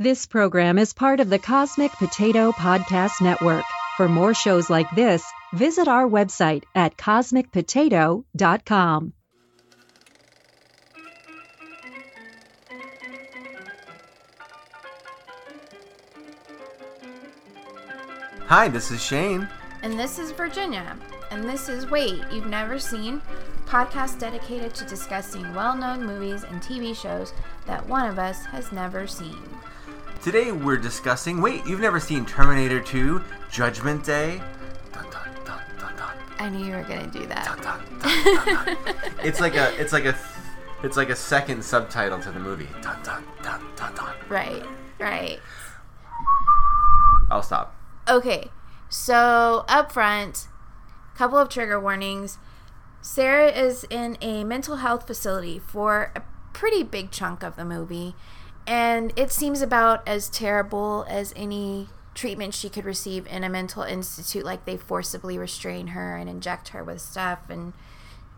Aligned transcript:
This 0.00 0.26
program 0.26 0.76
is 0.76 0.92
part 0.92 1.20
of 1.20 1.30
the 1.30 1.38
Cosmic 1.38 1.92
Potato 1.92 2.50
Podcast 2.50 3.22
Network. 3.22 3.62
For 3.96 4.08
more 4.08 4.34
shows 4.34 4.68
like 4.68 4.90
this, 4.96 5.24
visit 5.52 5.86
our 5.86 6.08
website 6.08 6.64
at 6.74 6.96
cosmicpotato.com. 6.96 9.12
Hi, 18.46 18.66
this 18.66 18.90
is 18.90 19.00
Shane. 19.00 19.48
And 19.82 19.96
this 19.96 20.18
is 20.18 20.32
Virginia. 20.32 20.98
And 21.30 21.44
this 21.44 21.68
is 21.68 21.88
Wait, 21.88 22.20
You've 22.32 22.46
Never 22.46 22.80
Seen, 22.80 23.22
podcast 23.66 24.18
dedicated 24.18 24.74
to 24.74 24.84
discussing 24.86 25.54
well 25.54 25.76
known 25.76 26.04
movies 26.04 26.42
and 26.42 26.60
TV 26.60 27.00
shows 27.00 27.32
that 27.66 27.88
one 27.88 28.10
of 28.10 28.18
us 28.18 28.44
has 28.46 28.72
never 28.72 29.06
seen. 29.06 29.38
Today 30.24 30.52
we're 30.52 30.78
discussing. 30.78 31.42
Wait, 31.42 31.66
you've 31.66 31.80
never 31.80 32.00
seen 32.00 32.24
Terminator 32.24 32.80
2 32.80 33.22
Judgment 33.50 34.02
Day? 34.02 34.40
Dun, 34.90 35.04
dun, 35.10 35.28
dun, 35.44 35.60
dun, 35.78 35.96
dun, 35.98 36.16
I 36.38 36.48
knew 36.48 36.64
you 36.64 36.72
were 36.72 36.82
going 36.82 37.10
to 37.10 37.18
do 37.18 37.26
that. 37.26 37.44
dun, 37.44 37.60
dun, 37.60 37.84
dun, 38.00 38.64
dun. 38.64 38.76
it's 39.22 39.38
like 39.38 39.54
a 39.54 39.78
it's 39.78 39.92
like 39.92 40.06
a 40.06 40.16
it's 40.82 40.96
like 40.96 41.10
a 41.10 41.14
second 41.14 41.62
subtitle 41.62 42.18
to 42.20 42.32
the 42.32 42.40
movie. 42.40 42.68
Dun, 42.80 43.02
dun, 43.02 43.22
dun, 43.42 43.60
dun, 43.76 43.94
dun. 43.94 44.14
Right, 44.30 44.64
right. 44.98 45.40
I'll 47.30 47.42
stop. 47.42 47.76
Okay, 48.08 48.50
so 48.88 49.66
up 49.68 49.92
front, 49.92 50.48
couple 51.14 51.36
of 51.36 51.50
trigger 51.50 51.78
warnings. 51.78 52.38
Sarah 53.02 53.50
is 53.50 53.84
in 53.90 54.16
a 54.22 54.42
mental 54.42 54.76
health 54.76 55.06
facility 55.06 55.58
for 55.58 56.12
a 56.16 56.22
pretty 56.54 56.82
big 56.82 57.10
chunk 57.10 57.42
of 57.42 57.56
the 57.56 57.64
movie, 57.66 58.14
and 58.66 59.12
it 59.16 59.30
seems 59.32 59.62
about 59.62 60.06
as 60.06 60.28
terrible 60.28 61.04
as 61.08 61.32
any 61.36 61.88
treatment 62.14 62.54
she 62.54 62.68
could 62.68 62.84
receive 62.84 63.26
in 63.26 63.44
a 63.44 63.48
mental 63.48 63.82
institute. 63.82 64.44
Like 64.44 64.64
they 64.64 64.76
forcibly 64.76 65.36
restrain 65.36 65.88
her 65.88 66.16
and 66.16 66.28
inject 66.28 66.68
her 66.68 66.82
with 66.82 67.00
stuff, 67.00 67.40
and 67.48 67.72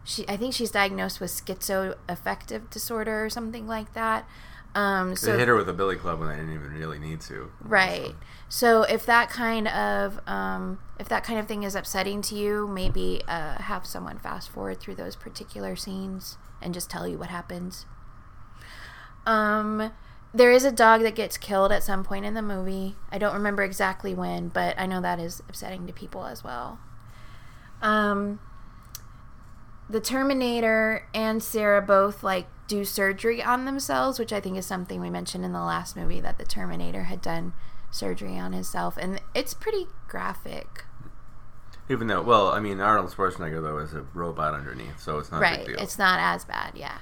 she, 0.04 0.28
I 0.28 0.36
think 0.36 0.54
she's 0.54 0.70
diagnosed 0.70 1.20
with 1.20 1.30
schizoaffective 1.30 2.70
disorder 2.70 3.24
or 3.24 3.30
something 3.30 3.66
like 3.66 3.92
that. 3.94 4.28
Um, 4.76 5.16
so 5.16 5.32
they 5.32 5.38
hit 5.38 5.48
her 5.48 5.56
with 5.56 5.70
a 5.70 5.72
billy 5.72 5.96
club 5.96 6.20
when 6.20 6.28
they 6.28 6.36
didn't 6.36 6.52
even 6.52 6.74
really 6.74 6.98
need 6.98 7.22
to. 7.22 7.50
Right. 7.62 8.14
So 8.50 8.82
if 8.82 9.06
that 9.06 9.30
kind 9.30 9.68
of 9.68 10.20
um, 10.26 10.78
if 11.00 11.08
that 11.08 11.24
kind 11.24 11.40
of 11.40 11.48
thing 11.48 11.62
is 11.62 11.74
upsetting 11.74 12.20
to 12.22 12.34
you, 12.34 12.68
maybe 12.68 13.22
uh, 13.26 13.54
have 13.62 13.86
someone 13.86 14.18
fast 14.18 14.50
forward 14.50 14.78
through 14.78 14.96
those 14.96 15.16
particular 15.16 15.76
scenes 15.76 16.36
and 16.60 16.74
just 16.74 16.90
tell 16.90 17.08
you 17.08 17.16
what 17.16 17.30
happens. 17.30 17.86
Um, 19.24 19.92
there 20.36 20.52
is 20.52 20.64
a 20.64 20.72
dog 20.72 21.02
that 21.02 21.14
gets 21.14 21.36
killed 21.36 21.72
at 21.72 21.82
some 21.82 22.04
point 22.04 22.24
in 22.24 22.34
the 22.34 22.42
movie. 22.42 22.96
I 23.10 23.18
don't 23.18 23.34
remember 23.34 23.62
exactly 23.62 24.14
when, 24.14 24.48
but 24.48 24.78
I 24.78 24.86
know 24.86 25.00
that 25.00 25.18
is 25.18 25.40
upsetting 25.48 25.86
to 25.86 25.92
people 25.92 26.26
as 26.26 26.44
well. 26.44 26.78
Um, 27.80 28.40
the 29.88 30.00
Terminator 30.00 31.08
and 31.14 31.42
Sarah 31.42 31.80
both 31.80 32.22
like 32.22 32.46
do 32.68 32.84
surgery 32.84 33.42
on 33.42 33.64
themselves, 33.64 34.18
which 34.18 34.32
I 34.32 34.40
think 34.40 34.58
is 34.58 34.66
something 34.66 35.00
we 35.00 35.10
mentioned 35.10 35.44
in 35.44 35.52
the 35.52 35.60
last 35.60 35.96
movie 35.96 36.20
that 36.20 36.38
the 36.38 36.44
Terminator 36.44 37.04
had 37.04 37.22
done 37.22 37.54
surgery 37.90 38.38
on 38.38 38.52
himself, 38.52 38.96
and 38.98 39.20
it's 39.34 39.54
pretty 39.54 39.86
graphic. 40.08 40.84
Even 41.88 42.08
though, 42.08 42.22
well, 42.22 42.48
I 42.48 42.58
mean, 42.58 42.80
Arnold 42.80 43.10
Schwarzenegger 43.10 43.62
though 43.62 43.78
is 43.78 43.94
a 43.94 44.02
robot 44.12 44.54
underneath, 44.54 45.00
so 45.00 45.18
it's 45.18 45.30
not 45.30 45.40
right, 45.40 45.66
it's 45.68 45.98
not 45.98 46.18
as 46.18 46.44
bad, 46.44 46.72
yeah. 46.74 46.98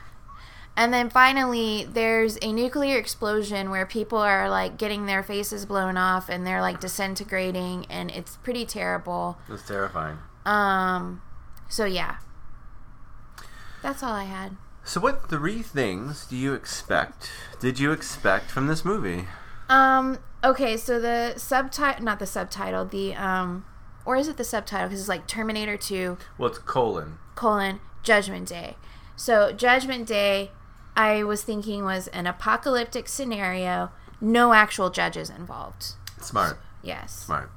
And 0.76 0.92
then 0.92 1.08
finally, 1.08 1.86
there's 1.88 2.36
a 2.42 2.52
nuclear 2.52 2.98
explosion 2.98 3.70
where 3.70 3.86
people 3.86 4.18
are 4.18 4.50
like 4.50 4.76
getting 4.76 5.06
their 5.06 5.22
faces 5.22 5.66
blown 5.66 5.96
off 5.96 6.28
and 6.28 6.44
they're 6.46 6.60
like 6.60 6.80
disintegrating, 6.80 7.86
and 7.88 8.10
it's 8.10 8.36
pretty 8.38 8.66
terrible. 8.66 9.38
It's 9.48 9.66
terrifying. 9.66 10.18
Um, 10.44 11.22
so 11.68 11.84
yeah, 11.84 12.16
that's 13.82 14.02
all 14.02 14.12
I 14.12 14.24
had. 14.24 14.56
So, 14.84 15.00
what 15.00 15.28
three 15.30 15.62
things 15.62 16.26
do 16.26 16.36
you 16.36 16.52
expect? 16.54 17.30
Did 17.60 17.78
you 17.78 17.92
expect 17.92 18.50
from 18.50 18.66
this 18.66 18.84
movie? 18.84 19.26
Um. 19.68 20.18
Okay. 20.42 20.76
So 20.76 21.00
the 21.00 21.34
subtitle, 21.36 22.04
not 22.04 22.18
the 22.18 22.26
subtitle, 22.26 22.84
the 22.84 23.14
um, 23.14 23.64
or 24.04 24.16
is 24.16 24.28
it 24.28 24.36
the 24.36 24.44
subtitle? 24.44 24.88
Because 24.88 25.00
it's 25.00 25.08
like 25.08 25.26
Terminator 25.26 25.76
Two 25.76 26.18
Well, 26.36 26.50
it's 26.50 26.58
colon. 26.58 27.18
colon 27.34 27.80
Judgment 28.02 28.48
Day. 28.48 28.76
So 29.16 29.52
Judgment 29.52 30.06
Day, 30.06 30.50
I 30.96 31.24
was 31.24 31.42
thinking 31.42 31.84
was 31.84 32.08
an 32.08 32.26
apocalyptic 32.26 33.08
scenario, 33.08 33.90
no 34.20 34.52
actual 34.52 34.90
judges 34.90 35.28
involved. 35.30 35.94
Smart, 36.20 36.58
Yes. 36.82 37.12
smart. 37.24 37.50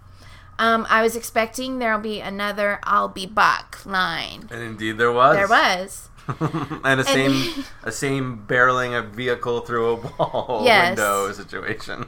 Um, 0.60 0.88
I 0.90 1.04
was 1.04 1.16
expecting 1.16 1.78
there'll 1.78 2.00
be 2.00 2.20
another 2.20 2.80
"I'll 2.84 3.10
be 3.10 3.28
back" 3.28 3.86
line. 3.86 4.48
And 4.52 4.62
indeed, 4.62 4.98
there 4.98 5.12
was. 5.12 5.36
There 5.36 5.48
was. 5.48 6.10
and 6.84 7.00
a 7.00 7.04
same 7.04 7.64
a 7.84 7.92
same 7.92 8.44
barreling 8.48 8.98
a 8.98 9.02
vehicle 9.04 9.62
through 9.62 9.88
a 9.88 9.96
wall 9.96 10.62
Yes. 10.66 10.90
window 10.98 11.32
situation. 11.32 12.08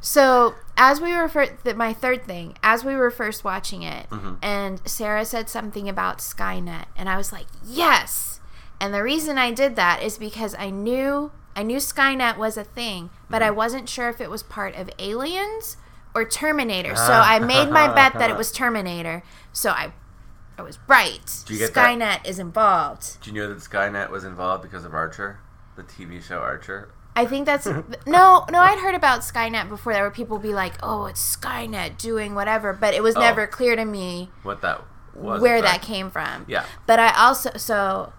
So 0.00 0.54
as 0.76 1.00
we 1.00 1.12
were 1.12 1.28
first, 1.28 1.52
th- 1.64 1.76
my 1.76 1.92
third 1.92 2.24
thing, 2.24 2.56
as 2.62 2.84
we 2.84 2.94
were 2.96 3.10
first 3.10 3.44
watching 3.44 3.82
it, 3.82 4.06
and 4.42 4.80
Sarah 4.88 5.24
said 5.24 5.48
something 5.48 5.88
about 5.88 6.18
Skynet, 6.18 6.86
and 6.96 7.08
I 7.08 7.16
was 7.16 7.32
like, 7.32 7.46
yes. 7.64 8.35
And 8.80 8.92
the 8.92 9.02
reason 9.02 9.38
I 9.38 9.52
did 9.52 9.76
that 9.76 10.02
is 10.02 10.18
because 10.18 10.54
I 10.58 10.70
knew 10.70 11.32
I 11.54 11.62
knew 11.62 11.78
Skynet 11.78 12.36
was 12.36 12.58
a 12.58 12.64
thing, 12.64 13.08
but 13.30 13.42
I 13.42 13.48
mm-hmm. 13.48 13.56
wasn't 13.56 13.88
sure 13.88 14.10
if 14.10 14.20
it 14.20 14.28
was 14.28 14.42
part 14.42 14.74
of 14.76 14.90
Aliens 14.98 15.78
or 16.14 16.24
Terminator. 16.24 16.94
So 16.94 17.12
ah. 17.12 17.32
I 17.32 17.38
made 17.38 17.70
my 17.70 17.92
bet 17.92 18.12
that 18.14 18.30
it 18.30 18.36
was 18.38 18.52
Terminator. 18.52 19.22
So 19.52 19.70
I 19.70 19.92
I 20.58 20.62
was 20.62 20.78
right. 20.86 21.44
you 21.48 21.58
get? 21.58 21.72
Skynet 21.72 22.26
is 22.26 22.38
involved. 22.38 23.20
Do 23.22 23.30
you 23.30 23.40
know 23.40 23.48
that 23.48 23.58
Skynet 23.58 24.10
was 24.10 24.24
involved 24.24 24.62
because 24.62 24.84
of 24.84 24.94
Archer, 24.94 25.40
the 25.76 25.82
TV 25.82 26.22
show 26.22 26.38
Archer? 26.38 26.90
I 27.14 27.24
think 27.24 27.46
that's 27.46 27.66
no, 28.06 28.44
no. 28.50 28.60
I'd 28.60 28.78
heard 28.78 28.94
about 28.94 29.20
Skynet 29.20 29.68
before. 29.68 29.94
There 29.94 30.02
were 30.02 30.10
people 30.10 30.38
be 30.38 30.52
like, 30.54 30.74
"Oh, 30.82 31.06
it's 31.06 31.36
Skynet 31.36 31.96
doing 31.98 32.34
whatever," 32.34 32.72
but 32.74 32.94
it 32.94 33.02
was 33.02 33.16
Oh. 33.16 33.20
never 33.20 33.46
clear 33.46 33.76
to 33.76 33.84
me 33.84 34.30
What 34.42 34.60
that 34.60 34.82
was? 35.14 35.40
where 35.40 35.62
that 35.62 35.80
came 35.82 36.10
from. 36.10 36.44
Yeah. 36.48 36.64
But 36.86 37.00
I 37.00 37.14
also 37.18 37.52
so 37.56 38.12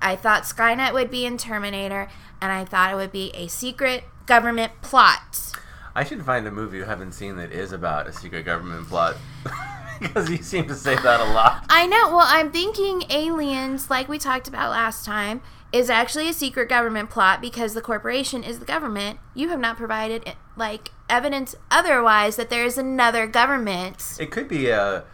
I 0.00 0.16
thought 0.16 0.44
Skynet 0.44 0.92
would 0.92 1.10
be 1.10 1.26
in 1.26 1.38
Terminator, 1.38 2.08
and 2.40 2.52
I 2.52 2.64
thought 2.64 2.92
it 2.92 2.96
would 2.96 3.12
be 3.12 3.30
a 3.34 3.48
secret 3.48 4.04
government 4.26 4.72
plot. 4.82 5.52
I 5.94 6.04
should 6.04 6.24
find 6.24 6.46
a 6.46 6.50
movie 6.50 6.78
you 6.78 6.84
haven't 6.84 7.12
seen 7.12 7.36
that 7.36 7.50
is 7.52 7.72
about 7.72 8.06
a 8.06 8.12
secret 8.12 8.44
government 8.44 8.88
plot. 8.88 9.16
because 10.00 10.30
you 10.30 10.38
seem 10.38 10.66
to 10.68 10.74
say 10.74 10.94
that 10.94 11.20
a 11.20 11.24
lot. 11.24 11.64
I 11.68 11.86
know. 11.86 12.08
Well, 12.08 12.26
I'm 12.26 12.50
thinking 12.50 13.02
aliens, 13.10 13.90
like 13.90 14.08
we 14.08 14.18
talked 14.18 14.48
about 14.48 14.70
last 14.70 15.04
time, 15.04 15.40
is 15.72 15.90
actually 15.90 16.28
a 16.28 16.32
secret 16.32 16.68
government 16.68 17.10
plot 17.10 17.40
because 17.40 17.74
the 17.74 17.80
corporation 17.80 18.42
is 18.42 18.58
the 18.58 18.64
government. 18.64 19.18
You 19.34 19.48
have 19.48 19.60
not 19.60 19.76
provided 19.76 20.22
eh, 20.26 20.34
like 20.56 20.92
evidence 21.08 21.54
otherwise 21.70 22.36
that 22.36 22.50
there 22.50 22.64
is 22.64 22.78
another 22.78 23.26
government. 23.26 24.16
It 24.18 24.30
could 24.30 24.48
be 24.48 24.68
a 24.68 25.04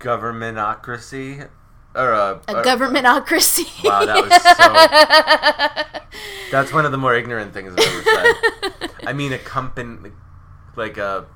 governmentocracy 0.00 1.48
or 1.94 2.10
a, 2.12 2.40
A 2.48 2.56
or- 2.58 2.62
governmentocracy. 2.64 3.84
Wow, 3.84 4.04
that 4.06 4.24
was 4.24 6.00
so. 6.02 6.50
That's 6.50 6.72
one 6.72 6.84
of 6.86 6.92
the 6.92 6.98
more 6.98 7.14
ignorant 7.14 7.52
things 7.52 7.72
I've 7.72 7.78
ever 7.80 8.02
said. 8.02 8.90
I 9.06 9.12
mean, 9.12 9.32
a 9.32 9.38
company, 9.38 10.10
like 10.76 10.96
a 10.96 11.26
corp, 11.26 11.28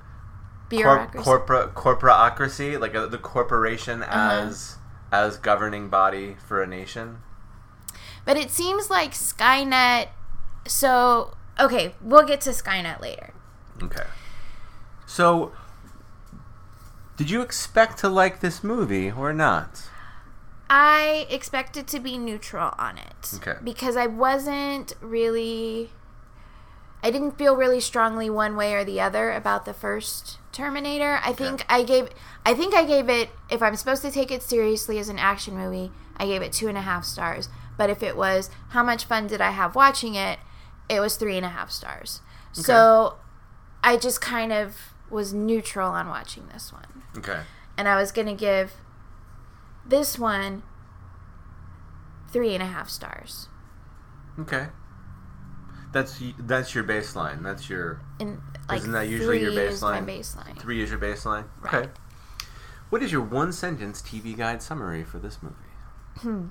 Bureaucracy. 0.70 1.24
corporate 1.24 1.74
corporaocracy, 1.74 2.80
like 2.80 2.94
a, 2.94 3.06
the 3.06 3.18
corporation 3.18 4.02
Uh-huh. 4.02 4.46
as 4.46 4.76
as 5.10 5.36
governing 5.36 5.88
body 5.90 6.36
for 6.46 6.62
a 6.62 6.66
nation. 6.66 7.18
But 8.24 8.36
it 8.36 8.50
seems 8.50 8.88
like 8.88 9.12
Skynet. 9.12 10.08
So, 10.66 11.36
okay, 11.60 11.94
we'll 12.00 12.24
get 12.24 12.40
to 12.42 12.50
Skynet 12.50 13.00
later. 13.00 13.34
Okay. 13.82 14.04
So, 15.06 15.52
did 17.16 17.28
you 17.30 17.42
expect 17.42 17.98
to 17.98 18.08
like 18.08 18.40
this 18.40 18.62
movie 18.64 19.10
or 19.10 19.32
not? 19.34 19.82
I 20.74 21.26
expected 21.28 21.86
to 21.88 22.00
be 22.00 22.16
neutral 22.16 22.72
on 22.78 22.96
it. 22.96 23.30
Okay. 23.34 23.56
Because 23.62 23.94
I 23.94 24.06
wasn't 24.06 24.94
really. 25.02 25.90
I 27.02 27.10
didn't 27.10 27.36
feel 27.36 27.56
really 27.56 27.80
strongly 27.80 28.30
one 28.30 28.56
way 28.56 28.72
or 28.72 28.82
the 28.82 28.98
other 28.98 29.32
about 29.32 29.66
the 29.66 29.74
first 29.74 30.38
Terminator. 30.50 31.20
I 31.22 31.34
think 31.34 31.66
I 31.68 31.82
gave. 31.82 32.08
I 32.46 32.54
think 32.54 32.74
I 32.74 32.86
gave 32.86 33.10
it. 33.10 33.28
If 33.50 33.62
I'm 33.62 33.76
supposed 33.76 34.00
to 34.00 34.10
take 34.10 34.30
it 34.30 34.42
seriously 34.42 34.98
as 34.98 35.10
an 35.10 35.18
action 35.18 35.54
movie, 35.58 35.92
I 36.16 36.24
gave 36.24 36.40
it 36.40 36.52
two 36.52 36.68
and 36.68 36.78
a 36.78 36.82
half 36.82 37.04
stars. 37.04 37.50
But 37.76 37.90
if 37.90 38.02
it 38.02 38.16
was 38.16 38.48
how 38.70 38.82
much 38.82 39.04
fun 39.04 39.26
did 39.26 39.42
I 39.42 39.50
have 39.50 39.74
watching 39.74 40.14
it, 40.14 40.38
it 40.88 41.00
was 41.00 41.16
three 41.16 41.36
and 41.36 41.44
a 41.44 41.50
half 41.50 41.70
stars. 41.70 42.22
So 42.52 43.16
I 43.84 43.98
just 43.98 44.22
kind 44.22 44.52
of 44.54 44.94
was 45.10 45.34
neutral 45.34 45.90
on 45.90 46.08
watching 46.08 46.48
this 46.50 46.72
one 46.72 47.02
Okay. 47.18 47.40
and 47.76 47.86
I 47.88 47.96
was 47.96 48.12
gonna 48.12 48.34
give 48.34 48.72
this 49.86 50.18
one 50.18 50.62
three 52.30 52.54
and 52.54 52.62
a 52.62 52.66
half 52.66 52.88
stars. 52.88 53.48
Okay. 54.38 54.68
That's 55.92 56.22
that's 56.38 56.74
your 56.74 56.84
baseline. 56.84 57.42
That's 57.42 57.68
your 57.68 58.00
And 58.18 58.40
like 58.68 58.78
Isn't 58.78 58.92
that 58.92 59.08
usually 59.08 59.40
your 59.40 59.52
three 59.52 59.62
is 59.64 59.82
my 59.82 60.00
baseline? 60.00 60.06
baseline. 60.06 60.58
three 60.58 60.82
is 60.82 60.90
your 60.90 60.98
baseline. 60.98 61.44
Right. 61.60 61.74
Okay. 61.74 61.90
What 62.88 63.02
is 63.02 63.12
your 63.12 63.22
one 63.22 63.52
sentence 63.52 64.02
TV 64.02 64.36
guide 64.36 64.62
summary 64.62 65.02
for 65.04 65.18
this 65.18 65.38
movie? 65.42 65.54
Hmm. 66.18 66.48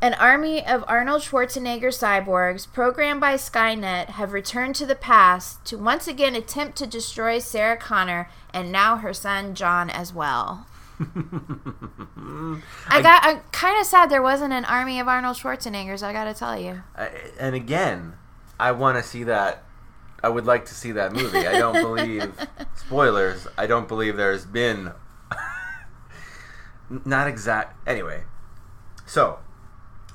An 0.00 0.14
army 0.14 0.64
of 0.66 0.84
Arnold 0.86 1.22
Schwarzenegger 1.22 1.88
cyborgs 1.88 2.70
programmed 2.70 3.20
by 3.20 3.34
Skynet 3.34 4.10
have 4.10 4.32
returned 4.32 4.74
to 4.76 4.86
the 4.86 4.94
past 4.94 5.64
to 5.64 5.78
once 5.78 6.06
again 6.06 6.34
attempt 6.34 6.76
to 6.78 6.86
destroy 6.86 7.38
Sarah 7.38 7.76
Connor 7.76 8.28
and 8.52 8.70
now 8.70 8.96
her 8.98 9.14
son 9.14 9.54
John 9.54 9.88
as 9.88 10.12
well. 10.12 10.66
I 11.00 13.00
got 13.02 13.24
I'm 13.24 13.40
kind 13.52 13.80
of 13.80 13.86
sad 13.86 14.10
there 14.10 14.22
wasn't 14.22 14.52
an 14.52 14.64
army 14.64 15.00
of 15.00 15.08
Arnold 15.08 15.36
Schwarzeneggers, 15.36 16.02
I 16.02 16.12
got 16.12 16.24
to 16.24 16.34
tell 16.34 16.58
you. 16.58 16.82
I, 16.96 17.10
and 17.38 17.54
again, 17.54 18.14
I 18.58 18.72
want 18.72 18.98
to 18.98 19.02
see 19.02 19.24
that. 19.24 19.64
I 20.22 20.28
would 20.28 20.46
like 20.46 20.64
to 20.66 20.74
see 20.74 20.92
that 20.92 21.12
movie. 21.12 21.46
I 21.46 21.58
don't 21.58 21.74
believe 21.74 22.32
spoilers. 22.76 23.46
I 23.58 23.66
don't 23.66 23.88
believe 23.88 24.16
there's 24.16 24.46
been 24.46 24.92
not 27.04 27.28
exact. 27.28 27.76
Anyway, 27.86 28.22
so 29.04 29.40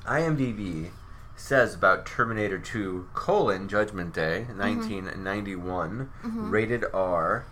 IMDb 0.04 0.90
says 1.36 1.74
about 1.74 2.06
Terminator 2.06 2.58
2: 2.58 3.08
colon 3.14 3.68
Judgment 3.68 4.14
Day, 4.14 4.46
mm-hmm. 4.48 4.58
1991, 4.58 6.10
mm-hmm. 6.22 6.50
rated 6.50 6.84
R. 6.92 7.46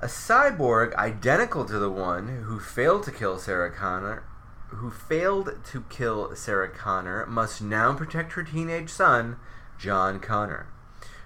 A 0.00 0.06
cyborg 0.06 0.94
identical 0.94 1.64
to 1.64 1.78
the 1.78 1.90
one 1.90 2.44
who 2.44 2.60
failed 2.60 3.02
to 3.02 3.10
kill 3.10 3.36
Sarah 3.38 3.72
Connor, 3.72 4.22
who 4.68 4.90
failed 4.92 5.50
to 5.72 5.84
kill 5.90 6.36
Sarah 6.36 6.68
Connor, 6.68 7.26
must 7.26 7.60
now 7.60 7.94
protect 7.94 8.32
her 8.34 8.44
teenage 8.44 8.90
son, 8.90 9.38
John 9.76 10.20
Connor, 10.20 10.68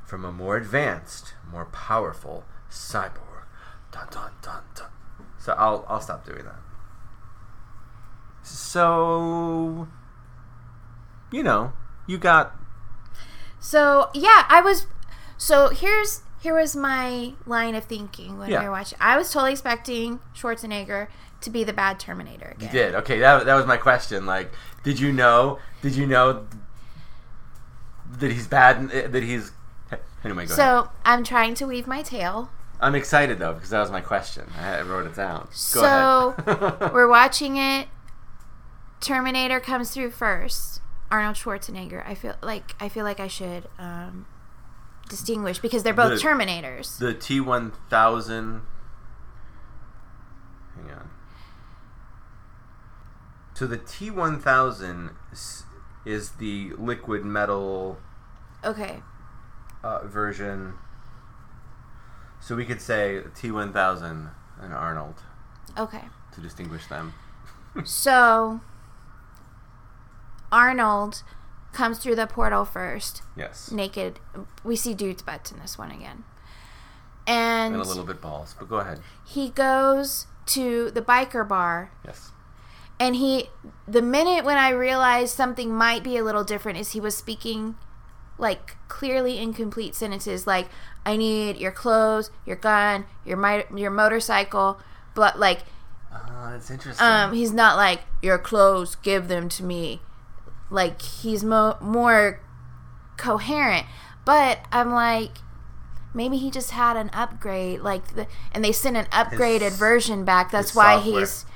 from 0.06 0.24
a 0.24 0.32
more 0.32 0.56
advanced, 0.56 1.34
more 1.50 1.66
powerful 1.66 2.44
cyborg. 2.70 3.44
Dun 3.90 4.06
dun 4.10 4.30
dun 4.40 4.62
dun. 4.74 4.88
So 5.38 5.52
I'll 5.52 5.84
I'll 5.86 6.00
stop 6.00 6.24
doing 6.24 6.44
that. 6.44 6.60
So 8.42 9.86
you 11.30 11.42
know, 11.42 11.74
you 12.06 12.16
got 12.16 12.56
So 13.60 14.08
yeah, 14.14 14.46
I 14.48 14.62
was. 14.62 14.86
So 15.36 15.68
here's 15.68 16.22
here 16.42 16.54
was 16.54 16.74
my 16.74 17.34
line 17.46 17.74
of 17.74 17.84
thinking 17.84 18.38
when 18.38 18.50
Yeah. 18.50 18.60
we 18.60 18.64
were 18.66 18.72
watching. 18.72 18.98
I 19.00 19.16
was 19.16 19.30
totally 19.32 19.52
expecting 19.52 20.18
Schwarzenegger 20.34 21.06
to 21.40 21.50
be 21.50 21.64
the 21.64 21.72
bad 21.72 21.98
Terminator 22.00 22.54
you 22.58 22.68
did. 22.68 22.94
Okay, 22.96 23.18
that 23.20 23.46
that 23.46 23.54
was 23.54 23.66
my 23.66 23.76
question. 23.76 24.26
Like, 24.26 24.50
did 24.82 24.98
you 25.00 25.12
know? 25.12 25.58
Did 25.82 25.94
you 25.96 26.06
know 26.06 26.46
that 28.18 28.30
he's 28.30 28.46
bad 28.46 28.90
that 28.90 29.22
he's 29.22 29.52
Anyway, 30.24 30.46
go 30.46 30.54
ahead. 30.54 30.56
So 30.56 30.90
I'm 31.04 31.24
trying 31.24 31.54
to 31.54 31.66
weave 31.66 31.86
my 31.86 32.02
tail. 32.02 32.50
I'm 32.80 32.94
excited 32.94 33.38
though 33.38 33.54
because 33.54 33.70
that 33.70 33.80
was 33.80 33.90
my 33.90 34.00
question. 34.00 34.44
I 34.60 34.78
I 34.78 34.82
wrote 34.82 35.06
it 35.06 35.14
down. 35.14 35.48
Go 35.74 36.34
So. 36.36 36.90
We're 36.92 37.08
watching 37.08 37.56
it. 37.56 37.88
Terminator 39.00 39.60
comes 39.60 39.90
through 39.92 40.10
first. 40.10 40.80
Arnold 41.10 41.36
Schwarzenegger. 41.36 42.06
I 42.06 42.14
feel 42.14 42.36
like 42.42 42.74
I 42.80 42.88
feel 42.88 43.04
like 43.04 43.20
I 43.20 43.28
should 43.28 43.68
um, 43.78 44.26
distinguish 45.12 45.58
because 45.58 45.82
they're 45.84 45.94
both 45.94 46.20
The- 46.20 46.28
Terminators. 46.28 46.98
the 46.98 47.14
T1000. 47.14 48.62
Hang 50.74 50.90
on. 50.90 51.10
So 53.54 53.66
the 53.66 53.76
T 53.76 54.10
one 54.10 54.40
thousand 54.40 55.10
is 56.04 56.30
the 56.32 56.72
liquid 56.78 57.24
metal 57.24 57.98
okay. 58.64 59.02
uh, 59.84 60.00
version. 60.06 60.74
So 62.40 62.56
we 62.56 62.64
could 62.64 62.80
say 62.80 63.20
T1000 63.36 64.30
and 64.60 64.74
Arnold 64.74 65.22
Okay. 65.78 66.02
to 66.34 66.40
distinguish 66.40 66.86
them. 66.88 67.14
So 67.84 68.60
Arnold 70.50 71.22
comes 71.72 71.98
through 71.98 72.16
the 72.16 72.26
portal 72.26 72.64
first, 72.64 73.22
Yes. 73.36 73.70
naked. 73.70 74.18
We 74.62 74.76
see 74.76 74.94
dude's 74.94 75.22
butts 75.22 75.50
in 75.50 75.58
this 75.58 75.78
one 75.78 75.90
again. 75.90 76.24
And, 77.26 77.74
And 77.74 77.82
a 77.82 77.86
little 77.86 78.04
bit 78.04 78.20
balls, 78.20 78.54
but 78.58 78.68
go 78.68 78.76
ahead. 78.78 79.00
he 79.24 79.48
goes 79.50 80.26
to 80.46 80.90
the 80.90 81.00
biker 81.02 81.46
bar 81.46 81.92
Yes. 82.04 82.32
and 82.98 83.14
he 83.14 83.48
the 83.86 84.02
minute 84.02 84.44
when 84.44 84.58
I 84.58 84.70
realized 84.70 85.34
something 85.36 85.72
might 85.72 86.02
be 86.02 86.16
a 86.16 86.24
little 86.24 86.42
different 86.42 86.78
is 86.78 86.90
he 86.90 87.00
was 87.00 87.16
speaking 87.16 87.76
like 88.38 88.76
clearly 88.88 89.38
incomplete 89.38 89.94
sentences 89.94 90.48
like 90.48 90.68
I 91.06 91.16
need 91.16 91.58
your 91.58 91.70
clothes, 91.70 92.30
your 92.44 92.56
gun, 92.56 93.06
your 93.24 93.36
mi- 93.36 93.64
your 93.80 93.90
motorcycle, 93.92 94.80
but 95.14 95.38
like 95.38 95.60
Oh, 96.12 96.50
that's 96.50 96.70
interesting. 96.70 97.06
um 97.06 97.32
he's 97.32 97.52
not 97.52 97.76
like 97.76 98.00
your 98.20 98.38
clothes, 98.38 98.96
give 98.96 99.28
them 99.28 99.48
to 99.50 99.62
me. 99.62 100.02
Like 100.72 101.02
he's 101.02 101.44
mo- 101.44 101.76
more 101.80 102.40
coherent. 103.16 103.86
But 104.24 104.60
I'm 104.72 104.92
like 104.92 105.30
maybe 106.14 106.36
he 106.36 106.50
just 106.50 106.72
had 106.72 106.96
an 106.96 107.10
upgrade 107.14 107.80
like 107.80 108.14
the, 108.14 108.26
and 108.52 108.62
they 108.64 108.72
sent 108.72 108.96
an 108.96 109.06
upgraded 109.06 109.60
His- 109.62 109.76
version 109.78 110.24
back. 110.24 110.50
That's 110.50 110.74
why 110.74 110.96
software. 110.96 111.20
he's 111.20 111.46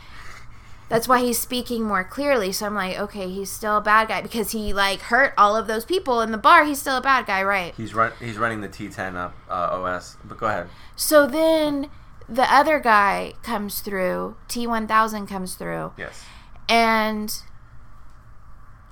that's 0.89 1.09
why 1.09 1.19
he's 1.21 1.37
speaking 1.39 1.83
more 1.83 2.05
clearly. 2.05 2.53
So 2.53 2.65
I'm 2.67 2.75
like, 2.77 2.97
okay, 2.97 3.29
he's 3.29 3.51
still 3.51 3.79
a 3.79 3.81
bad 3.81 4.07
guy 4.07 4.23
because 4.23 4.53
he 4.53 4.73
like 4.73 5.01
hurt 5.01 5.35
all 5.37 5.57
of 5.57 5.67
those 5.67 5.85
people 5.85 6.21
in 6.21 6.31
the 6.31 6.39
bar. 6.39 6.65
He's 6.65 6.79
still 6.79 6.97
a 6.97 7.01
bad 7.01 7.27
guy, 7.27 7.43
right? 7.43 7.75
he's 7.77 7.93
run. 7.93 8.13
He's 8.21 8.39
running 8.39 8.61
the 8.61 8.69
T10 8.69 9.17
up 9.17 9.35
uh, 9.51 9.53
OS. 9.83 10.17
But 10.25 10.39
go 10.39 10.47
ahead. 10.47 10.69
So 10.95 11.27
then 11.27 11.89
the 12.29 12.45
other 12.53 12.79
guy 12.79 13.35
comes 13.43 13.81
through, 13.81 14.37
T1000 14.49 15.29
comes 15.29 15.55
through, 15.57 15.93
Yes. 15.97 16.25
and 16.69 17.35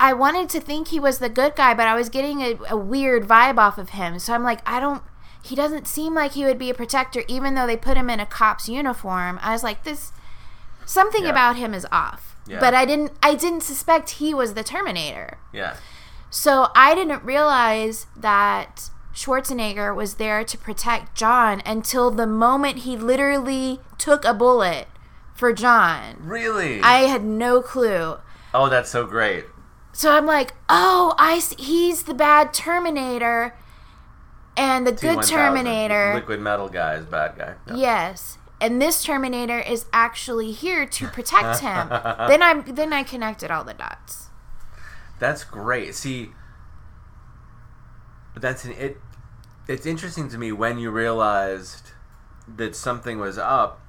I 0.00 0.12
wanted 0.12 0.48
to 0.50 0.60
think 0.60 0.88
he 0.88 0.98
was 1.00 1.18
the 1.18 1.28
good 1.28 1.54
guy, 1.56 1.72
but 1.74 1.86
I 1.86 1.94
was 1.94 2.08
getting 2.08 2.40
a, 2.42 2.58
a 2.70 2.76
weird 2.76 3.24
vibe 3.28 3.58
off 3.58 3.78
of 3.78 3.90
him. 3.90 4.18
So 4.18 4.32
I'm 4.34 4.42
like, 4.42 4.60
I 4.68 4.80
don't. 4.80 5.02
He 5.42 5.54
doesn't 5.54 5.86
seem 5.86 6.14
like 6.14 6.32
he 6.32 6.44
would 6.44 6.58
be 6.58 6.70
a 6.70 6.74
protector, 6.74 7.22
even 7.28 7.54
though 7.54 7.66
they 7.66 7.76
put 7.76 7.96
him 7.96 8.08
in 8.10 8.18
a 8.18 8.26
cop's 8.26 8.68
uniform. 8.68 9.38
I 9.42 9.52
was 9.52 9.62
like, 9.62 9.84
this. 9.84 10.12
Something 10.86 11.24
Yeah. 11.24 11.30
about 11.30 11.56
him 11.56 11.72
is 11.74 11.86
off. 11.92 12.36
Yeah. 12.46 12.60
But 12.60 12.74
I 12.74 12.84
didn't. 12.84 13.12
I 13.22 13.34
didn't 13.34 13.62
suspect 13.62 14.10
he 14.10 14.34
was 14.34 14.54
the 14.54 14.64
Terminator. 14.64 15.38
Yeah. 15.52 15.76
So 16.28 16.68
I 16.74 16.94
didn't 16.94 17.22
realize 17.24 18.06
that 18.16 18.90
Schwarzenegger 19.14 19.94
was 19.94 20.14
there 20.14 20.42
to 20.44 20.58
protect 20.58 21.14
John 21.14 21.62
until 21.64 22.10
the 22.10 22.26
moment 22.26 22.78
he 22.80 22.96
literally 22.96 23.80
took 23.98 24.24
a 24.24 24.34
bullet 24.34 24.88
for 25.34 25.52
John. 25.52 26.16
Really? 26.20 26.80
I 26.82 27.02
had 27.02 27.24
no 27.24 27.62
clue. 27.62 28.16
oh, 28.52 28.68
that's 28.68 28.90
so 28.90 29.06
great. 29.06 29.44
So 29.94 30.10
I'm 30.10 30.26
like, 30.26 30.54
oh, 30.68 31.14
I 31.18 31.38
see. 31.38 31.54
he's 31.56 32.02
the 32.02 32.14
bad 32.14 32.52
Terminator, 32.52 33.56
and 34.56 34.84
the 34.84 34.90
good 34.90 35.18
T1000, 35.18 35.30
Terminator, 35.30 36.14
Liquid 36.16 36.40
metal 36.40 36.68
guy 36.68 36.94
is 36.94 37.06
bad 37.06 37.38
guy. 37.38 37.54
Yes. 37.72 38.38
And 38.60 38.82
this 38.82 39.04
Terminator 39.04 39.60
is 39.60 39.86
actually 39.92 40.50
here 40.50 40.84
to 40.84 41.06
protect 41.06 41.60
him. 41.60 41.88
then 42.28 42.42
I 42.42 42.62
then 42.66 42.92
I 42.92 43.04
connected 43.04 43.52
all 43.52 43.62
the 43.62 43.74
dots. 43.74 44.30
That's 45.20 45.44
great. 45.44 45.94
See, 45.94 46.30
that's 48.36 48.64
an, 48.64 48.72
it. 48.72 48.98
It's 49.68 49.86
interesting 49.86 50.28
to 50.30 50.38
me 50.38 50.50
when 50.50 50.78
you 50.78 50.90
realized 50.90 51.92
that 52.56 52.74
something 52.74 53.20
was 53.20 53.38
up, 53.38 53.80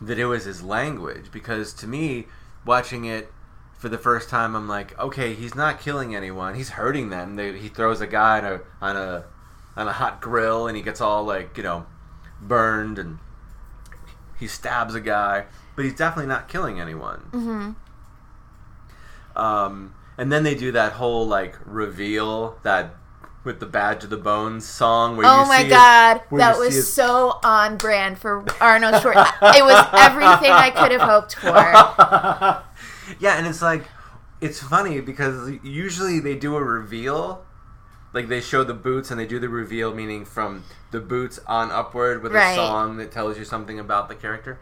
that 0.00 0.18
it 0.18 0.26
was 0.26 0.44
his 0.44 0.62
language. 0.62 1.32
Because 1.32 1.72
to 1.74 1.88
me, 1.88 2.26
watching 2.64 3.04
it 3.04 3.32
for 3.82 3.88
the 3.88 3.98
first 3.98 4.28
time, 4.28 4.54
I'm 4.54 4.68
like, 4.68 4.96
okay, 4.96 5.34
he's 5.34 5.56
not 5.56 5.80
killing 5.80 6.14
anyone. 6.14 6.54
He's 6.54 6.68
hurting 6.68 7.10
them. 7.10 7.34
They, 7.34 7.58
he 7.58 7.66
throws 7.66 8.00
a 8.00 8.06
guy 8.06 8.38
on 8.38 8.44
a 8.44 8.60
on 8.80 8.96
a 8.96 9.24
on 9.76 9.88
a 9.88 9.92
hot 9.92 10.20
grill, 10.20 10.68
and 10.68 10.76
he 10.76 10.84
gets 10.84 11.00
all 11.00 11.24
like 11.24 11.56
you 11.56 11.64
know 11.64 11.86
burned, 12.40 12.96
and 12.96 13.18
he 14.38 14.46
stabs 14.46 14.94
a 14.94 15.00
guy, 15.00 15.46
but 15.74 15.84
he's 15.84 15.96
definitely 15.96 16.28
not 16.28 16.48
killing 16.48 16.78
anyone. 16.80 17.18
hmm 17.32 17.70
Um, 19.34 19.94
and 20.16 20.30
then 20.30 20.44
they 20.44 20.54
do 20.54 20.70
that 20.70 20.92
whole 20.92 21.26
like 21.26 21.56
reveal 21.64 22.60
that 22.62 22.94
with 23.42 23.58
the 23.58 23.66
bad 23.66 24.00
to 24.02 24.06
the 24.06 24.16
bones 24.16 24.64
song. 24.64 25.16
Where 25.16 25.26
Oh 25.26 25.44
my 25.46 25.68
god, 25.68 26.20
where 26.28 26.38
that 26.38 26.56
was 26.56 26.72
his- 26.72 26.92
so 26.92 27.40
on 27.42 27.78
brand 27.78 28.18
for 28.18 28.44
Arnold 28.60 28.94
Schwarzenegger. 28.94 29.56
it 29.58 29.64
was 29.64 29.86
everything 29.94 30.52
I 30.52 30.70
could 30.70 30.92
have 30.92 31.00
hoped 31.00 31.34
for. 31.34 32.62
yeah, 33.20 33.36
and 33.38 33.46
it's 33.46 33.62
like 33.62 33.84
it's 34.40 34.60
funny 34.60 35.00
because 35.00 35.50
usually 35.62 36.18
they 36.18 36.34
do 36.34 36.56
a 36.56 36.62
reveal, 36.62 37.44
like 38.12 38.28
they 38.28 38.40
show 38.40 38.64
the 38.64 38.74
boots 38.74 39.10
and 39.10 39.18
they 39.20 39.26
do 39.26 39.38
the 39.38 39.48
reveal, 39.48 39.94
meaning 39.94 40.24
from 40.24 40.64
the 40.90 41.00
boots 41.00 41.38
on 41.46 41.70
upward 41.70 42.22
with 42.22 42.32
Right. 42.32 42.52
a 42.52 42.56
song 42.56 42.96
that 42.96 43.12
tells 43.12 43.38
you 43.38 43.44
something 43.44 43.78
about 43.78 44.08
the 44.08 44.14
character. 44.14 44.58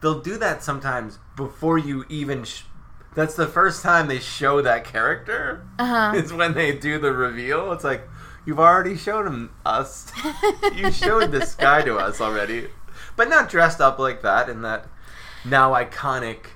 They'll 0.00 0.20
do 0.20 0.38
that 0.38 0.62
sometimes 0.62 1.18
before 1.36 1.76
you 1.76 2.04
even 2.08 2.44
sh- 2.44 2.62
That's 3.14 3.34
the 3.34 3.46
first 3.46 3.82
time 3.82 4.08
they 4.08 4.18
show 4.20 4.62
that 4.62 4.84
character. 4.84 5.66
Uh 5.78 5.86
huh. 6.12 6.16
Is 6.16 6.32
when 6.32 6.54
they 6.54 6.72
do 6.72 6.98
the 6.98 7.12
reveal. 7.12 7.72
It's 7.72 7.84
like 7.84 8.08
you've 8.46 8.60
already 8.60 8.96
showed 8.96 9.26
him 9.26 9.50
us. 9.66 10.10
you 10.74 10.90
showed 11.04 11.30
this 11.32 11.54
guy 11.54 11.82
to 11.82 11.96
us 11.98 12.20
already, 12.20 12.68
but 13.16 13.28
not 13.28 13.50
dressed 13.50 13.80
up 13.82 13.98
like 13.98 14.22
that. 14.22 14.48
In 14.48 14.62
that 14.62 14.86
now 15.44 15.72
iconic. 15.74 16.46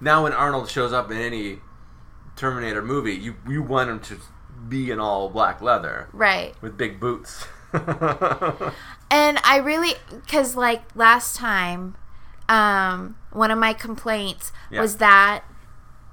Now 0.00 0.22
when 0.24 0.32
Arnold 0.32 0.70
shows 0.70 0.92
up 0.92 1.10
in 1.10 1.16
any 1.18 1.58
Terminator 2.36 2.82
movie, 2.82 3.14
you 3.14 3.36
you 3.48 3.62
want 3.62 3.90
him 3.90 4.00
to 4.00 4.18
be 4.68 4.90
in 4.90 4.98
all 5.00 5.28
black 5.28 5.60
leather 5.60 6.08
Right. 6.12 6.54
with 6.62 6.76
big 6.76 6.98
boots. 7.00 7.46
And 9.12 9.38
I 9.42 9.56
really, 9.56 9.94
because 10.12 10.54
like 10.54 10.82
last 10.94 11.34
time, 11.34 11.96
um, 12.48 13.16
one 13.32 13.50
of 13.50 13.58
my 13.58 13.72
complaints 13.72 14.52
Yeah. 14.70 14.80
was 14.80 14.98
that 14.98 15.42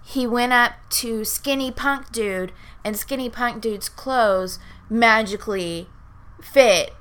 he 0.03 0.25
went 0.25 0.51
up 0.53 0.74
to 1.01 1.24
Skinny 1.24 1.70
Punk 1.72 2.12
Dude, 2.12 2.53
and 2.84 2.98
Skinny 2.98 3.29
Punk 3.29 3.62
Dude's 3.62 3.88
clothes 3.89 4.58
magically 4.89 5.89
fit 6.41 6.96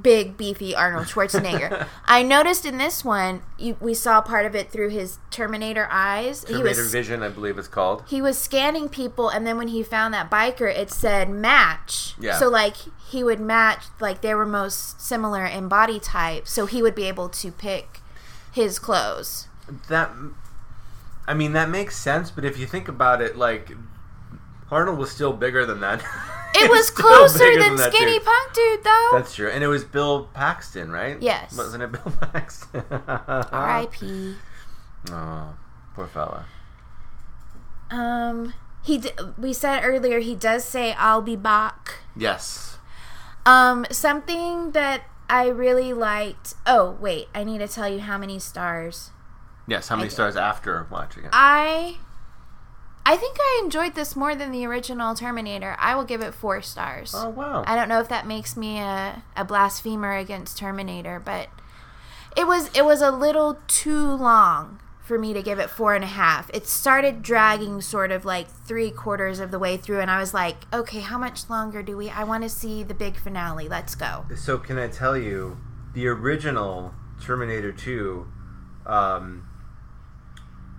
big 0.00 0.36
beefy 0.36 0.74
Arnold 0.74 1.06
Schwarzenegger. 1.06 1.86
I 2.06 2.22
noticed 2.22 2.64
in 2.66 2.78
this 2.78 3.04
one, 3.04 3.42
you, 3.58 3.76
we 3.80 3.94
saw 3.94 4.20
part 4.20 4.44
of 4.46 4.54
it 4.54 4.70
through 4.70 4.90
his 4.90 5.18
Terminator 5.30 5.88
eyes. 5.90 6.42
Terminator 6.44 6.68
he 6.74 6.80
was 6.80 6.92
Vision, 6.92 7.22
I 7.22 7.28
believe 7.28 7.58
it's 7.58 7.68
called. 7.68 8.04
he 8.06 8.20
was 8.20 8.36
scanning 8.38 8.88
people 8.88 9.28
and 9.28 9.46
then 9.46 9.56
when 9.56 9.68
he 9.68 9.82
found 9.82 10.12
that 10.14 10.30
biker 10.30 10.72
it 10.74 10.90
said 10.90 11.28
match 11.30 12.14
Yeah. 12.20 12.38
so 12.38 12.48
like 12.48 12.76
he 13.08 13.22
would 13.24 13.40
match 13.40 13.84
like 14.00 14.20
they 14.20 14.34
were 14.34 14.46
most 14.46 15.00
similar 15.00 15.44
in 15.46 15.68
body 15.68 15.98
type 16.00 16.46
so 16.48 16.66
he 16.66 16.82
would 16.82 16.94
be 16.94 17.04
able 17.04 17.28
to 17.28 17.50
pick 17.52 18.00
his 18.52 18.78
clothes 18.78 19.48
That, 19.88 20.10
I 21.26 21.34
mean, 21.34 21.52
that 21.54 21.68
makes 21.68 21.96
sense. 21.96 22.30
But 22.30 22.44
if 22.44 22.56
you 22.58 22.66
think 22.66 22.86
about 22.88 23.20
it, 23.20 23.36
like 23.36 23.72
Arnold 24.70 24.98
was 24.98 25.10
still 25.10 25.32
bigger 25.32 25.66
than 25.66 25.80
that. 25.80 26.02
it 26.62 26.70
was 26.76 26.90
closer 26.90 27.38
bigger 27.38 27.62
than 27.62 27.78
skinny 27.78 28.14
dude. 28.18 28.24
punk 28.24 28.52
dude 28.54 28.84
though 28.84 29.08
That's 29.12 29.34
true, 29.34 29.48
and 29.50 29.62
it 29.64 29.68
was 29.68 29.84
Bill 29.84 30.24
Paxton, 30.34 30.90
right? 30.90 31.20
Yes. 31.20 31.56
wasn't 31.56 31.82
it 31.82 31.92
Bill 31.92 32.12
Paxton? 32.20 32.82
r.i.p 32.90 34.34
Oh, 35.10 35.54
poor 35.94 36.06
fella. 36.08 36.44
um 37.90 38.54
he 38.82 38.98
d- 38.98 39.10
we 39.38 39.52
said 39.52 39.80
earlier 39.84 40.18
he 40.20 40.34
does 40.34 40.64
say 40.64 40.92
i'll 40.94 41.22
be 41.22 41.36
back 41.36 41.98
Yes. 42.16 42.78
um 43.44 43.86
something 43.90 44.72
that 44.72 45.02
i 45.28 45.46
really 45.48 45.92
liked 45.92 46.54
oh 46.66 46.96
wait 47.00 47.28
i 47.34 47.44
need 47.44 47.58
to 47.58 47.68
tell 47.68 47.88
you 47.88 48.00
how 48.00 48.18
many 48.18 48.38
stars 48.38 49.10
Yes. 49.68 49.88
How 49.88 49.96
many 49.96 50.10
stars 50.10 50.36
after 50.36 50.86
watching 50.92 51.24
it? 51.24 51.30
I 51.32 51.98
I 53.08 53.16
think 53.16 53.36
I 53.38 53.60
enjoyed 53.62 53.94
this 53.94 54.16
more 54.16 54.34
than 54.34 54.50
the 54.50 54.66
original 54.66 55.14
Terminator. 55.14 55.76
I 55.78 55.94
will 55.94 56.02
give 56.02 56.22
it 56.22 56.34
four 56.34 56.60
stars. 56.60 57.14
oh 57.16 57.28
wow. 57.28 57.62
I 57.64 57.76
don't 57.76 57.88
know 57.88 58.00
if 58.00 58.08
that 58.08 58.26
makes 58.26 58.56
me 58.56 58.80
a, 58.80 59.22
a 59.36 59.44
blasphemer 59.44 60.16
against 60.16 60.58
Terminator, 60.58 61.20
but 61.20 61.48
it 62.36 62.48
was 62.48 62.68
it 62.76 62.84
was 62.84 63.02
a 63.02 63.12
little 63.12 63.58
too 63.68 64.10
long 64.10 64.80
for 64.98 65.20
me 65.20 65.32
to 65.32 65.40
give 65.40 65.60
it 65.60 65.70
four 65.70 65.94
and 65.94 66.02
a 66.02 66.08
half. 66.08 66.50
It 66.52 66.66
started 66.66 67.22
dragging 67.22 67.80
sort 67.80 68.10
of 68.10 68.24
like 68.24 68.48
three 68.48 68.90
quarters 68.90 69.38
of 69.38 69.52
the 69.52 69.58
way 69.60 69.76
through, 69.76 70.00
and 70.00 70.10
I 70.10 70.18
was 70.18 70.34
like, 70.34 70.56
okay, 70.72 70.98
how 70.98 71.16
much 71.16 71.48
longer 71.48 71.84
do 71.84 71.96
we? 71.96 72.10
I 72.10 72.24
want 72.24 72.42
to 72.42 72.48
see 72.48 72.82
the 72.82 72.92
big 72.92 73.16
finale. 73.16 73.68
Let's 73.68 73.94
go. 73.94 74.26
So 74.34 74.58
can 74.58 74.78
I 74.78 74.88
tell 74.88 75.16
you, 75.16 75.58
the 75.94 76.08
original 76.08 76.92
Terminator 77.22 77.70
Two, 77.70 78.26
um, 78.84 79.48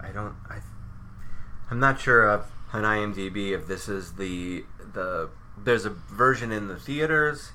I 0.01 0.09
don't, 0.09 0.35
I, 0.49 0.59
I'm 1.69 1.79
not 1.79 1.99
sure 1.99 2.27
of 2.29 2.45
on 2.73 2.83
IMDb 2.83 3.51
if 3.51 3.67
this 3.67 3.87
is 3.87 4.13
the 4.13 4.63
the 4.93 5.29
there's 5.57 5.85
a 5.85 5.89
version 5.89 6.51
in 6.51 6.67
the 6.67 6.77
theaters, 6.77 7.51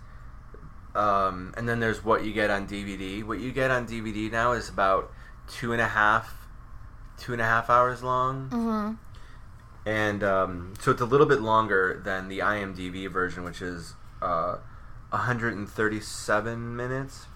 um, 0.95 1.55
and 1.57 1.69
then 1.69 1.81
there's 1.81 2.05
what 2.05 2.25
you 2.25 2.33
get 2.33 2.51
on 2.51 2.67
DVD. 2.67 3.25
What 3.25 3.41
you 3.41 3.53
get 3.53 3.71
on 3.71 3.87
DVD 3.87 4.31
now 4.31 4.53
is 4.53 4.69
about 4.69 5.11
two 5.49 5.73
and 5.73 5.81
a 5.81 5.89
half, 5.89 6.35
two 7.19 7.33
and 7.33 7.41
a 7.41 7.45
half 7.45 7.71
hours 7.71 8.03
long 8.03 8.49
hmm 8.49 8.93
and 9.85 10.23
um, 10.23 10.75
so 10.81 10.91
it's 10.91 11.01
a 11.01 11.07
little 11.07 11.27
bit 11.27 11.41
longer 11.41 12.01
than 12.05 12.29
the 12.29 12.39
IMDb 12.39 13.11
version, 13.11 13.45
which 13.45 13.61
is 13.61 13.95
uh, 14.21 14.57
137 15.11 16.77
minutes. 16.77 17.27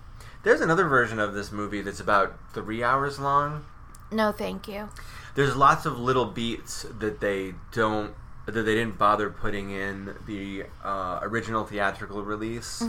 There's 0.45 0.61
another 0.61 0.85
version 0.85 1.19
of 1.19 1.35
this 1.35 1.51
movie 1.51 1.83
that's 1.83 1.99
about 1.99 2.39
three 2.53 2.85
hours 2.85 3.19
long. 3.19 3.65
No, 4.13 4.31
thank 4.31 4.69
you. 4.69 4.89
There's 5.37 5.55
lots 5.55 5.87
of 5.87 5.99
little 5.99 6.25
beats 6.25 6.85
that 6.99 7.21
they 7.21 7.55
don't 7.73 8.15
that 8.47 8.53
they 8.63 8.75
didn't 8.75 8.97
bother 8.97 9.29
putting 9.29 9.71
in 9.71 10.17
the 10.27 10.65
uh, 10.85 11.19
original 11.23 11.65
theatrical 11.65 12.23
release, 12.23 12.81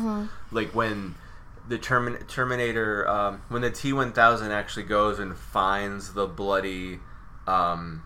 like 0.52 0.74
when 0.76 1.16
the 1.68 1.78
Termin- 1.80 2.28
Terminator, 2.28 3.08
um, 3.08 3.42
when 3.50 3.62
the 3.64 3.72
T1000 3.72 4.50
actually 4.52 4.84
goes 4.84 5.18
and 5.20 5.36
finds 5.36 6.14
the 6.14 6.28
bloody 6.28 7.00
um, 7.48 8.04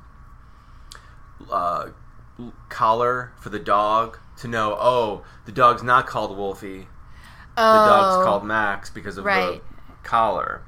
uh, 1.51 1.89
collar 2.69 3.33
for 3.39 3.50
the 3.50 3.60
dog 3.60 4.17
to 4.39 4.48
know, 4.48 4.75
oh, 4.79 5.24
the 5.45 5.51
dog's 5.51 5.83
not 5.83 6.07
called 6.07 6.36
Wolfie. 6.36 6.88
Oh, 7.57 7.74
The 7.74 7.89
dog's 7.89 8.25
called 8.25 8.45
Max 8.45 8.89
because 8.89 9.17
of 9.17 9.25
right. 9.25 9.62
the 9.62 9.62
collar. 10.03 10.63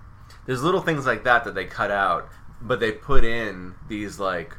There's 0.46 0.62
little 0.62 0.82
things 0.82 1.06
like 1.06 1.24
that 1.24 1.46
that 1.46 1.56
they 1.56 1.66
cut 1.66 1.90
out, 1.92 2.28
but 2.64 2.80
they 2.80 2.92
put 2.92 3.24
in 3.24 3.76
these 3.88 4.20
like 4.20 4.56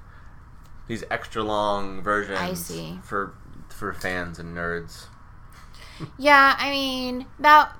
these 0.86 1.02
extra 1.10 1.42
long 1.42 2.02
versions 2.02 2.38
I 2.38 2.54
see. 2.54 2.98
for 3.02 3.34
for 3.70 3.92
fans 3.92 4.38
and 4.38 4.56
nerds. 4.56 5.06
Yeah, 6.18 6.54
I 6.58 6.70
mean 6.70 7.26
that 7.38 7.72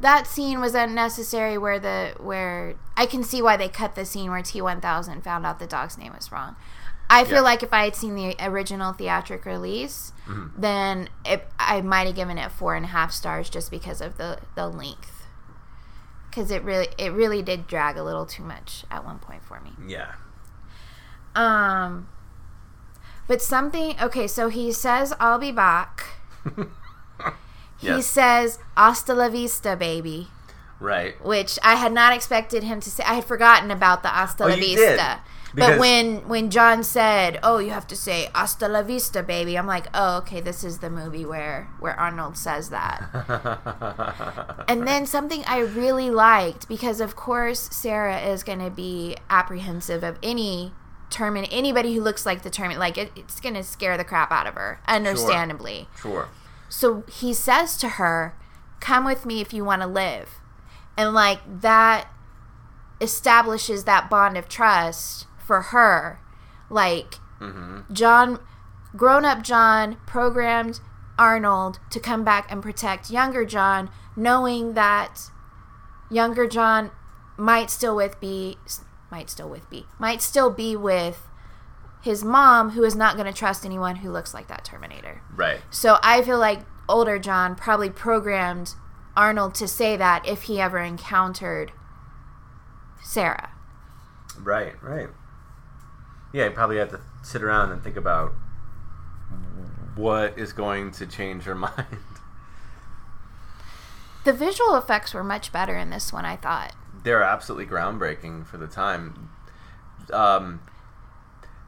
that 0.00 0.26
scene 0.26 0.60
was 0.60 0.74
unnecessary. 0.74 1.58
Where 1.58 1.78
the 1.78 2.14
where 2.18 2.74
I 2.96 3.06
can 3.06 3.22
see 3.22 3.42
why 3.42 3.56
they 3.56 3.68
cut 3.68 3.94
the 3.94 4.04
scene 4.04 4.30
where 4.30 4.42
T 4.42 4.60
one 4.62 4.80
thousand 4.80 5.22
found 5.22 5.44
out 5.44 5.58
the 5.58 5.66
dog's 5.66 5.98
name 5.98 6.12
was 6.14 6.32
wrong. 6.32 6.56
I 7.12 7.24
feel 7.24 7.34
Yeah. 7.36 7.40
like 7.40 7.62
if 7.64 7.72
I 7.72 7.84
had 7.84 7.96
seen 7.96 8.14
the 8.14 8.36
original 8.40 8.92
theatric 8.92 9.44
release, 9.44 10.12
Mm-hmm. 10.28 10.60
then 10.60 11.08
it, 11.24 11.44
I 11.58 11.80
might 11.80 12.06
have 12.06 12.14
given 12.14 12.38
it 12.38 12.52
four 12.52 12.76
and 12.76 12.84
a 12.84 12.88
half 12.88 13.10
stars 13.10 13.50
just 13.50 13.70
because 13.70 14.00
of 14.00 14.16
the 14.16 14.38
the 14.54 14.68
length. 14.68 15.19
Because 16.30 16.50
it 16.52 16.62
really 16.62 16.88
it 16.96 17.12
really 17.12 17.42
did 17.42 17.66
drag 17.66 17.96
a 17.96 18.04
little 18.04 18.24
too 18.24 18.44
much 18.44 18.84
at 18.90 19.04
one 19.04 19.18
point 19.18 19.42
for 19.42 19.60
me. 19.60 19.72
Yeah. 19.86 20.12
Um, 21.34 22.08
but 23.26 23.42
something. 23.42 23.96
Okay, 24.00 24.26
so 24.26 24.48
he 24.48 24.72
says, 24.72 25.12
"I'll 25.20 25.38
be 25.38 25.52
back." 25.52 26.04
He 27.78 27.86
Yes. 27.86 28.06
says, 28.06 28.58
"Hasta 28.76 29.14
la 29.14 29.30
vista, 29.30 29.74
baby," 29.74 30.28
Right. 30.78 31.18
which 31.24 31.58
I 31.62 31.76
had 31.76 31.92
not 31.92 32.12
expected 32.12 32.62
him 32.62 32.78
to 32.80 32.90
say. 32.90 33.02
I 33.04 33.14
had 33.14 33.24
forgotten 33.24 33.70
about 33.70 34.02
the 34.02 34.10
"Hasta 34.10 34.44
Oh, 34.44 34.48
la 34.48 34.56
vista." 34.56 35.20
Did, 35.54 35.60
But 35.60 35.78
when 35.78 36.28
when 36.28 36.50
John 36.50 36.82
said, 36.84 37.38
"Oh, 37.42 37.58
you 37.58 37.70
have 37.70 37.86
to 37.88 37.96
say 37.96 38.28
hasta 38.34 38.68
la 38.68 38.82
vista, 38.82 39.22
baby," 39.22 39.56
I'm 39.58 39.66
like, 39.66 39.86
"Oh, 39.92 40.18
okay, 40.18 40.40
this 40.40 40.62
is 40.64 40.78
the 40.78 40.90
movie 40.90 41.24
where 41.24 41.68
where 41.78 41.98
Arnold 41.98 42.36
says 42.36 42.70
that." 42.70 43.08
And 44.68 44.86
then 44.86 45.06
something 45.06 45.42
I 45.46 45.58
really 45.58 46.10
liked 46.10 46.68
because 46.68 47.00
of 47.00 47.16
course 47.16 47.68
Sarah 47.72 48.20
is 48.20 48.42
going 48.44 48.60
to 48.60 48.70
be 48.70 49.16
apprehensive 49.28 50.04
of 50.04 50.16
any 50.22 50.72
termin 51.10 51.48
anybody 51.50 51.94
who 51.94 52.00
looks 52.00 52.24
like 52.24 52.42
the 52.42 52.50
termin 52.50 52.78
like 52.78 52.96
it, 52.96 53.10
it's 53.16 53.40
going 53.40 53.54
to 53.56 53.64
scare 53.64 53.96
the 53.96 54.04
crap 54.04 54.30
out 54.30 54.46
of 54.46 54.54
her 54.54 54.80
understandably. 54.86 55.88
sure. 56.00 56.28
So 56.68 57.02
he 57.10 57.34
says 57.34 57.76
to 57.78 57.88
her, 57.90 58.36
"Come 58.78 59.04
with 59.04 59.26
me 59.26 59.40
if 59.40 59.52
you 59.52 59.64
want 59.64 59.82
to 59.82 59.88
live." 59.88 60.36
And 60.96 61.12
like 61.12 61.40
that 61.62 62.06
establishes 63.00 63.84
that 63.84 64.08
bond 64.10 64.36
of 64.36 64.48
trust 64.48 65.26
for 65.50 65.62
her. 65.62 66.20
Like 66.70 67.16
Mm-hmm. 67.40 67.92
John, 67.92 68.38
grown 68.96 69.24
up 69.24 69.42
John, 69.42 69.96
programmed 70.06 70.80
Arnold 71.18 71.80
to 71.90 72.00
come 72.00 72.24
back 72.24 72.50
and 72.50 72.62
protect 72.62 73.10
younger 73.10 73.44
John, 73.44 73.90
knowing 74.14 74.74
that 74.74 75.30
younger 76.10 76.46
John 76.46 76.90
might 77.36 77.70
still 77.70 77.96
with 77.96 78.20
be 78.20 78.58
might 79.10 79.30
still 79.30 79.48
with 79.48 79.68
be 79.70 79.86
might 79.98 80.22
still 80.22 80.50
be 80.50 80.76
with 80.76 81.26
his 82.02 82.22
mom, 82.22 82.70
who 82.70 82.84
is 82.84 82.94
not 82.94 83.16
going 83.16 83.26
to 83.26 83.38
trust 83.38 83.64
anyone 83.64 83.96
who 83.96 84.10
looks 84.10 84.32
like 84.32 84.48
that 84.48 84.64
Terminator. 84.64 85.22
Right. 85.34 85.60
So 85.70 85.98
I 86.02 86.22
feel 86.22 86.38
like 86.38 86.60
older 86.88 87.18
John 87.18 87.54
probably 87.54 87.90
programmed 87.90 88.74
Arnold 89.16 89.54
to 89.56 89.68
say 89.68 89.96
that 89.96 90.26
if 90.26 90.42
he 90.42 90.60
ever 90.60 90.78
encountered 90.78 91.72
Sarah. 93.02 93.50
Right. 94.38 94.74
Right. 94.82 95.08
Yeah, 96.32 96.44
you 96.44 96.50
probably 96.50 96.78
have 96.78 96.90
to 96.90 97.00
sit 97.22 97.42
around 97.42 97.72
and 97.72 97.82
think 97.82 97.96
about 97.96 98.32
what 99.96 100.38
is 100.38 100.52
going 100.52 100.92
to 100.92 101.06
change 101.06 101.42
her 101.44 101.54
mind. 101.66 101.86
The 104.24 104.32
visual 104.32 104.76
effects 104.76 105.14
were 105.14 105.24
much 105.24 105.50
better 105.52 105.76
in 105.76 105.90
this 105.90 106.12
one, 106.12 106.24
I 106.24 106.36
thought. 106.36 106.72
They're 107.02 107.22
absolutely 107.22 107.66
groundbreaking 107.66 108.46
for 108.46 108.58
the 108.58 108.66
time. 108.66 109.30
um, 110.12 110.60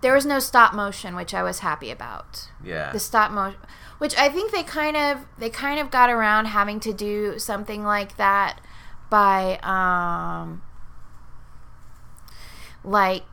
There 0.02 0.12
was 0.12 0.26
no 0.26 0.38
stop 0.38 0.74
motion, 0.74 1.16
which 1.16 1.32
I 1.32 1.42
was 1.42 1.60
happy 1.60 1.90
about. 1.90 2.50
yeah. 2.62 2.92
The 2.92 2.98
stop 3.00 3.30
motion, 3.30 3.58
which 3.98 4.14
I 4.18 4.28
think 4.28 4.52
they 4.52 4.62
kind 4.62 4.96
of 4.96 5.24
they 5.38 5.48
kind 5.48 5.80
of 5.80 5.90
got 5.90 6.10
around 6.10 6.46
having 6.46 6.78
to 6.80 6.92
do 6.92 7.38
something 7.38 7.82
like 7.84 8.16
that 8.18 8.60
by 9.08 9.58
um 9.62 10.62
like 12.84 13.31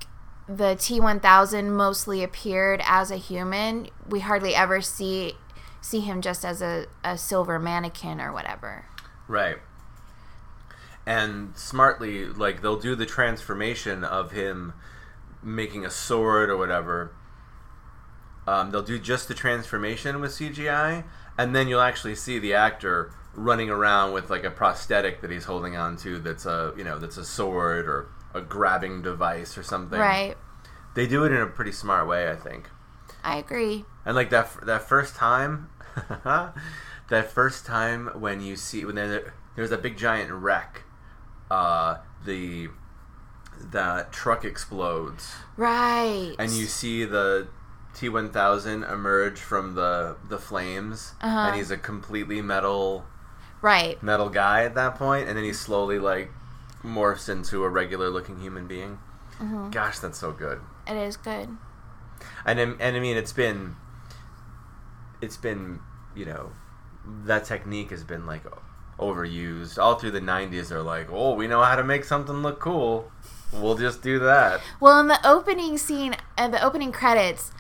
the 0.50 0.76
T1000 0.76 1.70
mostly 1.70 2.24
appeared 2.24 2.82
as 2.84 3.12
a 3.12 3.18
human. 3.18 3.88
We 4.10 4.22
hardly 4.22 4.56
ever 4.56 4.82
see 4.82 5.34
see 5.80 6.02
him 6.02 6.22
just 6.22 6.44
as 6.44 6.62
a, 6.62 6.88
a 7.06 7.18
silver 7.18 7.58
mannequin 7.58 8.20
or 8.20 8.34
whatever. 8.34 8.86
Right. 9.28 9.58
And 11.06 11.56
smartly, 11.56 12.26
like 12.26 12.62
they'll 12.62 12.80
do 12.80 12.96
the 12.96 13.06
transformation 13.06 14.04
of 14.04 14.32
him 14.32 14.74
making 15.42 15.86
a 15.86 15.90
sword 15.90 16.50
or 16.50 16.58
whatever. 16.58 17.14
Um, 18.48 18.72
they'll 18.72 18.82
do 18.82 19.00
just 19.00 19.28
the 19.28 19.36
transformation 19.36 20.20
with 20.20 20.32
CGI, 20.32 21.06
and 21.38 21.56
then 21.56 21.68
you'll 21.68 21.80
actually 21.80 22.16
see 22.16 22.40
the 22.40 22.56
actor 22.56 23.14
running 23.36 23.70
around 23.70 24.14
with 24.14 24.32
like 24.32 24.44
a 24.44 24.52
prosthetic 24.52 25.22
that 25.22 25.30
he's 25.30 25.46
holding 25.46 25.76
on 25.76 25.96
to. 25.98 26.18
That's 26.18 26.48
a 26.48 26.74
you 26.76 26.84
know 26.84 26.98
that's 26.98 27.18
a 27.18 27.26
sword 27.26 27.88
or 27.88 28.10
a 28.34 28.42
grabbing 28.42 29.02
device 29.02 29.58
or 29.58 29.64
something. 29.64 30.00
Right. 30.00 30.36
They 30.96 31.08
do 31.08 31.24
it 31.24 31.32
in 31.32 31.42
a 31.42 31.48
pretty 31.48 31.72
smart 31.72 32.08
way, 32.08 32.30
I 32.30 32.36
think. 32.36 32.70
I 33.24 33.38
agree. 33.38 33.86
And 34.06 34.16
like 34.16 34.30
that 34.30 34.50
that 34.66 34.84
first 34.88 35.16
time, 35.16 35.70
that 36.24 37.32
first 37.32 37.66
time 37.66 38.08
when 38.20 38.42
you 38.42 38.56
see 38.56 38.86
when 38.86 38.96
there, 38.96 39.34
there's 39.56 39.72
a 39.72 39.78
big 39.78 39.98
giant 39.98 40.32
wreck, 40.32 40.84
uh, 41.52 41.98
the 42.26 42.70
that 43.72 44.12
truck 44.14 44.46
explodes, 44.46 45.34
Right. 45.58 46.34
and 46.40 46.52
you 46.52 46.66
see 46.66 47.04
the 47.04 47.50
T1000 47.94 48.90
emerge 48.90 49.40
from 49.40 49.76
the 49.76 50.16
the 50.30 50.38
flames, 50.38 51.14
Uh-huh. 51.22 51.38
and 51.48 51.56
he's 51.56 51.72
a 51.72 51.78
completely 51.78 52.42
metal 52.42 53.06
right. 53.62 54.02
metal 54.02 54.30
guy 54.30 54.64
at 54.64 54.76
that 54.76 54.96
point, 54.96 55.28
and 55.28 55.38
then 55.38 55.44
he 55.44 55.52
slowly 55.54 56.00
like 56.00 56.32
morphs 56.84 57.30
into 57.30 57.64
a 57.64 57.70
regular 57.70 58.10
looking 58.10 58.40
human 58.40 58.68
being. 58.68 59.00
Mm-hmm. 59.40 59.70
Gosh, 59.72 60.00
that's 60.00 60.18
so 60.20 60.32
good. 60.32 60.60
It 60.88 60.96
is 60.98 61.18
good. 61.18 61.50
and 62.46 62.60
I- 62.60 62.76
and 62.86 62.98
I 62.98 63.00
mean 63.00 63.16
it's 63.18 63.32
been 63.34 63.76
it's 65.22 65.38
been 65.38 65.80
you 66.16 66.26
know 66.26 66.52
that 67.26 67.46
technique 67.46 67.92
has 67.92 68.04
been 68.04 68.26
like 68.26 68.44
overused 69.00 69.78
all 69.78 69.96
through 69.96 70.12
the 70.12 70.20
90s 70.20 70.68
they're 70.70 70.82
like 70.84 71.08
oh 71.10 71.34
we 71.34 71.48
know 71.48 71.64
how 71.64 71.76
to 71.76 71.84
make 71.84 72.04
something 72.04 72.42
look 72.42 72.60
cool 72.60 73.10
we'll 73.54 73.76
just 73.78 74.02
do 74.02 74.20
that 74.20 74.60
Well, 74.82 75.00
in 75.00 75.08
the 75.08 75.20
opening 75.28 75.78
scene, 75.78 76.16
uh, 76.38 76.50
the 76.50 76.62
opening 76.64 76.92
credits, 76.92 77.52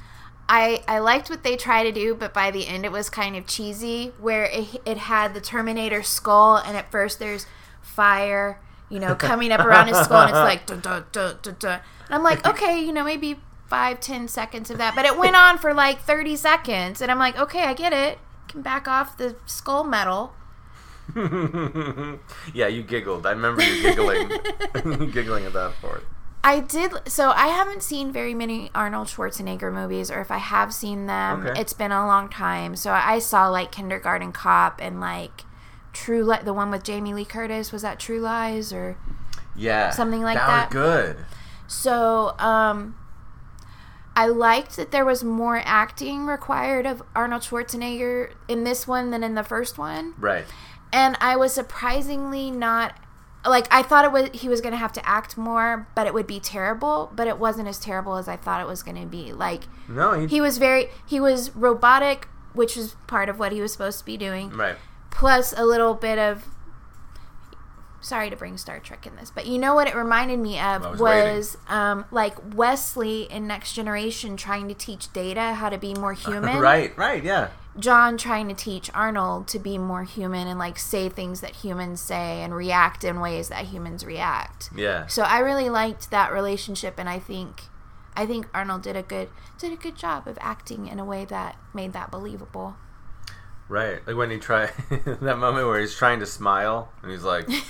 I 0.50 0.84
I 0.88 1.00
liked 1.00 1.30
what 1.30 1.44
they 1.44 1.56
tried 1.56 1.84
to 1.84 1.92
do, 1.92 2.14
but 2.14 2.34
by 2.34 2.52
the 2.52 2.68
end 2.68 2.84
it 2.86 2.92
was 2.92 3.10
kind 3.10 3.36
of 3.36 3.48
cheesy. 3.48 4.12
Where 4.20 4.44
it, 4.46 4.82
it 4.86 4.98
had 4.98 5.34
the 5.34 5.42
Terminator 5.42 6.04
skull, 6.04 6.58
and 6.58 6.76
at 6.78 6.92
first 6.92 7.18
there's 7.20 7.48
fire, 7.82 8.60
you 8.90 9.00
know, 9.00 9.16
coming 9.16 9.52
up 9.52 9.62
around 9.62 9.88
his 9.88 9.98
skull, 9.98 10.22
and 10.22 10.30
it's 10.30 10.38
like 10.38 10.66
dun, 10.66 10.80
dun, 10.80 11.06
dun, 11.12 11.38
dun, 11.42 11.56
dun. 11.60 11.80
and 12.06 12.16
I'm 12.16 12.24
like, 12.24 12.46
okay, 12.48 12.80
you 12.84 12.92
know, 12.92 13.04
maybe 13.04 13.40
five 13.68 14.00
ten 14.00 14.28
seconds 14.28 14.70
of 14.72 14.78
that, 14.80 14.96
but 14.96 15.06
it 15.06 15.18
went 15.18 15.36
on 15.36 15.58
for 15.58 15.74
like 15.74 16.00
thirty 16.02 16.36
seconds, 16.36 17.02
and 17.02 17.12
I'm 17.12 17.20
like, 17.20 17.38
okay, 17.38 17.64
I 17.64 17.74
get 17.74 17.94
it. 17.94 18.18
Can 18.48 18.62
back 18.62 18.88
off 18.88 19.18
the 19.18 19.36
skull 19.46 19.84
metal. 19.84 20.34
yeah 22.54 22.68
you 22.68 22.84
giggled 22.84 23.26
i 23.26 23.32
remember 23.32 23.64
you 23.64 23.82
giggling 23.82 24.28
giggling 25.12 25.44
at 25.46 25.54
that 25.54 25.74
part 25.82 26.06
I 26.42 26.62
did. 26.62 26.94
So 27.06 27.32
I 27.32 27.48
haven't 27.48 27.84
seen 27.84 28.14
very 28.14 28.34
many 28.34 28.72
Arnold 28.74 29.08
Schwarzenegger 29.08 29.74
movies, 29.74 30.10
or 30.10 30.22
if 30.22 30.32
I 30.32 30.38
have 30.38 30.74
seen 30.74 31.06
them, 31.06 31.46
Okay. 31.46 31.60
it's 31.60 31.74
been 31.74 31.92
a 31.92 32.08
long 32.08 32.30
time. 32.30 32.78
So 32.78 32.92
I 32.94 33.20
saw 33.20 33.50
like 33.50 33.74
Kindergarten 33.74 34.32
Cop 34.32 34.80
and 34.82 35.02
like 35.02 35.44
True 35.94 36.24
Li 36.24 36.38
the 36.44 36.54
one 36.54 36.72
with 36.72 36.84
Jamie 36.84 37.14
Lee 37.14 37.26
Curtis. 37.26 37.72
Was 37.72 37.82
that 37.82 38.00
True 38.00 38.20
Lies 38.20 38.72
or 38.74 38.98
yeah 39.56 39.90
Something 39.90 40.22
like 40.22 40.38
that 40.38 40.48
that. 40.48 40.66
was 40.70 40.74
good 40.74 41.26
so? 41.68 42.36
Um, 42.40 42.96
I 44.16 44.26
liked 44.28 44.76
that 44.76 44.92
there 44.92 45.06
was 45.06 45.24
more 45.24 45.62
acting 45.64 46.26
required 46.26 46.86
of 46.86 47.02
Arnold 47.16 47.44
Schwarzenegger 47.44 48.34
in 48.48 48.64
this 48.64 48.88
one 48.88 49.12
than 49.12 49.24
in 49.24 49.36
the 49.36 49.44
first 49.44 49.78
one, 49.78 50.14
right 50.18 50.46
and 50.92 51.16
I 51.22 51.36
was 51.36 51.54
surprisingly 51.54 52.52
not. 52.52 52.96
Like 53.46 53.68
I 53.72 53.84
thought 53.84 54.04
it 54.04 54.12
was 54.12 54.30
he 54.34 54.50
was 54.50 54.60
gonna 54.60 54.76
have 54.78 54.92
to 54.94 55.08
act 55.08 55.38
more, 55.38 55.88
but 55.96 56.06
it 56.08 56.14
would 56.14 56.28
be 56.28 56.40
terrible. 56.42 57.10
But 57.16 57.28
it 57.28 57.38
wasn't 57.38 57.70
as 57.70 57.80
terrible 57.80 58.16
as 58.16 58.28
I 58.28 58.36
thought 58.36 58.60
it 58.62 58.68
was 58.68 58.84
gonna 58.84 59.06
be. 59.06 59.32
Like 59.32 59.64
no 59.88 60.20
he, 60.20 60.28
he 60.28 60.42
was 60.42 60.58
very 60.58 60.90
he 61.08 61.20
was 61.20 61.56
robotic 61.56 62.28
which 62.54 62.76
was 62.76 62.96
part 63.08 63.30
of 63.30 63.38
what 63.40 63.52
he 63.52 63.62
was 63.62 63.72
supposed 63.72 64.00
to 64.00 64.06
be 64.06 64.18
doing 64.18 64.50
right 64.50 64.76
plus 65.20 65.54
a 65.58 65.66
little 65.66 65.94
bit 65.94 66.18
of 66.18 66.46
sorry 68.00 68.30
to 68.30 68.36
bring 68.38 68.58
star 68.58 68.80
trek 68.80 69.06
in 69.06 69.18
this 69.18 69.30
but 69.30 69.46
you 69.46 69.60
know 69.60 69.76
what 69.76 69.86
it 69.86 69.94
reminded 69.94 70.40
me 70.40 70.58
of 70.58 70.86
I 70.86 70.92
was 70.92 71.00
was, 71.02 71.58
um, 71.68 72.06
like 72.10 72.56
wesley 72.56 73.24
in 73.24 73.46
next 73.46 73.74
generation 73.74 74.38
trying 74.38 74.70
to 74.70 74.74
teach 74.74 75.12
data 75.12 75.56
how 75.56 75.68
to 75.68 75.78
be 75.78 75.94
more 75.94 76.14
human. 76.26 76.60
Right 76.60 76.98
right 76.98 77.22
yeah. 77.22 77.50
John 77.78 78.18
trying 78.18 78.48
to 78.48 78.54
teach 78.54 78.90
arnold 78.94 79.50
to 79.50 79.60
be 79.60 79.78
more 79.78 80.04
human 80.04 80.48
and 80.48 80.58
like 80.58 80.80
say 80.80 81.10
things 81.10 81.42
that 81.42 81.58
humans 81.58 82.00
say 82.00 82.42
and 82.42 82.56
react 82.56 83.04
in 83.04 83.20
ways 83.20 83.50
that 83.50 83.66
humans 83.66 84.06
react. 84.06 84.70
Yeah. 84.76 85.08
So 85.08 85.24
I 85.24 85.40
really 85.40 85.70
liked 85.70 86.12
that 86.12 86.32
relationship, 86.32 86.96
and 86.98 87.08
I 87.08 87.20
think, 87.20 87.64
I 88.16 88.26
think 88.26 88.48
Arnold 88.54 88.82
did 88.82 88.96
a 88.96 89.04
good 89.04 89.30
did 89.58 89.72
a 89.72 89.76
good 89.76 89.96
job 89.96 90.28
of 90.28 90.38
acting 90.42 90.88
in 90.88 91.00
a 91.00 91.06
way 91.06 91.26
that 91.26 91.58
made 91.74 91.94
that 91.94 92.10
believable. 92.10 92.76
Right 93.70 94.06
like 94.08 94.16
when 94.16 94.32
he 94.32 94.38
try 94.38 94.70
that 95.22 95.38
moment 95.38 95.66
where 95.68 95.80
he's 95.80 95.94
trying 95.96 96.20
to 96.20 96.26
smile 96.26 96.92
and 97.02 97.12
he's 97.12 97.24
like 97.24 97.48
he 97.48 97.62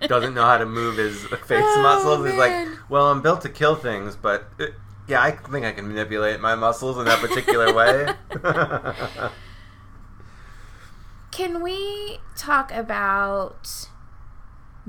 doesn't 0.08 0.34
know 0.34 0.44
how 0.44 0.58
to 0.58 0.66
move 0.66 0.96
his 0.96 1.22
face 1.46 1.62
Oh, 1.64 1.82
muscles. 1.82 2.26
He's 2.28 2.36
like, 2.38 2.68
well, 2.88 3.06
I'm 3.06 3.22
built 3.22 3.40
to 3.42 3.48
kill 3.48 3.76
things, 3.76 4.16
but 4.16 4.48
uh, 4.60 4.66
yeah, 5.08 5.22
I 5.22 5.30
think 5.30 5.64
I 5.64 5.72
can 5.72 5.86
manipulate 5.88 6.40
my 6.40 6.54
muscles 6.56 6.98
in 6.98 7.04
that 7.04 7.20
particular 7.20 7.72
way. 7.72 8.08
Can 11.30 11.62
we 11.62 12.18
talk 12.36 12.72
about 12.72 13.88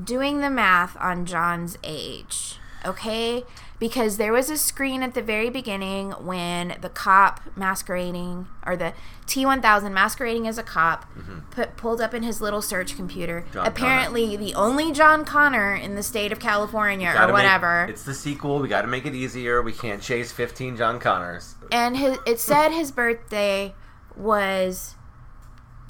doing 0.01 0.39
the 0.39 0.49
math 0.49 0.95
on 0.97 1.25
John's 1.25 1.77
age? 1.83 2.57
Okay? 2.85 3.43
Because 3.79 4.17
there 4.17 4.33
was 4.33 4.49
a 4.49 4.57
screen 4.57 5.03
at 5.03 5.13
the 5.13 5.21
very 5.21 5.51
beginning 5.51 6.09
when 6.13 6.77
the 6.81 6.89
cop 6.89 7.41
masquerading, 7.55 8.47
or 8.65 8.75
the 8.75 8.93
T 9.27 9.45
1000 9.45 9.93
masquerading 9.93 10.47
as 10.47 10.57
a 10.57 10.63
cop, 10.63 11.05
put, 11.51 11.77
pulled 11.77 12.01
up 12.01 12.15
in 12.15 12.23
his 12.23 12.41
little 12.41 12.63
search 12.63 12.95
computer. 12.95 13.41
Mm-hmm. 13.41 13.53
John 13.53 13.67
Apparently, 13.67 14.35
the 14.35 14.55
only 14.55 14.91
John 14.93 15.23
Connor 15.25 15.75
in 15.75 15.93
the 15.93 16.01
state 16.01 16.31
of 16.31 16.39
California, 16.39 17.09
or 17.15 17.25
make- 17.27 17.33
whatever. 17.33 17.85
it's 17.87 18.01
the 18.01 18.15
sequel. 18.15 18.57
We 18.59 18.67
got 18.67 18.81
to 18.81 18.87
make 18.87 19.05
it 19.05 19.13
easier. 19.13 19.61
We 19.61 19.73
can't 19.73 20.01
chase 20.01 20.31
15 20.31 20.75
John 20.77 20.99
Connors. 20.99 21.53
and 21.71 21.97
his, 21.97 22.17
it 22.25 22.39
said 22.39 22.69
his 22.71 22.91
birthday 22.91 23.75
was 24.15 24.95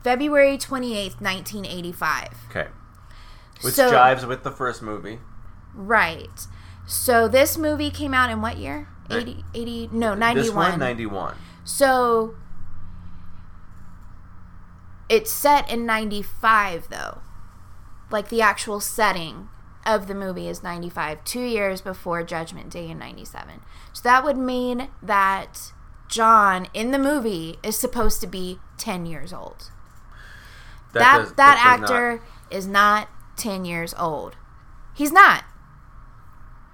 February 0.04 0.58
28th, 0.58 1.22
1985. 1.22 2.28
Okay. 2.50 2.68
Which 3.62 3.76
So- 3.76 3.92
jives 3.92 4.28
with 4.28 4.44
the 4.44 4.52
first 4.52 4.82
movie. 4.82 5.20
Right. 5.74 6.48
So 6.88 7.28
this 7.28 7.58
movie 7.58 7.92
came 7.92 8.14
out 8.14 8.30
in 8.32 8.42
what 8.42 8.58
year? 8.58 8.88
Ni- 9.10 9.18
80, 9.18 9.46
80 9.54 9.90
no, 9.92 10.12
This 10.12 10.20
91. 10.20 10.56
one, 10.72 10.80
91. 10.80 11.36
So 11.64 12.36
it's 15.10 15.32
set 15.32 15.70
in 15.70 15.86
95 15.86 16.88
though. 16.90 17.20
Like 18.10 18.30
the 18.30 18.42
actual 18.42 18.80
setting 18.80 19.50
of 19.86 20.08
the 20.08 20.16
movie 20.16 20.48
is 20.48 20.64
95, 20.64 21.24
2 21.24 21.40
years 21.42 21.82
before 21.82 22.24
Judgment 22.24 22.70
Day 22.70 22.90
in 22.90 22.98
97. 23.00 23.62
So 23.94 24.02
that 24.04 24.24
would 24.24 24.38
mean 24.38 24.90
that 25.02 25.72
John 26.10 26.68
in 26.74 26.92
the 26.92 27.00
movie 27.00 27.58
is 27.64 27.78
supposed 27.78 28.22
to 28.22 28.28
be 28.28 28.60
10 28.78 29.06
years 29.06 29.34
old. 29.34 29.72
That 30.94 31.18
does- 31.18 31.34
that, 31.34 31.56
does 31.56 31.64
not- 31.82 31.90
actor 31.90 32.22
is 32.50 32.66
not 32.68 33.10
10 33.36 33.66
years 33.66 33.94
old. 33.98 34.36
He's 34.94 35.12
not. 35.12 35.44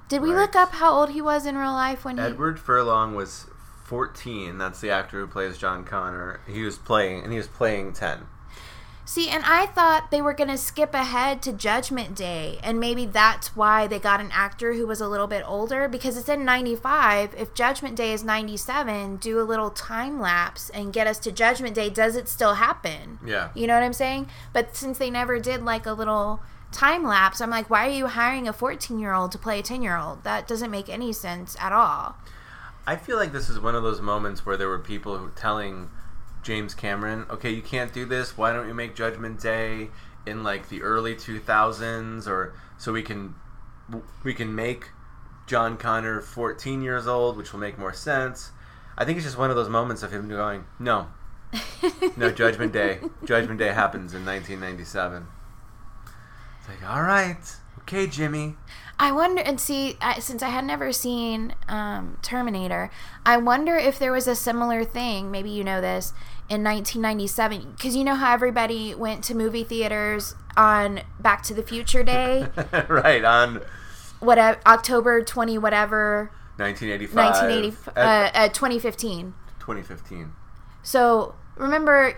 Did 0.09 0.21
we 0.21 0.31
Right. 0.31 0.41
look 0.41 0.55
up 0.55 0.73
how 0.73 0.91
old 0.91 1.09
he 1.11 1.21
was 1.21 1.45
in 1.45 1.57
real 1.57 1.71
life 1.73 2.05
when 2.05 2.17
he 2.17 2.23
Edward 2.23 2.59
Furlong 2.59 3.15
was 3.15 3.47
14. 3.85 4.57
That's 4.57 4.79
the 4.79 4.91
actor 4.91 5.19
who 5.19 5.27
plays 5.27 5.57
John 5.57 5.83
Connor. 5.83 6.39
He 6.47 6.63
was 6.63 6.77
playing, 6.77 7.23
and 7.23 7.31
he 7.31 7.37
was 7.37 7.47
playing 7.47 7.93
10. 7.93 8.27
See, 9.05 9.27
and 9.29 9.43
I 9.45 9.65
thought 9.65 10.11
they 10.11 10.21
were 10.21 10.33
going 10.33 10.49
to 10.49 10.57
skip 10.57 10.93
ahead 10.93 11.41
to 11.41 11.51
Judgment 11.51 12.15
Day, 12.15 12.57
and 12.63 12.79
maybe 12.79 13.05
that's 13.05 13.53
why 13.53 13.85
they 13.85 13.99
got 13.99 14.21
an 14.21 14.29
actor 14.31 14.73
who 14.73 14.87
was 14.87 15.01
a 15.01 15.09
little 15.09 15.27
bit 15.27 15.43
older 15.45 15.89
because 15.89 16.15
it's 16.15 16.29
in 16.29 16.45
95. 16.45 17.35
If 17.37 17.53
Judgment 17.53 17.97
Day 17.97 18.13
is 18.13 18.23
97, 18.23 19.17
do 19.17 19.41
a 19.41 19.43
little 19.43 19.69
time 19.69 20.21
lapse 20.21 20.69
and 20.69 20.93
get 20.93 21.05
us 21.05 21.19
to 21.19 21.33
Judgment 21.33 21.75
Day. 21.75 21.89
Does 21.89 22.15
it 22.15 22.29
still 22.29 22.53
happen? 22.53 23.19
Yeah. 23.25 23.49
You 23.53 23.67
know 23.67 23.73
what 23.73 23.83
I'm 23.83 23.91
saying? 23.93 24.29
But 24.53 24.73
since 24.75 24.97
they 24.97 25.09
never 25.09 25.37
did 25.37 25.63
like 25.63 25.85
a 25.85 25.91
little 25.93 26.39
time 26.73 27.03
lapse. 27.03 27.39
I'm 27.39 27.49
like, 27.49 27.69
why 27.69 27.87
are 27.87 27.91
you 27.91 28.07
hiring 28.07 28.47
a 28.47 28.53
14 28.53 28.99
year 28.99 29.13
old 29.13 29.31
to 29.31 29.37
play 29.37 29.59
a 29.59 29.63
10 29.63 29.81
year 29.81 29.97
old? 29.97 30.23
That 30.23 30.47
doesn't 30.47 30.71
make 30.71 30.89
any 30.89 31.13
sense 31.13 31.55
at 31.59 31.71
all. 31.71 32.15
I 32.85 32.97
feel 32.97 33.15
like 33.17 33.31
this 33.31 33.47
is 33.47 33.59
one 33.59 33.75
of 33.75 33.83
those 33.83 34.01
moments 34.01 34.45
where 34.45 34.57
there 34.57 34.67
were 34.67 34.79
people 34.79 35.17
who 35.17 35.29
telling 35.35 35.89
James 36.41 36.73
Cameron, 36.73 37.25
"Okay, 37.29 37.51
you 37.51 37.61
can't 37.61 37.93
do 37.93 38.05
this. 38.05 38.37
Why 38.37 38.51
don't 38.51 38.67
you 38.67 38.73
make 38.73 38.95
Judgment 38.95 39.39
Day 39.39 39.91
in 40.25 40.43
like 40.43 40.67
the 40.67 40.81
early 40.81 41.15
2000s 41.15 42.27
or 42.27 42.53
so 42.77 42.91
we 42.91 43.01
can 43.01 43.35
we 44.23 44.33
can 44.33 44.53
make 44.53 44.91
John 45.47 45.77
Connor 45.77 46.21
14 46.21 46.81
years 46.81 47.07
old, 47.07 47.37
which 47.37 47.53
will 47.53 47.61
make 47.61 47.77
more 47.79 47.93
sense." 47.93 48.51
I 48.97 49.05
think 49.05 49.17
it's 49.17 49.25
just 49.25 49.37
one 49.37 49.49
of 49.49 49.55
those 49.55 49.69
moments 49.69 50.03
of 50.03 50.11
him 50.11 50.27
going, 50.27 50.65
"No. 50.79 51.07
No, 52.17 52.31
Judgment 52.31 52.73
Day. 52.73 52.99
Judgment 53.23 53.59
Day 53.59 53.69
happens 53.69 54.13
in 54.13 54.25
1997." 54.25 55.27
It's 56.63 56.69
like, 56.69 56.89
"All 56.89 57.03
right. 57.03 57.37
Okay, 57.79 58.07
Jimmy." 58.07 58.55
I 58.97 59.11
wonder, 59.11 59.41
and 59.41 59.59
see, 59.59 59.97
I, 59.99 60.19
since 60.19 60.41
I 60.41 60.49
had 60.49 60.63
never 60.63 60.93
seen 60.93 61.55
um, 61.67 62.17
Terminator, 62.21 62.89
I 63.25 63.37
wonder 63.37 63.75
if 63.75 63.99
there 63.99 64.13
was 64.13 64.27
a 64.27 64.35
similar 64.35 64.85
thing. 64.85 65.29
Maybe 65.29 65.49
you 65.49 65.63
know 65.63 65.81
this 65.81 66.13
in 66.47 66.63
1997, 66.63 67.71
because 67.71 67.95
you 67.97 68.05
know 68.05 68.15
how 68.15 68.33
everybody 68.33 68.95
went 68.95 69.23
to 69.25 69.35
movie 69.35 69.65
theaters 69.65 70.35
on 70.55 71.01
Back 71.19 71.43
to 71.43 71.53
the 71.53 71.63
Future 71.63 72.03
Day, 72.03 72.47
right 72.87 73.25
on 73.25 73.61
whatever 74.19 74.57
October 74.65 75.21
20 75.21 75.57
whatever 75.57 76.31
1985 76.55 77.15
1980 77.15 77.99
uh, 77.99 78.45
uh, 78.45 78.47
2015. 78.47 79.33
2015. 79.59 80.31
So 80.81 81.35
remember 81.57 82.17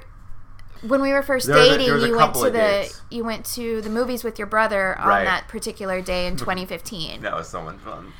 when 0.82 1.02
we 1.02 1.12
were 1.12 1.22
first 1.24 1.48
There 1.48 1.56
dating, 1.56 1.90
a 1.90 2.08
you 2.08 2.16
went 2.18 2.34
to 2.36 2.42
the 2.44 2.52
dates. 2.52 3.02
you 3.10 3.24
went 3.24 3.46
to 3.56 3.82
the 3.82 3.90
movies 3.90 4.24
with 4.24 4.38
your 4.40 4.48
brother 4.48 4.98
on 5.00 5.08
Right. 5.08 5.26
that 5.26 5.48
particular 5.48 6.02
day 6.02 6.28
in 6.28 6.36
2015. 6.38 7.22
That 7.22 7.34
was 7.36 7.48
so 7.50 7.62
much 7.62 7.78
fun. 7.78 8.14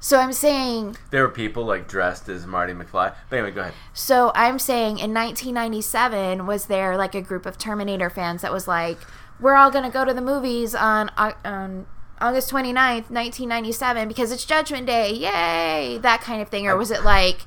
So 0.00 0.18
I'm 0.20 0.34
saying 0.34 0.96
There 1.10 1.22
were 1.22 1.30
people 1.30 1.64
like 1.64 1.88
dressed 1.88 2.28
as 2.28 2.46
Marty 2.46 2.74
McFly. 2.74 3.14
But 3.30 3.36
anyway, 3.36 3.52
go 3.52 3.60
ahead. 3.62 3.74
So 3.94 4.32
I'm 4.34 4.58
saying 4.58 4.98
in 4.98 5.14
1997 5.14 6.46
was 6.46 6.66
there 6.66 6.96
like 6.96 7.14
a 7.14 7.22
group 7.22 7.46
of 7.46 7.56
Terminator 7.58 8.10
fans 8.10 8.42
that 8.42 8.52
was 8.52 8.68
like, 8.68 8.98
we're 9.40 9.54
all 9.54 9.70
gonna 9.70 9.90
go 9.90 10.04
to 10.04 10.12
the 10.12 10.20
movies 10.20 10.74
on 10.74 11.10
on 11.16 11.86
August 12.20 12.50
29th, 12.52 13.10
1997 13.10 14.06
because 14.08 14.30
it's 14.30 14.44
Judgment 14.44 14.86
Day, 14.86 15.12
yay! 15.12 15.98
That 15.98 16.20
kind 16.20 16.40
of 16.40 16.48
thing, 16.48 16.66
or 16.66 16.76
was 16.76 16.90
it 16.90 17.02
like? 17.02 17.40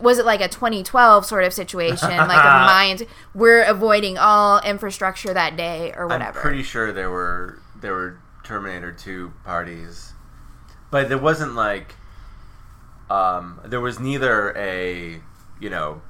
Was 0.00 0.18
it 0.18 0.24
like 0.26 0.40
a 0.40 0.48
2012 0.48 1.24
sort 1.24 1.44
of 1.44 1.52
situation, 1.52 2.08
like 2.10 2.44
a 2.44 2.66
mind 2.66 3.06
we're 3.34 3.62
avoiding 3.62 4.18
all 4.18 4.60
infrastructure 4.60 5.32
that 5.32 5.56
day 5.56 5.92
or 5.96 6.06
whatever? 6.06 6.38
I'm 6.38 6.42
pretty 6.42 6.62
sure 6.62 6.92
there 6.92 7.10
were 7.10 7.60
there 7.80 7.92
were 7.92 8.18
Terminator 8.44 8.92
2 8.92 9.32
parties, 9.44 10.12
but 10.90 11.08
there 11.08 11.18
wasn't 11.18 11.54
like 11.54 11.94
um, 13.10 13.60
there 13.64 13.80
was 13.80 13.98
neither 14.00 14.56
a 14.56 15.20
you 15.60 15.70
know 15.70 16.02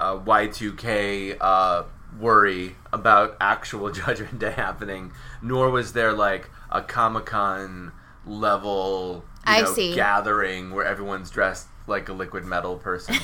a 0.00 0.16
Y2K 0.16 1.36
uh, 1.40 1.84
worry 2.18 2.76
about 2.92 3.36
actual 3.40 3.90
Judgment 3.92 4.38
Day 4.38 4.52
happening, 4.52 5.12
nor 5.42 5.70
was 5.70 5.92
there 5.92 6.12
like 6.12 6.50
a 6.70 6.82
Comic 6.82 7.26
Con 7.26 7.92
level 8.24 9.24
you 9.38 9.42
I 9.44 9.60
know, 9.62 9.72
see. 9.72 9.94
gathering 9.94 10.72
where 10.72 10.84
everyone's 10.84 11.30
dressed 11.30 11.68
like 11.86 12.08
a 12.08 12.12
liquid 12.12 12.44
metal 12.44 12.76
person. 12.76 13.16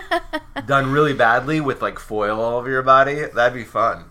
Done 0.66 0.90
really 0.90 1.14
badly 1.14 1.60
with 1.60 1.82
like 1.82 1.98
foil 1.98 2.40
all 2.40 2.58
over 2.58 2.70
your 2.70 2.82
body. 2.82 3.24
That'd 3.34 3.54
be 3.54 3.64
fun. 3.64 4.06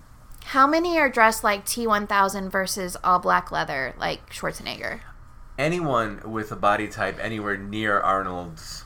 How 0.46 0.66
many 0.66 0.98
are 0.98 1.10
dressed 1.10 1.44
like 1.44 1.66
T1000 1.66 2.52
versus 2.52 2.96
all 3.04 3.20
black 3.20 3.52
leather, 3.52 3.94
like 3.98 4.30
Schwarzenegger? 4.30 5.02
anyone 5.58 6.22
with 6.24 6.52
a 6.52 6.56
body 6.56 6.88
type 6.88 7.18
anywhere 7.22 7.58
near 7.58 8.00
Arnold's 8.00 8.86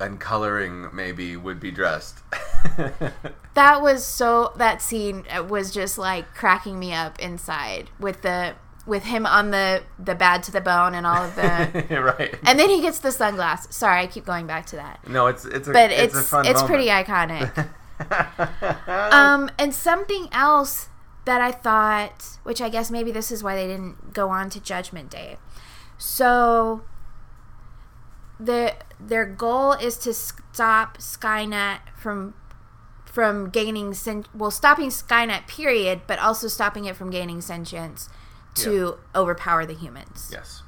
and 0.00 0.18
coloring 0.18 0.88
maybe 0.94 1.36
would 1.36 1.60
be 1.60 1.70
dressed. 1.70 2.20
That 3.54 3.82
was 3.82 4.04
so. 4.06 4.52
That 4.56 4.80
scene 4.80 5.24
was 5.48 5.72
just 5.72 5.98
like 5.98 6.34
cracking 6.34 6.78
me 6.78 6.94
up 6.94 7.18
inside 7.18 7.90
with 7.98 8.22
the 8.22 8.54
with 8.86 9.04
him 9.04 9.26
on 9.26 9.50
the 9.50 9.82
the 9.98 10.14
bad 10.14 10.42
to 10.44 10.52
the 10.52 10.60
bone 10.60 10.94
and 10.94 11.06
all 11.06 11.24
of 11.24 11.34
the. 11.36 11.86
right. 12.18 12.34
and 12.46 12.58
then 12.58 12.68
he 12.68 12.80
gets 12.80 12.98
the 12.98 13.10
sunglass. 13.10 13.72
Sorry, 13.72 14.02
I 14.02 14.06
keep 14.06 14.24
going 14.24 14.46
back 14.46 14.66
to 14.66 14.76
that, 14.76 15.06
no, 15.08 15.26
it's 15.26 15.44
it's 15.44 15.68
a 15.68 15.72
but 15.72 15.90
it's, 15.90 16.14
it's 16.14 16.32
it's 16.32 16.62
pretty 16.62 16.86
iconic. 16.86 17.68
um, 19.12 19.50
and 19.58 19.74
something 19.74 20.28
else 20.32 20.88
that 21.26 21.40
I 21.40 21.52
thought, 21.52 22.38
which 22.42 22.60
I 22.60 22.68
guess 22.68 22.90
maybe 22.90 23.12
this 23.12 23.30
is 23.30 23.42
why 23.42 23.54
they 23.54 23.66
didn't 23.66 24.14
go 24.14 24.30
on 24.30 24.50
to 24.50 24.60
Judgment 24.60 25.10
Day. 25.10 25.36
So 25.98 26.82
the 28.38 28.74
their 28.98 29.26
goal 29.26 29.72
is 29.72 29.96
to 29.98 30.14
stop 30.14 30.98
Skynet 30.98 31.80
from 31.96 32.34
from 33.04 33.50
gaining 33.50 33.92
sen- 33.92 34.24
well 34.34 34.50
stopping 34.50 34.88
Skynet 34.88 35.46
period, 35.46 36.02
but 36.06 36.18
also 36.18 36.48
stopping 36.48 36.86
it 36.86 36.96
from 36.96 37.10
gaining 37.10 37.40
sentience 37.42 38.08
to 38.56 38.98
overpower 39.14 39.64
the 39.66 39.74
humans. 39.74 40.28
yes. 40.32 40.62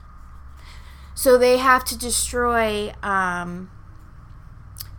So 1.14 1.37
they 1.38 1.59
have 1.59 1.85
to 1.85 1.97
destroy 1.99 2.92
um, 3.03 3.71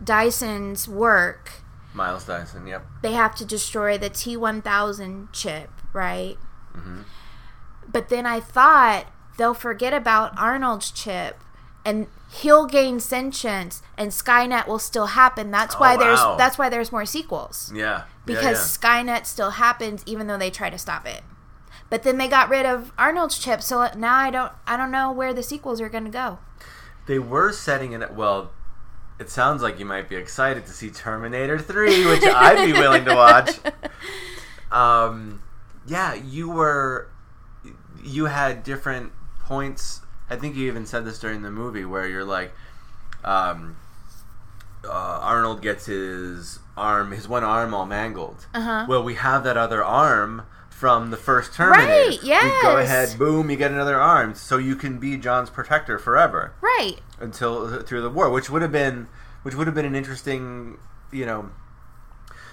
Dyson's 0.02 0.88
work. 0.88 1.50
Miles 1.92 2.24
Dyson. 2.26 2.66
Yep. 2.66 2.84
They 3.02 3.12
have 3.12 3.34
to 3.36 3.44
destroy 3.44 3.98
the 3.98 4.10
T1000 4.10 5.32
chip, 5.32 5.70
right? 5.92 6.36
Mm-hmm. 6.74 7.02
But 7.86 8.08
then 8.08 8.26
I 8.26 8.40
thought 8.40 9.06
they'll 9.38 9.54
forget 9.54 9.92
about 9.92 10.36
Arnold's 10.38 10.90
chip 10.90 11.36
and 11.84 12.06
he'll 12.32 12.66
gain 12.66 12.98
sentience 13.00 13.82
and 13.96 14.10
Skynet 14.10 14.66
will 14.66 14.78
still 14.78 15.06
happen. 15.08 15.50
That's 15.50 15.74
Oh, 15.76 15.80
why 15.80 15.96
there's 15.96 16.20
that's 16.38 16.58
why 16.58 16.68
there's 16.68 16.90
more 16.90 17.04
sequels. 17.06 17.70
Yeah. 17.74 18.04
Because 18.24 18.42
yeah, 18.82 19.02
Skynet 19.04 19.26
still 19.26 19.50
happens 19.50 20.02
even 20.06 20.26
though 20.26 20.38
they 20.38 20.50
try 20.50 20.70
to 20.70 20.78
stop 20.78 21.06
it. 21.06 21.22
But 21.90 22.02
then 22.02 22.18
they 22.18 22.28
got 22.28 22.48
rid 22.48 22.66
of 22.66 22.92
Arnold's 22.98 23.38
chip, 23.38 23.62
so 23.62 23.88
now 23.96 24.16
I 24.16 24.30
don't 24.30 24.52
I 24.66 24.76
don't 24.76 24.90
know 24.90 25.12
where 25.12 25.32
the 25.34 25.42
sequels 25.42 25.80
are 25.80 25.88
going 25.88 26.04
to 26.04 26.10
go. 26.10 26.38
they 27.06 27.18
were 27.18 27.52
setting 27.52 27.92
it. 27.92 28.12
Well, 28.14 28.50
it 29.20 29.30
sounds 29.30 29.62
like 29.62 29.78
you 29.78 29.84
might 29.84 30.08
be 30.08 30.16
excited 30.16 30.66
to 30.66 30.72
see 30.72 30.90
Terminator 30.90 31.58
Three, 31.58 32.04
which 32.06 32.24
I'd 32.24 32.64
be 32.66 32.72
willing 32.72 33.04
to 33.04 33.14
watch. 33.14 33.50
Um, 34.72 35.42
yeah, 35.86 36.14
you 36.14 36.50
were. 36.50 37.08
You 38.02 38.26
had 38.26 38.64
different 38.64 39.12
points. 39.40 40.00
I 40.28 40.36
think 40.36 40.56
you 40.56 40.66
even 40.66 40.84
said 40.86 41.04
this 41.04 41.18
during 41.18 41.42
the 41.42 41.50
movie 41.50 41.84
where 41.84 42.08
you're 42.08 42.24
like, 42.24 42.52
um, 43.24 43.76
uh, 44.84 44.88
Arnold 44.90 45.62
gets 45.62 45.86
his 45.86 46.58
arm, 46.76 47.12
his 47.12 47.28
one 47.28 47.44
arm 47.44 47.72
all 47.72 47.86
mangled. 47.86 48.46
Uh-huh. 48.52 48.86
Well, 48.88 49.02
we 49.04 49.14
have 49.14 49.44
that 49.44 49.56
other 49.56 49.84
arm 49.84 50.42
from 50.84 51.10
the 51.10 51.16
first 51.16 51.54
Terminator. 51.54 51.90
Right, 51.90 52.22
We 52.22 52.60
go 52.60 52.76
ahead, 52.76 53.18
boom, 53.18 53.48
you 53.48 53.56
get 53.56 53.70
another 53.70 53.98
arm, 53.98 54.34
so 54.34 54.58
you 54.58 54.76
can 54.76 54.98
be 54.98 55.16
John's 55.16 55.48
protector 55.48 55.98
forever 55.98 56.52
Right. 56.60 56.96
until 57.18 57.76
uh, 57.76 57.82
through 57.82 58.02
the 58.02 58.10
war, 58.10 58.28
which 58.28 58.50
would 58.50 58.60
have 58.60 58.70
been, 58.70 59.08
which 59.44 59.54
would 59.54 59.66
have 59.66 59.74
been 59.74 59.86
an 59.86 59.94
interesting, 59.94 60.76
you 61.10 61.24
know. 61.24 61.48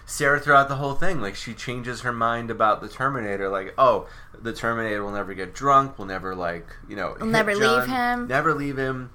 Sarah 0.06 0.40
throughout 0.40 0.70
the 0.70 0.76
whole 0.76 0.94
thing, 0.94 1.20
like 1.20 1.36
she 1.36 1.54
changes 1.54 2.02
her 2.02 2.14
mind 2.14 2.50
about 2.50 2.80
the 2.80 2.88
Terminator. 2.88 3.50
Like, 3.50 3.74
oh, 3.78 4.08
the 4.42 4.54
Terminator 4.54 5.04
will 5.04 5.12
never 5.12 5.34
get 5.34 5.54
drunk. 5.54 6.00
Will 6.00 6.06
never 6.06 6.34
like, 6.34 6.68
you 6.88 6.96
know, 6.96 7.16
hit 7.16 7.26
never 7.26 7.54
leave 7.54 7.86
him. 7.86 8.30
Never 8.30 8.54
leave 8.54 8.78
him. 8.78 9.12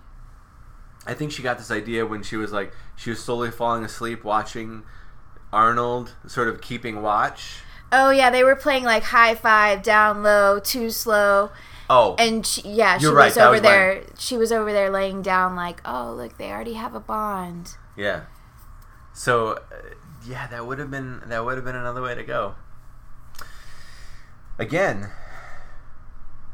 I 1.07 1.15
think 1.15 1.33
she 1.33 1.43
got 1.43 1.57
this 1.57 1.71
idea 1.71 2.05
when 2.05 2.23
she 2.23 2.37
was 2.37 2.53
like, 2.53 2.71
she 2.97 3.09
was 3.09 3.25
slowly 3.25 3.51
falling 3.51 3.83
asleep 3.83 4.25
watching 4.25 4.83
Arnold, 5.55 6.17
sort 6.27 6.49
of 6.49 6.61
keeping 6.61 7.01
watch. 7.01 7.61
Oh 7.93 8.11
yeah, 8.11 8.31
they 8.31 8.43
were 8.45 8.57
playing 8.57 8.85
like 8.85 9.05
high 9.05 9.35
five, 9.35 9.83
down 9.83 10.23
low, 10.23 10.59
too 10.59 10.91
slow, 10.91 11.51
Oh, 11.89 12.17
and 12.19 12.45
she, 12.45 12.63
yeah, 12.63 12.99
she 12.99 13.07
was 13.07 13.15
right, 13.15 13.33
that 13.35 13.43
over 13.45 13.53
was 13.53 13.63
my- 13.63 13.69
there. 13.69 14.03
She 14.19 14.37
was 14.37 14.51
over 14.51 14.73
there 14.73 14.91
laying 14.91 15.23
down, 15.23 15.55
like, 15.55 15.81
oh 15.85 16.13
look, 16.13 16.37
they 16.37 16.51
already 16.51 16.75
have 16.75 16.95
a 16.95 17.01
bond. 17.01 17.77
Yeah. 17.97 18.23
So, 19.13 19.53
uh, 19.53 19.59
yeah, 20.27 20.47
that 20.49 20.67
would 20.67 20.79
have 20.79 20.91
been 20.91 21.23
that 21.27 21.45
would 21.45 21.57
have 21.57 21.65
been 21.65 21.77
another 21.77 22.03
way 22.03 22.15
to 22.15 22.25
go. 22.25 22.57
Again, 24.59 25.11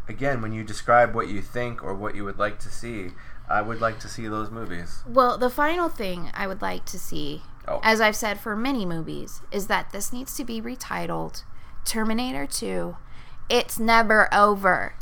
again, 0.08 0.42
when 0.42 0.52
you 0.52 0.64
describe 0.64 1.14
what 1.14 1.28
you 1.28 1.40
think 1.40 1.82
or 1.82 1.94
what 1.94 2.14
you 2.14 2.24
would 2.24 2.38
like 2.38 2.58
to 2.60 2.68
see, 2.68 3.10
I 3.48 3.62
would 3.62 3.80
like 3.80 4.00
to 4.00 4.08
see 4.08 4.26
those 4.28 4.50
movies. 4.50 5.02
Well, 5.06 5.38
the 5.38 5.50
final 5.50 5.88
thing 5.88 6.30
I 6.34 6.46
would 6.46 6.60
like 6.62 6.84
to 6.86 6.98
see, 6.98 7.42
Oh. 7.68 7.80
as 7.82 8.00
I've 8.00 8.16
said 8.16 8.40
for 8.40 8.56
many 8.56 8.84
movies, 8.84 9.40
is 9.50 9.66
that 9.68 9.90
this 9.92 10.12
needs 10.12 10.34
to 10.36 10.44
be 10.44 10.60
retitled 10.60 11.44
Terminator 11.84 12.46
2. 12.46 12.96
It's 13.48 13.78
never 13.78 14.32
over. 14.34 14.94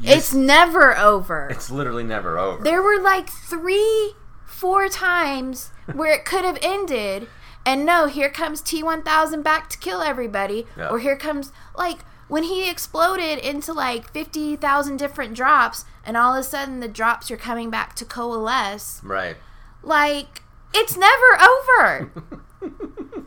Yes. 0.00 0.16
It's 0.18 0.34
never 0.34 0.96
over. 0.98 1.48
It's 1.50 1.70
literally 1.70 2.04
never 2.04 2.38
over. 2.38 2.62
there 2.62 2.82
were 2.82 3.00
like 3.00 3.30
three, 3.30 4.14
four 4.44 4.88
times 4.88 5.70
where 5.92 6.12
it 6.12 6.24
could 6.24 6.44
have 6.44 6.58
ended, 6.62 7.28
and 7.66 7.84
no, 7.86 8.06
here 8.06 8.28
comes 8.30 8.60
T1000 8.62 9.42
back 9.42 9.68
to 9.70 9.78
kill 9.78 10.00
everybody, 10.02 10.66
Yeah. 10.76 10.88
or 10.88 10.98
here 10.98 11.16
comes, 11.16 11.52
like, 11.76 12.00
when 12.26 12.42
he 12.44 12.68
exploded 12.70 13.38
into 13.38 13.72
like 13.72 14.10
50,000 14.12 14.96
different 14.96 15.34
drops 15.34 15.84
and 16.06 16.16
all 16.16 16.34
of 16.34 16.40
a 16.40 16.42
sudden 16.42 16.80
the 16.80 16.88
drops 16.88 17.30
are 17.30 17.36
coming 17.36 17.68
back 17.70 17.94
to 17.96 18.04
coalesce 18.06 19.00
Right. 19.04 19.36
like 19.82 20.40
it's 20.74 20.96
never 20.96 21.40
over 21.40 22.12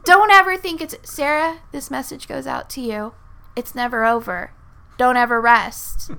don't 0.04 0.32
ever 0.32 0.58
think 0.58 0.82
it's 0.82 0.96
sarah 1.04 1.60
this 1.72 1.90
message 1.90 2.28
goes 2.28 2.46
out 2.46 2.70
to 2.70 2.82
you 2.82 3.14
it's 3.56 3.74
never 3.74 4.06
over 4.06 4.52
don't 4.98 5.18
ever 5.18 5.40
rest 5.42 6.12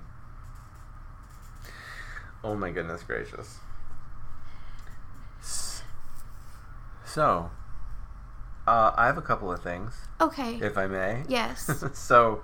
Oh 2.45 2.55
my 2.55 2.71
goodness 2.71 3.03
gracious. 3.03 3.59
So, 7.05 7.51
uh, 8.67 8.93
I 8.97 9.07
have 9.07 9.19
a 9.19 9.23
couple 9.23 9.51
of 9.51 9.62
things, 9.62 9.95
okay 10.21 10.59
if 10.62 10.77
I 10.77 10.87
may. 10.87 11.25
yes 11.27 11.85
so, 11.95 12.43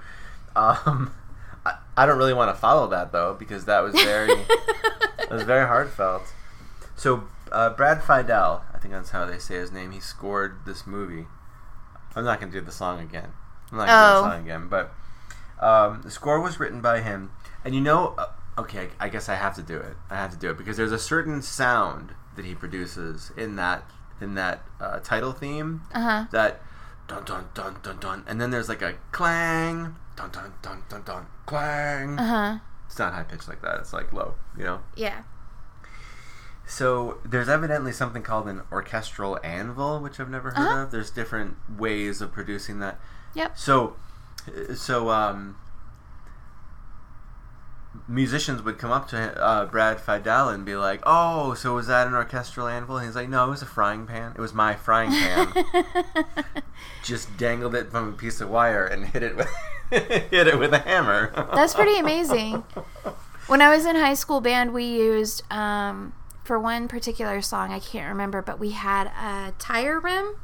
um, 0.56 1.12
I, 1.66 1.76
I 1.96 2.06
don't 2.06 2.18
really 2.18 2.32
want 2.32 2.54
to 2.54 2.58
follow 2.60 2.88
that 2.88 3.12
though 3.12 3.34
because 3.38 3.66
that 3.66 3.80
was 3.80 3.94
very, 3.94 4.30
it 5.18 5.30
was 5.30 5.42
very 5.42 5.66
heartfelt. 5.66 6.22
So, 6.96 7.24
uh, 7.52 7.70
Brad 7.70 8.00
Fiedel, 8.00 8.62
think 8.84 8.92
that's 8.94 9.10
how 9.10 9.24
they 9.24 9.38
say 9.38 9.54
his 9.54 9.72
name. 9.72 9.92
He 9.92 10.00
scored 10.00 10.58
this 10.66 10.86
movie. 10.86 11.26
I'm 12.14 12.24
not 12.24 12.38
gonna 12.38 12.52
do 12.52 12.60
the 12.60 12.70
song 12.70 13.00
again. 13.00 13.32
I'm 13.72 13.78
not 13.78 13.86
gonna 13.86 14.04
Oh. 14.18 14.22
do 14.22 14.28
the 14.28 14.34
song 14.34 14.42
again, 14.42 14.68
but 14.68 14.92
um, 15.58 16.02
the 16.02 16.10
score 16.10 16.38
was 16.40 16.60
written 16.60 16.82
by 16.82 17.00
him. 17.00 17.30
And 17.64 17.74
you 17.74 17.80
know, 17.80 18.14
uh, 18.18 18.26
okay, 18.58 18.90
I 19.00 19.08
guess 19.08 19.30
I 19.30 19.36
have 19.36 19.54
to 19.54 19.62
do 19.62 19.78
it. 19.78 19.96
I 20.10 20.16
have 20.16 20.30
to 20.32 20.36
do 20.36 20.50
it 20.50 20.58
because 20.58 20.76
there's 20.76 20.92
a 20.92 20.98
certain 20.98 21.40
sound 21.40 22.12
that 22.36 22.44
he 22.44 22.54
produces 22.54 23.32
in 23.38 23.56
that 23.56 23.84
in 24.20 24.34
that 24.34 24.62
uh, 24.80 24.98
title 25.00 25.32
theme 25.32 25.82
uh-huh 25.94 26.26
that 26.30 26.60
dun 27.08 27.24
dun 27.24 27.46
dun 27.54 27.76
dun 27.82 27.96
dun, 27.98 28.24
and 28.26 28.38
then 28.40 28.50
there's 28.50 28.68
like 28.68 28.82
a 28.82 28.94
clang, 29.12 29.96
dun 30.16 30.30
dun 30.30 30.52
dun 30.62 30.82
dun 30.90 31.02
dun, 31.04 31.26
clang. 31.46 32.18
uh-huh 32.18 32.58
It's 32.86 32.98
not 32.98 33.14
high 33.14 33.22
pitched 33.22 33.48
like 33.48 33.62
that. 33.62 33.80
It's 33.80 33.92
like 33.94 34.12
low, 34.12 34.34
you 34.58 34.64
know. 34.64 34.80
yeah 34.94 35.22
So 36.66 37.18
there's 37.24 37.48
evidently 37.48 37.92
something 37.92 38.22
called 38.22 38.48
an 38.48 38.62
orchestral 38.72 39.38
anvil, 39.44 40.00
which 40.00 40.18
I've 40.18 40.30
never 40.30 40.50
heard 40.50 40.66
Uh-huh. 40.68 40.78
of. 40.84 40.90
There's 40.90 41.10
different 41.10 41.56
ways 41.78 42.20
of 42.20 42.32
producing 42.32 42.78
that. 42.80 42.98
yep 43.34 43.56
So, 43.58 43.96
so 44.74 45.10
um, 45.10 45.56
musicians 48.08 48.62
would 48.62 48.78
come 48.78 48.90
up 48.90 49.08
to 49.08 49.18
uh, 49.42 49.66
Brad 49.66 49.98
Fiedel 49.98 50.52
and 50.52 50.64
be 50.64 50.74
like, 50.76 51.00
"Oh, 51.04 51.54
so 51.54 51.74
was 51.74 51.86
that 51.86 52.06
an 52.06 52.14
orchestral 52.14 52.66
anvil?" 52.66 52.96
And 52.96 53.06
he's 53.06 53.14
like, 53.16 53.28
"No, 53.28 53.46
it 53.46 53.50
was 53.50 53.62
a 53.62 53.66
frying 53.66 54.06
pan. 54.06 54.32
It 54.34 54.40
was 54.40 54.52
my 54.54 54.74
frying 54.74 55.10
pan. 55.10 55.52
Just 57.04 57.36
dangled 57.36 57.74
it 57.74 57.90
from 57.90 58.08
a 58.08 58.12
piece 58.12 58.40
of 58.40 58.48
wire 58.50 58.84
and 58.86 59.06
hit 59.06 59.22
it 59.22 59.36
with 59.36 59.48
hit 59.90 60.46
it 60.48 60.58
with 60.58 60.72
a 60.72 60.78
hammer." 60.78 61.30
That's 61.54 61.74
pretty 61.74 61.98
amazing. 61.98 62.64
When 63.46 63.60
I 63.60 63.68
was 63.76 63.84
in 63.84 63.94
high 63.94 64.14
school 64.14 64.40
band, 64.40 64.72
we 64.72 64.84
used 64.84 65.42
um, 65.52 66.14
for 66.44 66.58
one 66.58 66.86
particular 66.88 67.40
song. 67.42 67.72
I 67.72 67.80
can't 67.80 68.08
remember, 68.08 68.42
but 68.42 68.58
we 68.60 68.70
had 68.70 69.06
a 69.08 69.52
tire 69.58 69.98
rim 69.98 70.36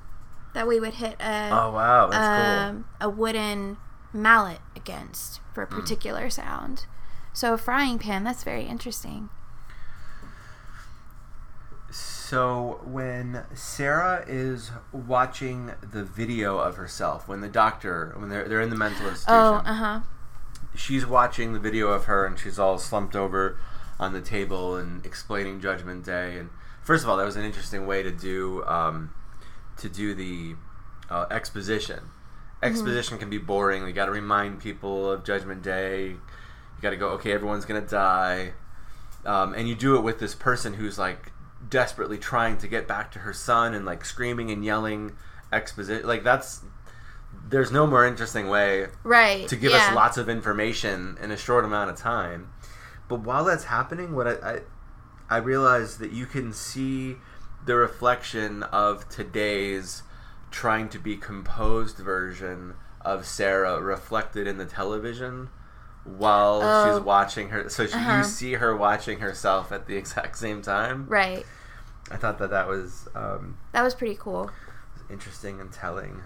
that 0.55 0.67
we 0.67 0.81
would 0.81 0.95
hit 0.95 1.17
a 1.21 1.51
Oh 1.53 1.71
wow, 1.73 2.09
that's 2.09 2.71
um, 2.73 2.87
a 3.01 3.09
wooden 3.09 3.77
mallet 4.13 4.59
against 4.75 5.41
for 5.55 5.63
a 5.63 5.67
Hmm. 5.67 5.77
particular 5.81 6.29
sound. 6.31 6.87
So 7.33 7.55
a 7.55 7.59
frying 7.59 7.99
pan. 7.99 8.25
That's 8.25 8.43
very 8.43 8.65
interesting. 8.65 9.29
So 11.91 12.81
when 12.85 13.45
Sarah 13.55 14.25
is 14.27 14.71
watching 14.93 15.73
the 15.81 16.05
video 16.05 16.59
of 16.59 16.77
herself, 16.77 17.27
when 17.27 17.41
the 17.41 17.49
doctor, 17.49 18.15
when 18.17 18.29
they're 18.29 18.49
they're 18.49 18.61
in 18.61 18.71
the 18.71 18.77
mental 18.77 19.09
institution, 19.09 19.37
Oh, 19.37 19.55
uh 19.65 19.75
huh. 19.75 20.01
she's 20.75 21.05
watching 21.05 21.53
the 21.53 21.59
video 21.59 21.89
of 21.89 22.05
her 22.05 22.25
and 22.25 22.39
she's 22.39 22.59
all 22.59 22.79
slumped 22.79 23.17
over 23.17 23.59
on 24.01 24.15
the 24.15 24.21
table 24.21 24.77
and 24.77 25.05
explaining 25.05 25.61
Judgment 25.61 26.05
Day. 26.05 26.39
And 26.39 26.49
first 26.83 27.05
of 27.05 27.11
all, 27.11 27.19
that 27.19 27.25
was 27.25 27.37
an 27.37 27.45
interesting 27.45 27.87
way 27.87 28.03
to 28.03 28.11
do 28.11 28.65
um, 28.65 29.15
to 29.77 29.89
do 29.89 30.15
the 30.15 30.57
uh, 31.09 31.27
exposition. 31.31 32.01
Exposition 32.63 33.19
can 33.19 33.31
be 33.31 33.39
boring. 33.39 33.87
You 33.87 33.93
got 33.93 34.07
to 34.07 34.11
remind 34.13 34.61
people 34.61 35.11
of 35.11 35.23
Judgment 35.25 35.63
Day. 35.63 36.09
You 36.09 36.83
got 36.83 36.91
to 36.91 36.97
go. 36.97 37.11
Okay, 37.11 37.33
everyone's 37.33 37.65
gonna 37.65 37.81
die, 37.81 38.53
um, 39.25 39.55
and 39.55 39.69
you 39.69 39.75
do 39.75 39.97
it 39.97 40.01
with 40.01 40.19
this 40.19 40.35
person 40.35 40.75
who's 40.75 40.99
like 40.99 41.33
desperately 41.69 42.17
trying 42.19 42.57
to 42.59 42.67
get 42.67 42.89
back 42.89 43.13
to 43.13 43.21
her 43.21 43.33
son 43.35 43.75
and 43.75 43.85
like 43.85 44.05
screaming 44.05 44.51
and 44.51 44.65
yelling 44.65 45.13
exposition. 45.53 46.07
Like 46.07 46.25
that's 46.25 46.63
there's 47.49 47.71
no 47.73 47.87
more 47.87 48.05
interesting 48.07 48.49
way 48.49 48.87
Right. 49.05 49.47
to 49.49 49.57
give 49.57 49.73
yeah. 49.73 49.89
us 49.89 49.95
lots 49.95 50.17
of 50.17 50.29
information 50.29 51.17
in 51.23 51.31
a 51.31 51.37
short 51.37 51.65
amount 51.65 51.91
of 51.91 51.97
time. 51.97 52.51
But 53.11 53.21
while 53.21 53.45
that's 53.45 53.65
happening, 53.65 54.15
what 54.15 54.27
I, 54.27 54.33
I 54.55 54.61
I 55.29 55.37
realize 55.39 55.99
that 55.99 56.13
you 56.13 56.25
can 56.27 56.53
see 56.53 57.17
the 57.67 57.75
reflection 57.77 58.63
of 58.63 59.09
today's 59.09 60.03
trying 60.51 60.89
to 60.91 60.99
be 60.99 61.17
composed 61.17 61.99
version 61.99 62.75
of 63.03 63.27
Sarah 63.27 63.81
reflected 63.81 64.47
in 64.47 64.59
the 64.59 64.65
television 64.65 65.49
while 66.05 66.61
Oh. 66.63 66.85
she's 66.97 67.05
watching 67.05 67.49
her. 67.51 67.69
So 67.69 67.87
she, 67.87 67.95
Uh-huh. 67.95 68.19
you 68.19 68.25
see 68.25 68.55
her 68.55 68.75
watching 68.77 69.19
herself 69.21 69.71
at 69.73 69.87
the 69.87 69.97
exact 70.03 70.39
same 70.39 70.63
time. 70.63 71.07
Right. 71.09 71.45
I 72.13 72.17
thought 72.17 72.39
that 72.39 72.51
that 72.51 72.69
was 72.69 73.09
um, 73.15 73.59
That 73.73 73.83
was 73.83 73.95
pretty 73.95 74.17
cool. 74.17 74.51
interesting 75.11 75.61
and 75.61 75.73
telling. 75.73 76.23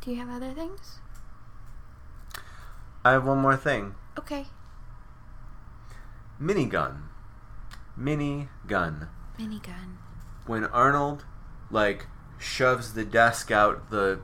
Do 0.00 0.10
you 0.10 0.16
have 0.16 0.30
other 0.30 0.52
things? 0.54 0.98
I 3.04 3.12
have 3.12 3.26
one 3.26 3.38
more 3.38 3.56
thing. 3.56 3.94
Okay. 4.18 4.46
Minigun. 6.40 7.02
Minigun. 7.98 9.08
Minigun. 9.38 9.96
when 10.46 10.64
Arnold 10.66 11.24
like 11.70 12.06
shoves 12.38 12.94
the 12.94 13.04
desk 13.04 13.50
out 13.50 13.90
the 13.90 14.20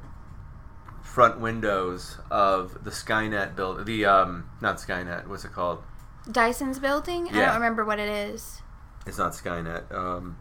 front 1.02 1.40
windows 1.40 2.18
of 2.30 2.84
the 2.84 2.90
Skynet 2.90 3.54
build 3.56 3.86
the 3.86 4.04
um 4.04 4.50
not 4.60 4.76
Skynet 4.76 5.26
what's 5.26 5.44
it 5.44 5.52
called 5.52 5.82
Dyson's 6.30 6.78
building? 6.78 7.28
I 7.28 7.32
don't 7.44 7.54
remember 7.54 7.84
what 7.84 7.98
it 7.98 8.08
is. 8.08 8.60
it's 9.06 9.18
not 9.18 9.32
Skynet 9.32 9.92
um 9.94 10.36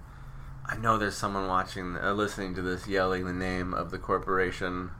I 0.67 0.77
know 0.77 0.97
there's 0.97 1.15
someone 1.15 1.47
watching 1.47 1.95
uh, 1.97 2.13
listening 2.13 2.55
to 2.55 2.61
this 2.61 2.87
yelling 2.87 3.25
the 3.25 3.33
name 3.33 3.73
of 3.73 3.91
the 3.91 3.99
corporation 3.99 4.91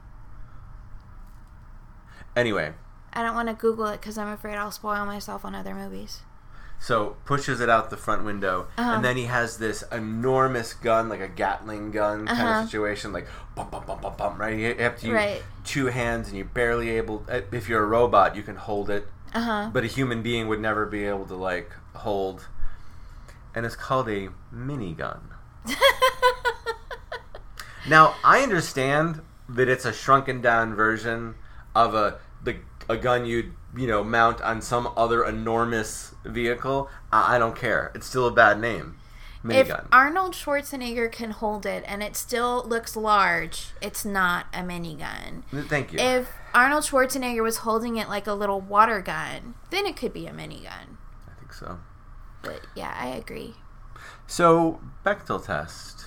anyway 2.36 2.72
I 3.16 3.22
don't 3.22 3.34
want 3.34 3.48
to 3.48 3.54
Google 3.54 3.86
it 3.86 4.00
because 4.00 4.18
I'm 4.18 4.28
afraid 4.28 4.56
I'll 4.56 4.70
spoil 4.70 5.04
myself 5.06 5.44
on 5.44 5.54
other 5.54 5.74
movies. 5.74 6.20
so 6.78 7.16
pushes 7.24 7.58
it 7.60 7.70
out 7.70 7.88
the 7.88 7.96
front 7.96 8.22
window 8.22 8.66
Uh-huh. 8.76 8.92
and 8.94 9.02
then 9.04 9.16
he 9.16 9.24
has 9.24 9.56
this 9.56 9.82
enormous 9.90 10.74
gun 10.74 11.08
like 11.08 11.20
a 11.22 11.28
gatling 11.28 11.90
gun 11.90 12.26
kind 12.26 12.40
Uh-huh. 12.40 12.60
of 12.60 12.66
situation 12.68 13.14
like 13.14 13.26
bum 13.54 13.68
bum 13.70 13.84
bum 13.86 13.98
bum 14.02 14.12
bum 14.18 14.38
right 14.38 14.54
you 14.58 14.74
have 14.74 14.98
to 15.00 15.06
use 15.06 15.14
Right. 15.14 15.42
two 15.64 15.86
hands 15.86 16.28
and 16.28 16.36
you're 16.36 16.44
barely 16.62 16.90
able 16.90 17.24
uh, 17.30 17.40
if 17.50 17.66
you're 17.68 17.82
a 17.82 17.86
robot 17.86 18.36
you 18.36 18.42
can 18.42 18.56
hold 18.56 18.90
it 18.90 19.08
Uh 19.32 19.40
huh. 19.40 19.70
but 19.72 19.84
a 19.84 19.86
human 19.86 20.20
being 20.22 20.48
would 20.48 20.60
never 20.60 20.84
be 20.84 21.06
able 21.06 21.24
to 21.32 21.34
like 21.50 21.70
hold 21.94 22.46
and 23.54 23.64
it's 23.64 23.76
called 23.76 24.08
a 24.10 24.28
minigun 24.54 25.20
now 27.88 28.14
i 28.24 28.40
understand 28.40 29.22
that 29.48 29.68
it's 29.68 29.84
a 29.84 29.92
shrunken 29.92 30.40
down 30.42 30.74
version 30.74 31.34
of 31.74 31.94
a 31.94 32.18
the 32.44 32.56
a 32.88 32.96
gun 32.96 33.26
you'd 33.26 33.52
you 33.76 33.86
know 33.86 34.02
mount 34.04 34.40
on 34.42 34.60
some 34.62 34.88
other 34.96 35.24
enormous 35.24 36.14
vehicle 36.24 36.88
i, 37.12 37.36
I 37.36 37.38
don't 37.38 37.56
care 37.56 37.90
it's 37.94 38.06
still 38.06 38.26
a 38.26 38.30
bad 38.32 38.60
name 38.60 38.96
if 39.48 39.68
minigun 39.68 39.86
Arnold 39.92 40.34
Schwarzenegger 40.34 41.10
can 41.12 41.30
hold 41.30 41.66
it 41.66 41.84
and 41.86 42.02
it 42.02 42.16
still 42.16 42.64
looks 42.66 42.96
large, 42.96 43.68
it's 43.80 44.04
not 44.04 44.46
a 44.52 44.58
minigun. 44.58 45.44
thank 45.68 45.92
you 45.92 46.00
If 46.00 46.28
Arnold 46.52 46.82
Schwarzenegger 46.82 47.44
was 47.44 47.58
holding 47.58 47.96
it 47.96 48.08
like 48.08 48.26
a 48.26 48.32
little 48.32 48.60
water 48.60 49.00
gun, 49.00 49.54
then 49.70 49.86
it 49.86 49.96
could 49.96 50.12
be 50.12 50.26
a 50.26 50.32
minigun. 50.32 50.96
i 51.28 51.38
think 51.38 51.52
so 51.52 51.78
But 52.42 52.62
yeah, 52.74 52.92
I 52.98 53.06
agree. 53.08 53.54
so 54.26 54.80
Bechdel 55.04 55.44
test 55.46 56.06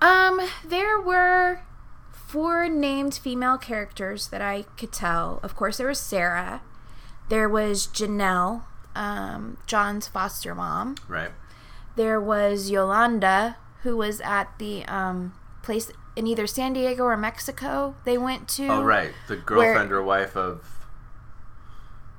Um, 0.00 0.40
there 0.64 1.00
were 1.00 1.60
four 2.32 2.68
named 2.68 3.14
female 3.14 3.58
characters 3.58 4.28
that 4.28 4.40
I 4.40 4.62
could 4.78 4.92
tell. 4.92 5.38
Of 5.42 5.54
course, 5.54 5.76
there 5.76 5.88
was 5.88 6.00
Sarah. 6.00 6.62
There 7.28 7.48
was 7.48 7.86
Janelle, 7.86 8.64
um, 8.94 9.58
John's 9.66 10.08
foster 10.08 10.54
mom. 10.54 10.96
right 11.08 11.30
There 11.94 12.20
was 12.20 12.70
Yolanda, 12.70 13.58
who 13.82 13.98
was 13.98 14.20
at 14.22 14.58
the 14.58 14.84
um, 14.86 15.34
place 15.62 15.92
in 16.16 16.26
either 16.26 16.46
San 16.46 16.72
Diego 16.72 17.04
or 17.04 17.16
Mexico. 17.16 17.94
They 18.04 18.16
went 18.16 18.48
to. 18.50 18.66
oh 18.68 18.82
right 18.82 19.12
the 19.28 19.36
girlfriend 19.36 19.92
or 19.92 20.02
wife 20.02 20.34
of 20.36 20.64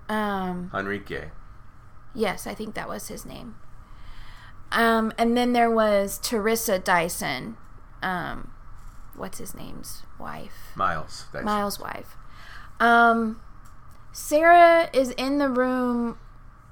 Um, 0.08 0.70
enrique 0.74 1.32
yes, 2.14 2.46
I 2.46 2.54
think 2.54 2.76
that 2.76 2.88
was 2.88 3.08
his 3.08 3.26
name. 3.26 3.56
Um, 4.72 5.14
and 5.18 5.38
then 5.38 5.54
there 5.54 5.70
was 5.70 6.20
Teresa 6.22 6.80
Dyson, 6.80 7.58
um, 8.02 8.52
what's 9.16 9.38
his 9.38 9.54
name's 9.54 10.04
wife? 10.20 10.72
Miles. 10.76 11.26
Dyson. 11.32 11.46
Miles' 11.46 11.80
wife. 11.80 12.16
Um, 12.80 13.40
Sarah 14.12 14.90
is 14.94 15.12
in 15.12 15.38
the 15.38 15.50
room 15.50 16.18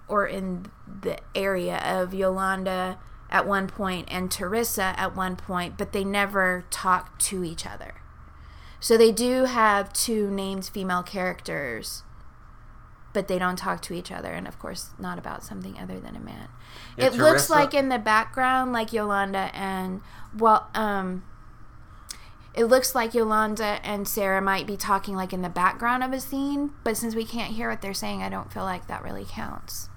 or 0.08 0.28
in 0.28 0.66
the 1.02 1.18
area 1.34 1.78
of 1.78 2.14
Yolanda 2.14 3.00
at 3.30 3.48
one 3.48 3.68
point 3.68 4.08
and 4.12 4.30
Teresa 4.30 4.94
at 4.98 5.16
one 5.16 5.36
point, 5.36 5.78
but 5.78 5.94
they 5.94 6.04
never 6.04 6.66
talk 6.70 7.18
to 7.20 7.44
each 7.44 7.66
other. 7.66 7.96
So 8.80 8.98
they 8.98 9.12
do 9.12 9.46
have 9.46 9.94
two 9.94 10.30
named 10.30 10.66
female 10.66 11.04
characters, 11.04 12.04
but 13.14 13.28
they 13.28 13.40
don't 13.40 13.56
talk 13.56 13.82
to 13.84 13.94
each 13.94 14.12
other, 14.12 14.32
and 14.32 14.48
of 14.48 14.60
course, 14.60 14.90
not 15.00 15.18
about 15.18 15.44
something 15.44 15.78
other 15.80 16.00
than 16.00 16.16
a 16.16 16.20
man. 16.20 16.50
Yeah, 16.98 17.06
it 17.06 17.14
looks 17.14 17.50
like 17.50 17.74
in 17.74 17.90
the 17.90 18.00
background, 18.00 18.74
like 18.74 18.92
Yolanda 18.92 19.52
and 19.54 20.02
well, 20.38 20.70
um, 20.74 21.24
it 22.54 22.66
looks 22.66 22.94
like 22.94 23.14
Yolanda 23.14 23.80
and 23.84 24.08
Sarah 24.08 24.42
might 24.42 24.68
be 24.68 24.76
talking 24.76 25.16
like 25.16 25.32
in 25.32 25.42
the 25.42 25.50
background 25.50 26.04
of 26.04 26.12
a 26.12 26.20
scene, 26.20 26.72
but 26.84 26.98
since 26.98 27.16
we 27.16 27.24
can't 27.24 27.54
hear 27.54 27.70
what 27.70 27.82
they're 27.82 27.94
saying, 27.94 28.22
I 28.22 28.30
don't 28.30 28.52
feel 28.52 28.64
like 28.64 28.88
that 28.88 29.04
really 29.04 29.26
counts. 29.26 29.90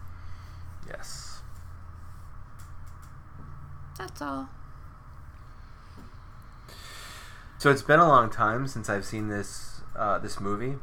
Yes. 0.87 1.43
That's 3.99 4.23
all. 4.23 4.49
So 7.59 7.71
it's 7.71 7.83
been 7.83 8.01
a 8.01 8.07
long 8.07 8.31
time 8.31 8.69
since 8.69 8.88
I've 8.88 9.05
seen 9.05 9.29
this 9.29 9.81
uh, 9.97 10.19
this 10.19 10.38
movie, 10.38 10.75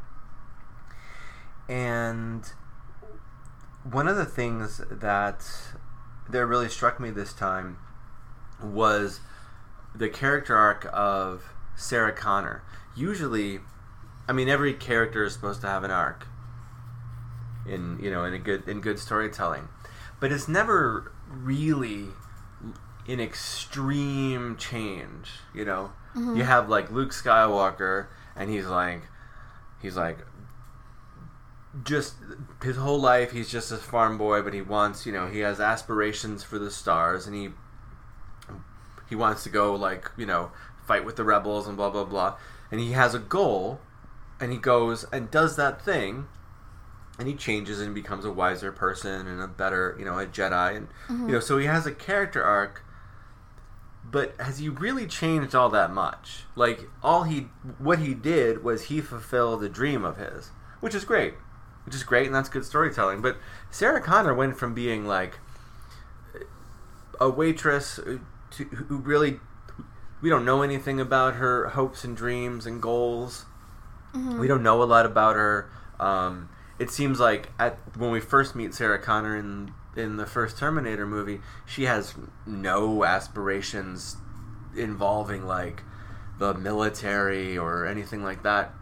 and 1.70 2.44
one 3.84 4.08
of 4.08 4.16
the 4.16 4.26
things 4.26 4.82
that 4.90 5.46
that 6.28 6.46
really 6.46 6.70
struck 6.70 7.00
me 7.00 7.12
this 7.12 7.34
time 7.34 7.78
was 8.64 9.20
the 9.94 10.10
character 10.10 10.56
arc 10.56 10.88
of 10.92 11.54
Sarah 11.76 12.14
Connor. 12.14 12.64
Usually, 12.96 13.60
I 14.28 14.34
mean, 14.34 14.50
every 14.50 14.74
character 14.74 15.24
is 15.24 15.34
supposed 15.34 15.62
to 15.62 15.68
have 15.68 15.84
an 15.84 15.92
arc 15.92 16.28
in 17.68 18.00
you 18.02 18.10
know 18.10 18.26
in 18.26 18.34
a 18.34 18.40
good 18.40 18.68
in 18.68 18.82
good 18.82 19.00
storytelling, 19.00 19.68
but 20.20 20.32
it's 20.32 20.48
never 20.48 21.12
really 21.30 22.08
an 23.08 23.20
extreme 23.20 24.58
change. 24.58 25.30
You 25.54 25.66
know, 25.66 25.94
mm-hmm. 26.16 26.38
you 26.38 26.44
have 26.44 26.70
like 26.70 26.92
Luke 26.92 27.12
Skywalker, 27.12 28.08
and 28.36 28.50
he's 28.50 28.68
like, 28.68 29.04
he's 29.82 29.98
like, 29.98 30.20
just 31.84 32.16
his 32.62 32.78
whole 32.78 33.00
life 33.00 33.32
he's 33.32 33.50
just 33.50 33.72
a 33.72 33.78
farm 33.78 34.18
boy, 34.18 34.42
but 34.42 34.54
he 34.54 34.62
wants, 34.62 35.06
you 35.06 35.12
know, 35.12 35.28
he 35.28 35.40
has 35.40 35.60
aspirations 35.60 36.44
for 36.44 36.60
the 36.60 36.72
stars, 36.72 37.28
and 37.28 37.36
he 37.36 37.50
he 39.10 39.16
wants 39.16 39.44
to 39.44 39.50
go 39.50 39.76
like, 39.76 40.10
you 40.18 40.26
know, 40.26 40.52
fight 40.92 41.06
with 41.06 41.16
the 41.16 41.24
rebels 41.24 41.68
and 41.68 41.78
blah 41.78 41.90
blah 41.90 42.04
blah, 42.04 42.38
and 42.70 42.80
he 42.80 42.92
has 42.92 43.14
a 43.14 43.20
goal, 43.20 43.80
and 44.40 44.52
he 44.52 44.58
goes 44.58 45.06
and 45.12 45.32
does 45.32 45.56
that 45.56 45.82
thing. 45.82 46.28
And 47.20 47.28
he 47.28 47.36
changes 47.36 47.80
and 47.80 47.94
becomes 47.94 48.26
a 48.26 48.32
wiser 48.32 48.72
person 48.72 49.28
and 49.28 49.42
a 49.42 49.48
better, 49.48 49.96
you 50.00 50.06
know, 50.06 50.18
a 50.18 50.26
Jedi, 50.26 50.76
and 50.76 50.88
you 51.08 51.16
mm-hmm. 51.16 51.32
know, 51.34 51.40
so 51.40 51.60
he 51.60 51.68
has 51.68 51.86
a 51.86 51.92
character 51.92 52.44
arc 52.44 52.84
but 54.12 54.34
has 54.40 54.60
he 54.60 54.68
really 54.68 55.08
changed 55.08 55.56
all 55.56 55.70
that 55.70 55.92
much? 55.92 56.44
Like 56.56 56.90
all 57.02 57.24
he 57.24 57.48
what 57.78 58.00
he 58.00 58.14
did 58.14 58.64
was 58.64 58.84
he 58.84 59.00
fulfilled 59.02 59.64
a 59.64 59.70
dream 59.70 60.04
of 60.04 60.18
his, 60.18 60.52
which 60.80 60.96
is 60.96 61.06
great. 61.06 61.36
Which 61.86 61.96
is 61.96 62.04
great 62.04 62.26
and 62.26 62.36
that's 62.36 62.50
good 62.50 62.66
storytelling. 62.66 63.22
But 63.22 63.38
Sarah 63.70 64.02
Connor 64.02 64.34
went 64.34 64.58
from 64.58 64.74
being 64.74 65.06
like 65.06 65.40
a 67.20 67.30
waitress 67.30 68.00
uh, 68.00 68.18
to 68.52 68.64
who 68.66 68.98
really 68.98 69.40
we 70.22 70.30
don't 70.30 70.46
know 70.46 70.62
anything 70.62 71.00
about 71.00 71.36
her 71.36 71.70
hopes 71.70 72.04
and 72.04 72.16
dreams 72.16 72.66
and 72.66 72.82
goals. 72.82 73.46
We 74.40 74.48
don't 74.48 74.64
know 74.64 74.84
a 74.84 74.86
lot 74.86 75.06
about 75.06 75.36
her. 75.36 75.70
Um, 76.00 76.50
it 76.80 76.90
seems 76.90 77.20
like 77.20 77.50
at 77.60 77.78
when 77.98 78.12
we 78.12 78.20
first 78.20 78.56
meet 78.56 78.74
Sarah 78.74 79.00
Connor 79.00 79.36
in 79.36 79.74
in 79.96 80.18
the 80.18 80.26
first 80.26 80.58
Terminator 80.58 81.06
movie, 81.06 81.42
she 81.66 81.84
has 81.84 82.14
no 82.46 83.04
aspirations 83.04 84.18
involving 84.76 85.46
like 85.46 85.84
the 86.40 86.54
military 86.54 87.58
or 87.58 87.86
anything 87.86 88.24
like 88.24 88.44
that. 88.44 88.74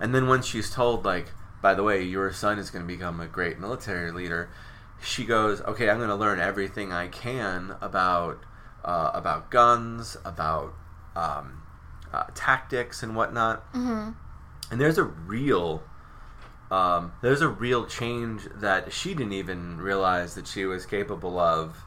And 0.00 0.14
then 0.14 0.26
when 0.26 0.42
she's 0.42 0.70
told 0.70 1.04
like, 1.04 1.28
by 1.62 1.74
the 1.74 1.82
way, 1.82 2.02
your 2.02 2.32
son 2.32 2.58
is 2.58 2.70
going 2.70 2.86
to 2.86 2.92
become 2.92 3.20
a 3.20 3.26
great 3.26 3.58
military 3.58 4.10
leader, 4.10 4.50
she 5.02 5.24
goes, 5.24 5.60
"Okay, 5.62 5.88
I'm 5.88 5.98
going 5.98 6.08
to 6.08 6.14
learn 6.14 6.38
everything 6.40 6.92
I 6.92 7.08
can 7.08 7.76
about 7.80 8.42
uh, 8.84 9.10
about 9.14 9.50
guns, 9.50 10.16
about 10.24 10.74
um, 11.16 11.62
uh, 12.12 12.24
tactics 12.34 13.02
and 13.02 13.16
whatnot." 13.16 13.72
Mm-hmm. 13.72 14.10
And 14.70 14.80
there's 14.80 14.98
a 14.98 15.04
real 15.04 15.82
um, 16.70 17.12
there's 17.22 17.42
a 17.42 17.48
real 17.48 17.86
change 17.86 18.48
that 18.56 18.92
she 18.92 19.14
didn't 19.14 19.32
even 19.32 19.78
realize 19.78 20.34
that 20.34 20.46
she 20.46 20.64
was 20.64 20.86
capable 20.86 21.38
of. 21.38 21.84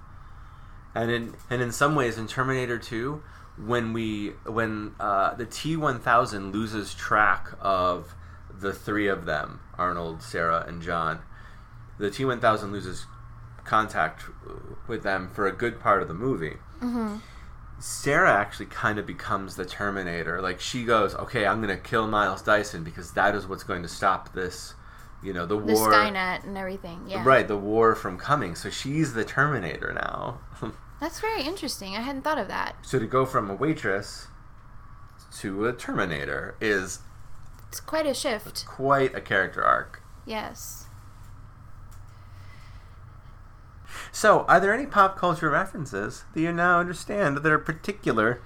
And 0.95 1.11
in 1.11 1.35
and 1.49 1.61
in 1.61 1.71
some 1.71 1.95
ways, 1.95 2.17
in 2.17 2.27
Terminator 2.27 2.77
2, 2.77 3.21
when 3.57 3.93
we 3.93 4.29
when 4.45 4.95
uh, 4.99 5.33
the 5.33 5.45
T1000 5.45 6.53
loses 6.53 6.93
track 6.93 7.49
of 7.59 8.15
the 8.49 8.73
three 8.73 9.07
of 9.07 9.25
them, 9.25 9.59
Arnold, 9.77 10.21
Sarah, 10.23 10.63
and 10.67 10.81
John, 10.81 11.19
the 11.97 12.09
T1000 12.09 12.71
loses 12.71 13.05
contact 13.67 14.23
with 14.87 15.03
them 15.03 15.29
for 15.33 15.45
a 15.47 15.51
good 15.51 15.79
part 15.79 16.01
of 16.01 16.07
the 16.07 16.13
movie. 16.13 16.57
Mm-hmm. 16.81 17.17
Sarah 17.79 18.33
actually 18.33 18.65
kind 18.65 18.97
of 18.97 19.05
becomes 19.05 19.55
the 19.55 19.65
Terminator. 19.65 20.41
Like 20.41 20.59
she 20.59 20.83
goes, 20.83 21.13
"Okay, 21.13 21.45
I'm 21.45 21.61
going 21.61 21.75
to 21.75 21.81
kill 21.81 22.07
Miles 22.07 22.41
Dyson 22.41 22.83
because 22.83 23.11
that 23.13 23.35
is 23.35 23.45
what's 23.45 23.63
going 23.63 23.83
to 23.83 23.87
stop 23.87 24.33
this, 24.33 24.73
you 25.21 25.31
know, 25.31 25.45
the 25.45 25.59
The 25.59 25.73
war." 25.73 25.91
Skynet 25.91 26.43
and 26.43 26.57
everything. 26.57 27.03
Yeah. 27.07 27.23
Right, 27.23 27.47
the 27.47 27.57
war 27.57 27.93
from 27.93 28.17
coming. 28.17 28.55
So 28.55 28.69
she's 28.71 29.13
the 29.13 29.23
Terminator 29.23 29.93
now. 29.93 30.39
That's 30.99 31.19
very 31.19 31.43
interesting. 31.43 31.95
I 31.95 32.01
hadn't 32.01 32.23
thought 32.23 32.39
of 32.39 32.47
that. 32.47 32.75
so 32.81 32.97
to 32.97 33.05
go 33.05 33.25
from 33.27 33.51
a 33.51 33.53
waitress 33.53 34.27
to 35.39 35.67
a 35.67 35.73
Terminator 35.73 36.55
is 36.59 36.99
It's 37.67 37.79
quite 37.79 38.07
a 38.07 38.15
shift. 38.15 38.65
quite 38.65 39.13
a 39.13 39.21
character 39.21 39.63
arc. 39.63 40.01
Yes. 40.25 40.86
So, 44.11 44.45
are 44.47 44.59
there 44.59 44.73
any 44.73 44.85
pop 44.85 45.17
culture 45.17 45.49
references 45.49 46.25
that 46.33 46.41
you 46.41 46.51
now 46.51 46.79
understand 46.79 47.37
that 47.37 47.51
are 47.51 47.59
particular 47.59 48.41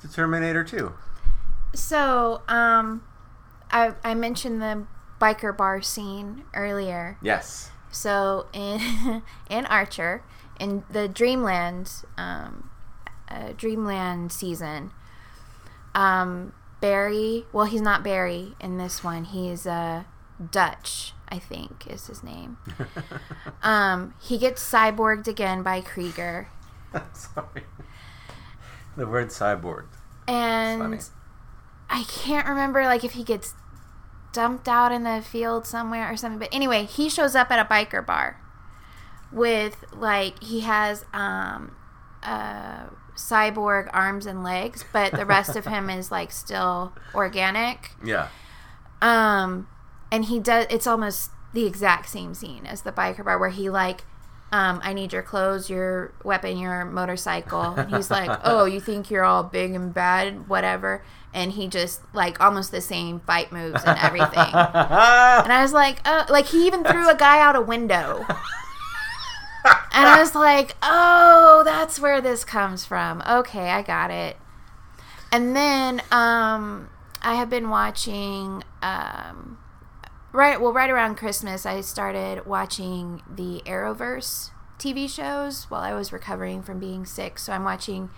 to 0.00 0.08
Terminator 0.08 0.64
2? 0.64 0.92
So, 1.74 2.42
um, 2.48 3.02
I 3.70 3.94
I 4.02 4.14
mentioned 4.14 4.62
the 4.62 4.86
biker 5.20 5.56
bar 5.56 5.82
scene 5.82 6.44
earlier. 6.54 7.18
Yes. 7.22 7.70
So 7.90 8.46
in 8.52 9.22
in 9.50 9.66
Archer, 9.66 10.22
in 10.58 10.84
the 10.90 11.08
Dreamland, 11.08 11.90
um, 12.16 12.70
uh, 13.28 13.52
Dreamland 13.56 14.32
season, 14.32 14.92
um, 15.94 16.52
Barry. 16.80 17.46
Well, 17.52 17.66
he's 17.66 17.82
not 17.82 18.02
Barry 18.02 18.54
in 18.60 18.78
this 18.78 19.02
one. 19.02 19.24
He's 19.24 19.66
uh, 19.66 20.04
Dutch, 20.50 21.12
I 21.28 21.38
think, 21.38 21.86
is 21.86 22.06
his 22.06 22.22
name. 22.22 22.58
um, 23.62 24.14
he 24.20 24.38
gets 24.38 24.62
cyborged 24.62 25.26
again 25.26 25.62
by 25.62 25.80
Krieger, 25.80 26.48
Sorry. 27.12 27.64
The 28.96 29.06
word 29.06 29.28
cyborg. 29.28 29.86
and. 30.26 31.08
I 31.90 32.04
can't 32.04 32.46
remember 32.46 32.82
like 32.82 33.02
if 33.02 33.12
he 33.12 33.24
gets 33.24 33.54
dumped 34.32 34.68
out 34.68 34.92
in 34.92 35.04
the 35.04 35.22
field 35.22 35.66
somewhere 35.66 36.10
or 36.12 36.16
something. 36.16 36.38
But 36.38 36.50
anyway, 36.52 36.84
he 36.84 37.08
shows 37.08 37.34
up 37.34 37.50
at 37.50 37.58
a 37.58 37.64
biker 37.64 38.04
bar 38.04 38.40
with 39.32 39.84
like 39.92 40.42
he 40.42 40.60
has 40.60 41.04
um 41.12 41.74
uh 42.22 42.86
cyborg 43.16 43.88
arms 43.92 44.26
and 44.26 44.44
legs, 44.44 44.84
but 44.92 45.12
the 45.12 45.26
rest 45.26 45.56
of 45.56 45.66
him 45.66 45.90
is 45.98 46.10
like 46.10 46.30
still 46.30 46.92
organic. 47.14 47.92
Yeah. 48.04 48.28
Um 49.00 49.68
and 50.10 50.26
he 50.26 50.38
does 50.38 50.66
it's 50.70 50.86
almost 50.86 51.30
the 51.54 51.66
exact 51.66 52.08
same 52.08 52.34
scene 52.34 52.66
as 52.66 52.82
the 52.82 52.92
biker 52.92 53.24
bar 53.24 53.38
where 53.38 53.50
he 53.50 53.70
like 53.70 54.04
um, 54.50 54.80
I 54.82 54.94
need 54.94 55.12
your 55.12 55.22
clothes, 55.22 55.68
your 55.68 56.12
weapon, 56.24 56.56
your 56.56 56.84
motorcycle. 56.84 57.60
And 57.60 57.94
he's 57.94 58.10
like, 58.18 58.40
Oh, 58.44 58.64
you 58.64 58.80
think 58.80 59.10
you're 59.10 59.24
all 59.24 59.42
big 59.42 59.72
and 59.72 59.92
bad, 59.92 60.48
whatever. 60.48 61.04
And 61.34 61.52
he 61.52 61.68
just 61.68 62.00
like 62.14 62.40
almost 62.40 62.70
the 62.70 62.80
same 62.80 63.20
fight 63.20 63.52
moves 63.52 63.84
and 63.84 63.98
everything. 63.98 64.38
And 64.38 65.52
I 65.52 65.60
was 65.60 65.72
like, 65.74 66.00
oh, 66.06 66.24
like 66.30 66.46
he 66.46 66.66
even 66.66 66.82
threw 66.82 67.08
a 67.08 67.14
guy 67.14 67.40
out 67.40 67.54
a 67.54 67.60
window. 67.60 68.24
and 69.92 70.08
I 70.08 70.16
was 70.18 70.34
like, 70.34 70.74
oh, 70.82 71.62
that's 71.66 72.00
where 72.00 72.22
this 72.22 72.44
comes 72.44 72.86
from. 72.86 73.22
Okay, 73.28 73.68
I 73.70 73.82
got 73.82 74.10
it. 74.10 74.38
And 75.30 75.54
then 75.54 76.00
um, 76.10 76.88
I 77.20 77.34
have 77.34 77.50
been 77.50 77.68
watching, 77.68 78.64
um, 78.80 79.58
right, 80.32 80.60
well, 80.60 80.72
right 80.72 80.90
around 80.90 81.16
Christmas, 81.16 81.66
I 81.66 81.80
started 81.80 82.46
watching 82.46 83.22
the 83.28 83.62
Arrowverse 83.66 84.50
TV 84.78 85.08
shows 85.08 85.64
while 85.64 85.82
I 85.82 85.94
was 85.94 86.12
recovering 86.12 86.62
from 86.62 86.78
being 86.78 87.04
sick. 87.04 87.38
So 87.38 87.52
I'm 87.52 87.64
watching 87.64 88.10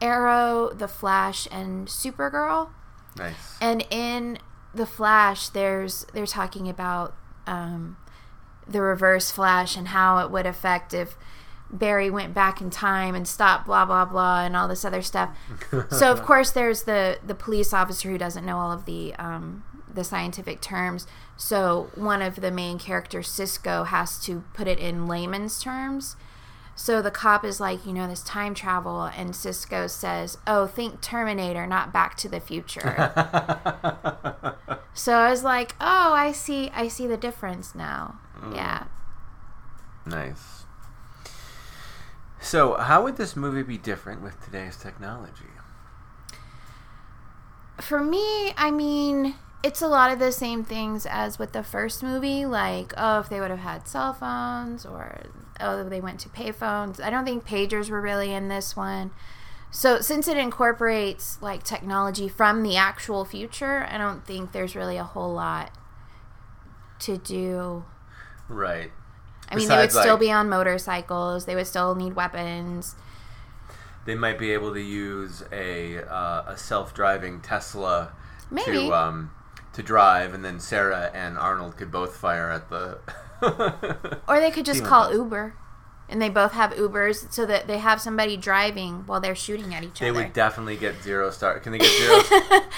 Arrow, 0.00 0.70
The 0.74 0.88
Flash, 0.88 1.46
and 1.50 1.86
Supergirl. 1.86 2.70
Nice. 3.16 3.56
And 3.60 3.86
in 3.90 4.38
The 4.74 4.86
Flash, 4.86 5.48
there's 5.48 6.06
they're 6.12 6.26
talking 6.26 6.68
about 6.68 7.14
um, 7.46 7.96
the 8.66 8.80
Reverse 8.80 9.30
Flash 9.30 9.76
and 9.76 9.88
how 9.88 10.18
it 10.18 10.30
would 10.30 10.46
affect 10.46 10.94
if 10.94 11.16
Barry 11.70 12.10
went 12.10 12.34
back 12.34 12.60
in 12.60 12.68
time 12.68 13.14
and 13.14 13.26
stopped 13.26 13.66
blah 13.66 13.84
blah 13.84 14.04
blah 14.04 14.44
and 14.44 14.56
all 14.56 14.68
this 14.68 14.84
other 14.84 15.02
stuff. 15.02 15.30
so 15.90 16.10
of 16.10 16.22
course 16.22 16.50
there's 16.50 16.82
the 16.82 17.18
the 17.24 17.34
police 17.34 17.72
officer 17.72 18.10
who 18.10 18.18
doesn't 18.18 18.44
know 18.44 18.58
all 18.58 18.72
of 18.72 18.84
the 18.84 19.14
um, 19.14 19.64
the 19.94 20.04
scientific 20.04 20.60
terms. 20.60 21.06
So 21.36 21.90
one 21.94 22.22
of 22.22 22.36
the 22.36 22.50
main 22.50 22.78
characters, 22.78 23.28
Cisco, 23.28 23.84
has 23.84 24.18
to 24.24 24.44
put 24.54 24.66
it 24.66 24.78
in 24.78 25.06
layman's 25.06 25.60
terms. 25.62 26.16
So 26.74 27.02
the 27.02 27.10
cop 27.10 27.44
is 27.44 27.60
like, 27.60 27.84
you 27.86 27.92
know, 27.92 28.08
this 28.08 28.22
time 28.22 28.54
travel, 28.54 29.04
and 29.04 29.36
Cisco 29.36 29.86
says, 29.86 30.38
"Oh, 30.46 30.66
think 30.66 31.00
Terminator, 31.02 31.66
not 31.66 31.92
Back 31.92 32.16
to 32.16 32.28
the 32.28 32.40
Future." 32.40 33.12
so 34.94 35.14
I 35.14 35.30
was 35.30 35.44
like, 35.44 35.74
"Oh, 35.80 36.12
I 36.14 36.32
see, 36.32 36.70
I 36.74 36.88
see 36.88 37.06
the 37.06 37.18
difference 37.18 37.74
now." 37.74 38.18
Mm. 38.40 38.56
Yeah. 38.56 38.84
nice. 40.06 40.64
So, 42.40 42.74
how 42.74 43.04
would 43.04 43.16
this 43.16 43.36
movie 43.36 43.62
be 43.62 43.78
different 43.78 44.20
with 44.20 44.42
today's 44.44 44.76
technology? 44.76 45.44
For 47.80 48.02
me, 48.02 48.52
I 48.56 48.70
mean, 48.72 49.34
it's 49.62 49.80
a 49.80 49.86
lot 49.86 50.10
of 50.10 50.18
the 50.18 50.32
same 50.32 50.64
things 50.64 51.06
as 51.06 51.38
with 51.38 51.52
the 51.52 51.62
first 51.62 52.02
movie. 52.02 52.44
Like, 52.44 52.92
oh, 52.96 53.20
if 53.20 53.28
they 53.28 53.40
would 53.40 53.50
have 53.50 53.60
had 53.60 53.86
cell 53.86 54.12
phones, 54.12 54.84
or 54.84 55.22
oh, 55.60 55.88
they 55.88 56.00
went 56.00 56.20
to 56.20 56.28
payphones. 56.28 57.00
I 57.00 57.10
don't 57.10 57.24
think 57.24 57.46
pagers 57.46 57.88
were 57.88 58.00
really 58.00 58.32
in 58.32 58.48
this 58.48 58.76
one. 58.76 59.12
So, 59.70 60.00
since 60.00 60.28
it 60.28 60.36
incorporates 60.36 61.40
like 61.40 61.62
technology 61.62 62.28
from 62.28 62.62
the 62.62 62.76
actual 62.76 63.24
future, 63.24 63.86
I 63.90 63.96
don't 63.98 64.26
think 64.26 64.52
there's 64.52 64.76
really 64.76 64.96
a 64.98 65.04
whole 65.04 65.32
lot 65.32 65.70
to 67.00 67.16
do. 67.16 67.84
Right. 68.48 68.90
I 69.48 69.56
mean, 69.56 69.68
they 69.68 69.76
would 69.76 69.90
still 69.90 70.14
like- 70.14 70.20
be 70.20 70.32
on 70.32 70.48
motorcycles. 70.48 71.44
They 71.44 71.54
would 71.54 71.66
still 71.66 71.94
need 71.94 72.14
weapons. 72.14 72.96
They 74.04 74.14
might 74.16 74.38
be 74.38 74.52
able 74.52 74.74
to 74.74 74.80
use 74.80 75.44
a 75.52 75.98
uh, 76.02 76.42
a 76.48 76.56
self 76.56 76.92
driving 76.92 77.40
Tesla 77.40 78.12
Maybe. 78.50 78.88
to 78.88 78.92
um 78.92 79.30
to 79.74 79.82
drive, 79.82 80.34
and 80.34 80.44
then 80.44 80.60
Sarah 80.60 81.10
and 81.14 81.38
Arnold 81.38 81.76
could 81.76 81.90
both 81.90 82.16
fire 82.16 82.50
at 82.50 82.68
the. 82.70 82.98
Or 84.28 84.38
they 84.38 84.52
could 84.52 84.64
just 84.64 84.78
Demon 84.78 84.88
call 84.88 85.06
Tesla. 85.08 85.24
Uber. 85.24 85.54
And 86.08 86.22
they 86.22 86.28
both 86.28 86.52
have 86.52 86.70
Ubers 86.74 87.32
so 87.32 87.44
that 87.46 87.66
they 87.66 87.78
have 87.78 88.00
somebody 88.00 88.36
driving 88.36 89.02
while 89.06 89.18
they're 89.18 89.34
shooting 89.34 89.74
at 89.74 89.82
each 89.82 89.98
They 89.98 90.10
other. 90.10 90.18
They 90.18 90.24
would 90.26 90.32
definitely 90.32 90.76
get 90.76 91.02
zero 91.02 91.30
star. 91.30 91.58
Can 91.58 91.72
they 91.72 91.78
get 91.78 91.90
zero? 91.90 92.20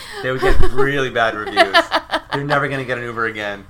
they 0.22 0.32
would 0.32 0.40
get 0.40 0.58
really 0.72 1.10
bad 1.10 1.34
reviews. 1.34 1.76
They're 2.32 2.44
never 2.44 2.66
gonna 2.68 2.84
get 2.86 2.96
an 2.96 3.04
Uber 3.04 3.26
again. 3.26 3.66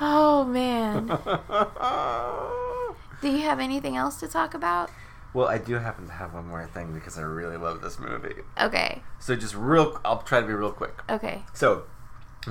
oh, 0.00 0.42
man. 0.44 1.06
Do 3.20 3.28
you 3.30 3.42
have 3.42 3.60
anything 3.60 3.96
else 3.96 4.18
to 4.20 4.28
talk 4.28 4.54
about? 4.54 4.90
well, 5.34 5.46
I 5.46 5.58
do 5.58 5.74
happen 5.74 6.06
to 6.06 6.12
have 6.12 6.32
one 6.34 6.48
more 6.48 6.66
thing 6.66 6.92
because 6.94 7.18
I 7.18 7.22
really 7.22 7.56
love 7.56 7.80
this 7.82 7.98
movie. 7.98 8.34
Okay. 8.60 9.02
So 9.20 9.36
just 9.36 9.54
real, 9.54 10.00
I'll 10.04 10.22
try 10.22 10.40
to 10.40 10.46
be 10.46 10.52
real 10.52 10.72
quick. 10.72 11.02
Okay. 11.08 11.44
So, 11.52 11.84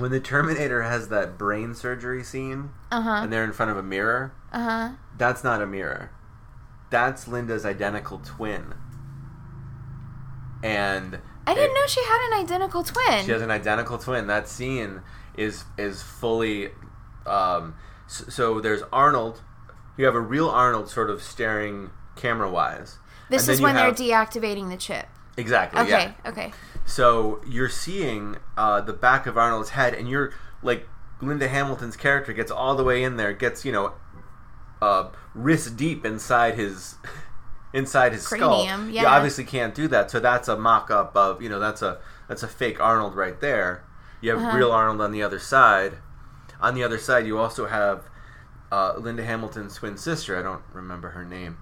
when 0.00 0.10
the 0.10 0.20
Terminator 0.20 0.82
has 0.82 1.08
that 1.08 1.36
brain 1.38 1.74
surgery 1.74 2.22
scene, 2.24 2.70
Uh 2.90 3.00
huh. 3.02 3.10
and 3.22 3.32
they're 3.32 3.44
in 3.44 3.52
front 3.52 3.70
of 3.70 3.76
a 3.76 3.82
mirror, 3.82 4.32
Uh 4.52 4.62
huh. 4.64 4.88
that's 5.16 5.42
not 5.44 5.60
a 5.62 5.66
mirror. 5.66 6.10
That's 6.90 7.28
Linda's 7.28 7.66
identical 7.66 8.18
twin. 8.24 8.74
And 10.62 11.18
I 11.46 11.54
didn't 11.54 11.74
know 11.74 11.86
she 11.86 12.02
had 12.02 12.28
an 12.32 12.44
identical 12.44 12.82
twin. 12.82 13.24
she 13.24 13.30
has 13.32 13.42
an 13.42 13.50
identical 13.50 13.98
twin. 13.98 14.26
That 14.26 14.48
scene 14.48 15.02
is 15.36 15.64
is 15.76 16.02
fully. 16.02 16.70
Um, 17.26 17.74
so, 18.06 18.24
so 18.28 18.60
there's 18.60 18.82
Arnold. 18.92 19.40
You 19.96 20.04
have 20.06 20.14
a 20.14 20.20
real 20.20 20.48
Arnold 20.48 20.88
sort 20.90 21.10
of 21.10 21.22
staring 21.22 21.90
camera 22.16 22.50
wise. 22.50 22.98
this 23.30 23.48
is 23.48 23.60
when 23.60 23.74
they're 23.76 23.92
deactivating 23.92 24.68
the 24.70 24.76
chip. 24.76 25.06
exactly. 25.36 25.80
Okay. 25.82 25.90
Yeah. 26.24 26.30
Okay. 26.30 26.52
So 26.88 27.40
you're 27.46 27.68
seeing 27.68 28.36
uh, 28.56 28.80
the 28.80 28.92
back 28.94 29.26
of 29.26 29.36
Arnold's 29.36 29.70
head, 29.70 29.92
and 29.94 30.08
you're 30.08 30.32
like 30.62 30.88
Linda 31.20 31.46
Hamilton's 31.48 31.96
character 31.96 32.32
gets 32.32 32.50
all 32.50 32.74
the 32.76 32.82
way 32.84 33.02
in 33.04 33.16
there, 33.16 33.32
gets 33.34 33.64
you 33.64 33.72
know, 33.72 33.92
uh, 34.80 35.10
wrist 35.34 35.76
deep 35.76 36.04
inside 36.06 36.54
his 36.54 36.96
inside 37.74 38.12
his 38.12 38.26
Cranium, 38.26 38.50
skull. 38.50 38.88
yeah. 38.90 39.02
You 39.02 39.06
obviously 39.08 39.44
can't 39.44 39.74
do 39.74 39.86
that, 39.88 40.10
so 40.10 40.18
that's 40.18 40.48
a 40.48 40.56
mock-up 40.56 41.14
of 41.16 41.42
you 41.42 41.48
know 41.48 41.60
that's 41.60 41.82
a 41.82 41.98
that's 42.26 42.42
a 42.42 42.48
fake 42.48 42.80
Arnold 42.80 43.14
right 43.14 43.38
there. 43.40 43.84
You 44.20 44.30
have 44.30 44.40
Uh-huh. 44.40 44.56
real 44.56 44.72
Arnold 44.72 45.00
on 45.00 45.12
the 45.12 45.22
other 45.22 45.38
side. 45.38 45.98
On 46.60 46.74
the 46.74 46.82
other 46.82 46.98
side, 46.98 47.26
you 47.26 47.38
also 47.38 47.66
have 47.66 48.04
uh, 48.72 48.94
Linda 48.98 49.24
Hamilton's 49.24 49.76
twin 49.76 49.96
sister. 49.96 50.36
I 50.38 50.42
don't 50.42 50.62
remember 50.72 51.10
her 51.10 51.24
name. 51.24 51.58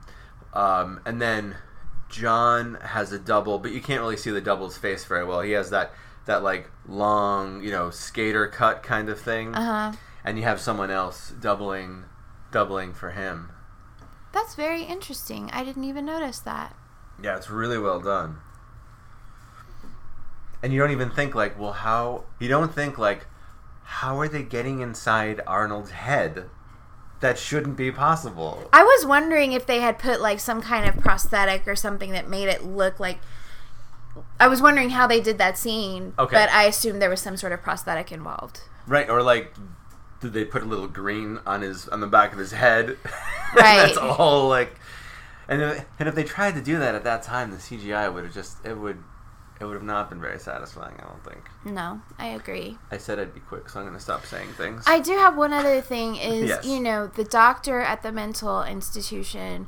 Um, 0.55 1.01
and 1.05 1.21
then 1.21 1.57
John 2.17 2.79
has 2.81 3.13
a 3.13 3.19
double, 3.19 3.59
but 3.59 3.73
you 3.73 3.81
can't 3.81 4.01
really 4.01 4.17
see 4.17 4.31
the 4.31 4.41
double's 4.41 4.79
face 4.79 5.05
very 5.05 5.25
well. 5.25 5.43
He 5.43 5.53
has 5.53 5.71
that 5.71 5.93
that 6.25 6.43
like 6.43 6.71
long, 6.89 7.63
you 7.63 7.71
know, 7.71 7.91
skater 7.91 8.49
cut 8.49 8.83
kind 8.83 9.09
of 9.09 9.21
thing. 9.21 9.55
Uh 9.55 9.91
huh. 9.91 9.97
And 10.25 10.39
you 10.39 10.45
have 10.45 10.61
someone 10.61 10.91
else 10.91 11.33
doubling 11.41 12.05
doubling 12.51 12.95
for 12.95 13.11
him. 13.11 13.51
That's 14.33 14.55
very 14.55 14.83
interesting. 14.83 15.51
I 15.53 15.63
didn't 15.63 15.85
even 15.85 16.07
notice 16.07 16.39
that. 16.41 16.75
Yeah, 17.23 17.37
it's 17.37 17.51
really 17.51 17.79
well 17.79 18.01
done. 18.01 18.39
And 20.63 20.73
you 20.73 20.81
don't 20.81 20.91
even 20.91 21.11
think 21.11 21.35
like, 21.35 21.59
well, 21.59 21.73
how? 21.73 22.25
You 22.39 22.49
don't 22.49 22.75
think 22.75 22.99
like, 22.99 23.27
how 23.85 24.19
are 24.19 24.29
they 24.29 24.43
getting 24.43 24.81
inside 24.81 25.41
Arnold's 25.47 25.91
head? 25.91 26.49
That 27.21 27.39
shouldn't 27.39 27.77
be 27.77 27.91
possible. 27.91 28.69
I 28.73 28.83
was 28.83 29.07
wondering 29.07 29.53
if 29.53 29.67
they 29.67 29.81
had 29.81 29.99
put 29.99 30.21
like 30.21 30.39
some 30.41 30.61
kind 30.61 30.87
of 30.89 31.03
prosthetic 31.03 31.67
or 31.67 31.75
something 31.75 32.11
that 32.13 32.29
made 32.29 32.49
it 32.49 32.65
look 32.65 33.01
like. 33.01 33.19
I 34.41 34.49
was 34.49 34.61
wondering 34.63 34.91
how 34.91 35.07
they 35.07 35.21
did 35.21 35.39
that 35.39 35.59
scene, 35.59 36.15
Okay. 36.19 36.35
but 36.35 36.51
I 36.51 36.65
assumed 36.65 37.01
there 37.03 37.11
was 37.11 37.21
some 37.21 37.37
sort 37.37 37.53
of 37.53 37.63
prosthetic 37.63 38.11
involved. 38.13 38.61
Right, 38.87 39.09
or 39.11 39.23
like, 39.23 39.55
did 40.21 40.33
they 40.33 40.45
put 40.45 40.63
a 40.63 40.67
little 40.67 40.89
green 40.89 41.39
on 41.47 41.63
his 41.63 41.89
on 41.89 42.01
the 42.01 42.07
back 42.07 42.33
of 42.33 42.39
his 42.39 42.53
head? 42.53 42.97
Right. 43.55 43.77
That's 43.87 43.97
all 43.97 44.49
like, 44.49 44.75
and 45.49 45.63
if, 45.63 45.85
and 46.01 46.09
if 46.09 46.15
they 46.17 46.25
tried 46.25 46.57
to 46.57 46.61
do 46.61 46.79
that 46.81 46.95
at 46.97 47.05
that 47.05 47.23
time, 47.23 47.53
the 47.53 47.57
CGI 47.59 48.13
would 48.13 48.25
have 48.25 48.35
just 48.35 48.57
it 48.67 48.77
would 48.77 49.03
it 49.61 49.65
would 49.65 49.75
have 49.75 49.83
not 49.83 50.11
been 50.11 50.21
very 50.21 50.39
satisfying. 50.39 50.95
I 50.99 51.05
don't 51.05 51.25
think. 51.25 51.49
No, 51.65 52.01
I 52.19 52.27
agree. 52.29 52.79
I 52.91 52.99
said 52.99 53.19
I'd 53.19 53.33
be 53.35 53.41
quick, 53.41 53.69
so 53.69 53.81
I'm 53.81 53.87
going 53.87 53.97
to 53.97 54.03
stop 54.03 54.27
saying 54.27 54.49
things. 54.55 54.85
I 54.87 55.01
do 55.01 55.13
have 55.13 55.37
one 55.37 55.53
other 55.53 55.81
thing 55.81 56.17
is, 56.17 56.49
Yes. 56.51 56.65
you 56.67 56.81
know, 56.81 57.07
the 57.07 57.25
doctor 57.25 57.81
at 57.81 58.03
the 58.03 58.13
mental 58.13 58.63
institution 58.63 59.67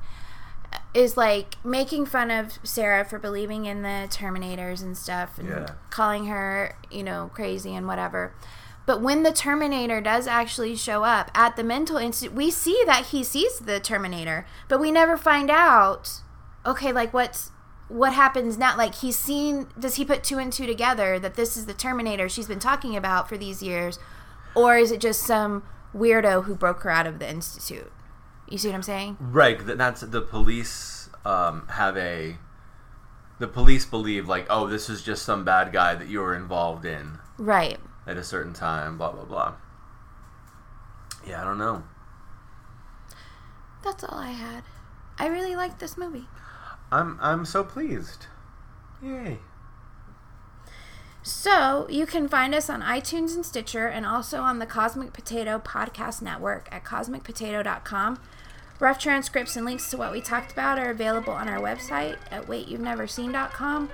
is 0.93 1.16
like 1.16 1.62
making 1.64 2.05
fun 2.07 2.30
of 2.30 2.59
Sarah 2.62 3.05
for 3.05 3.18
believing 3.18 3.64
in 3.66 3.82
the 3.82 4.07
Terminators 4.11 4.82
and 4.82 4.97
stuff 4.97 5.39
and 5.39 5.49
Yeah. 5.49 5.66
calling 5.91 6.26
her, 6.26 6.76
you 6.91 7.03
know, 7.03 7.30
crazy 7.32 7.74
and 7.74 7.86
whatever. 7.86 8.34
But 8.84 9.01
when 9.03 9.22
the 9.22 9.32
Terminator 9.32 10.01
does 10.01 10.26
actually 10.26 10.74
show 10.76 11.05
up 11.05 11.30
at 11.34 11.57
the 11.57 11.64
mental 11.64 11.97
institute, 11.99 12.34
we 12.34 12.51
see 12.51 12.82
that 12.86 13.07
he 13.07 13.22
sees 13.22 13.59
the 13.61 13.80
Terminator, 13.80 14.47
but 14.66 14.80
we 14.80 14.91
never 14.91 15.16
find 15.16 15.51
out 15.51 16.20
okay, 16.66 16.93
like 16.93 17.14
what's 17.14 17.51
what 17.89 18.12
happens 18.12 18.59
now? 18.59 18.76
Like 18.76 18.97
he's 18.97 19.18
seen 19.18 19.68
does 19.78 19.95
he 19.97 20.05
put 20.05 20.22
two 20.22 20.39
and 20.39 20.53
two 20.53 20.66
together 20.66 21.18
that 21.18 21.34
this 21.34 21.57
is 21.57 21.66
the 21.66 21.74
Terminator 21.74 22.28
she's 22.28 22.47
been 22.49 22.59
talking 22.61 22.97
about 22.97 23.28
for 23.28 23.36
these 23.39 23.62
years 23.62 23.99
or 24.55 24.76
is 24.76 24.91
it 24.91 25.01
just 25.01 25.22
some 25.22 25.62
weirdo 25.95 26.45
who 26.45 26.55
broke 26.55 26.80
her 26.82 26.91
out 26.91 27.07
of 27.07 27.18
the 27.18 27.28
institute? 27.28 27.91
You 28.49 28.59
see 28.59 28.68
what 28.68 28.74
I'm 28.74 28.82
saying? 28.82 29.16
Right, 29.20 29.59
that's 29.64 30.01
the 30.01 30.20
police 30.22 31.11
um, 31.24 31.66
have 31.68 31.97
a. 31.97 32.39
The 33.39 33.47
police 33.47 33.84
believe 33.86 34.26
like, 34.26 34.47
oh, 34.51 34.66
this 34.66 34.89
is 34.91 35.03
just 35.03 35.22
some 35.22 35.45
bad 35.45 35.72
guy 35.72 35.95
that 35.95 36.09
you 36.09 36.20
were 36.20 36.34
involved 36.34 36.84
in 36.84 37.18
Right. 37.36 37.78
at 38.07 38.16
a 38.16 38.24
certain 38.24 38.53
time. 38.53 38.99
Blah 38.99 39.12
blah 39.12 39.24
blah. 39.24 39.55
Yeah, 41.26 41.43
I 41.43 41.45
don't 41.45 41.59
know. 41.59 41.84
That's 43.84 44.03
all 44.05 44.18
I 44.18 44.30
had. 44.30 44.64
I 45.18 45.26
really 45.26 45.55
liked 45.55 45.78
this 45.78 45.97
movie. 45.97 46.26
I'm 46.91 47.18
I'm 47.20 47.45
so 47.45 47.64
pleased. 47.64 48.26
Yay. 49.03 49.39
So, 51.22 51.86
you 51.91 52.07
can 52.07 52.26
find 52.26 52.55
us 52.55 52.70
on 52.70 52.80
iTunes 52.80 53.34
and 53.34 53.45
Stitcher 53.45 53.86
and 53.86 54.07
also 54.07 54.41
on 54.41 54.61
the 54.61 54.66
Cosmic 54.66 55.12
Potato 55.12 55.59
Podcast 55.59 56.22
Network 56.22 56.68
at 56.72 56.84
cosmicpotato.com. 56.84 58.18
Rough 58.80 58.99
transcripts 58.99 59.57
and 59.57 59.66
links 59.66 59.91
to 59.91 59.99
what 59.99 60.12
we 60.12 60.22
talked 60.22 60.53
about 60.53 60.78
are 60.78 60.91
available 60.91 61.32
on 61.32 61.49
our 61.49 61.59
website 61.59 62.16
at 62.30 62.47
waityou'veneverseen.com. 62.47 63.91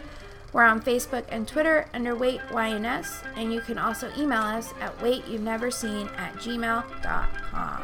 We're 0.52 0.62
on 0.62 0.80
Facebook 0.80 1.24
and 1.30 1.48
Twitter 1.48 1.88
under 1.92 2.14
WaitYNS, 2.14 3.24
and 3.36 3.52
you 3.52 3.60
can 3.60 3.78
also 3.78 4.12
email 4.16 4.42
us 4.42 4.72
at 4.80 4.96
waityou'veneverseen 4.98 6.16
at 6.16 6.34
gmail.com. 6.34 7.82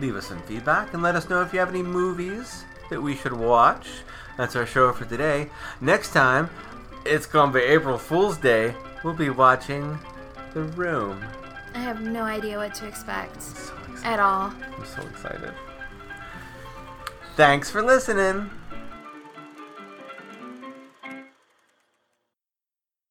Leave 0.00 0.16
us 0.16 0.26
some 0.26 0.42
feedback 0.42 0.92
and 0.94 1.02
let 1.02 1.14
us 1.14 1.28
know 1.28 1.42
if 1.42 1.52
you 1.52 1.60
have 1.60 1.68
any 1.68 1.82
movies 1.82 2.64
that 2.90 3.00
we 3.00 3.14
should 3.14 3.32
watch. 3.32 3.88
That's 4.42 4.56
our 4.56 4.66
show 4.66 4.92
for 4.92 5.04
today. 5.04 5.50
Next 5.80 6.12
time, 6.12 6.50
it's 7.06 7.26
gonna 7.26 7.52
be 7.52 7.60
April 7.60 7.96
Fool's 7.96 8.38
Day. 8.38 8.74
We'll 9.04 9.14
be 9.14 9.30
watching 9.30 9.96
The 10.52 10.62
Room. 10.62 11.24
I 11.76 11.78
have 11.78 12.00
no 12.00 12.24
idea 12.24 12.58
what 12.58 12.74
to 12.74 12.88
expect 12.88 13.40
So 13.40 13.72
at 14.02 14.18
all. 14.18 14.52
I'm 14.76 14.84
so 14.84 15.00
excited. 15.02 15.54
Thanks 17.36 17.70
for 17.70 17.84
listening. 17.84 18.50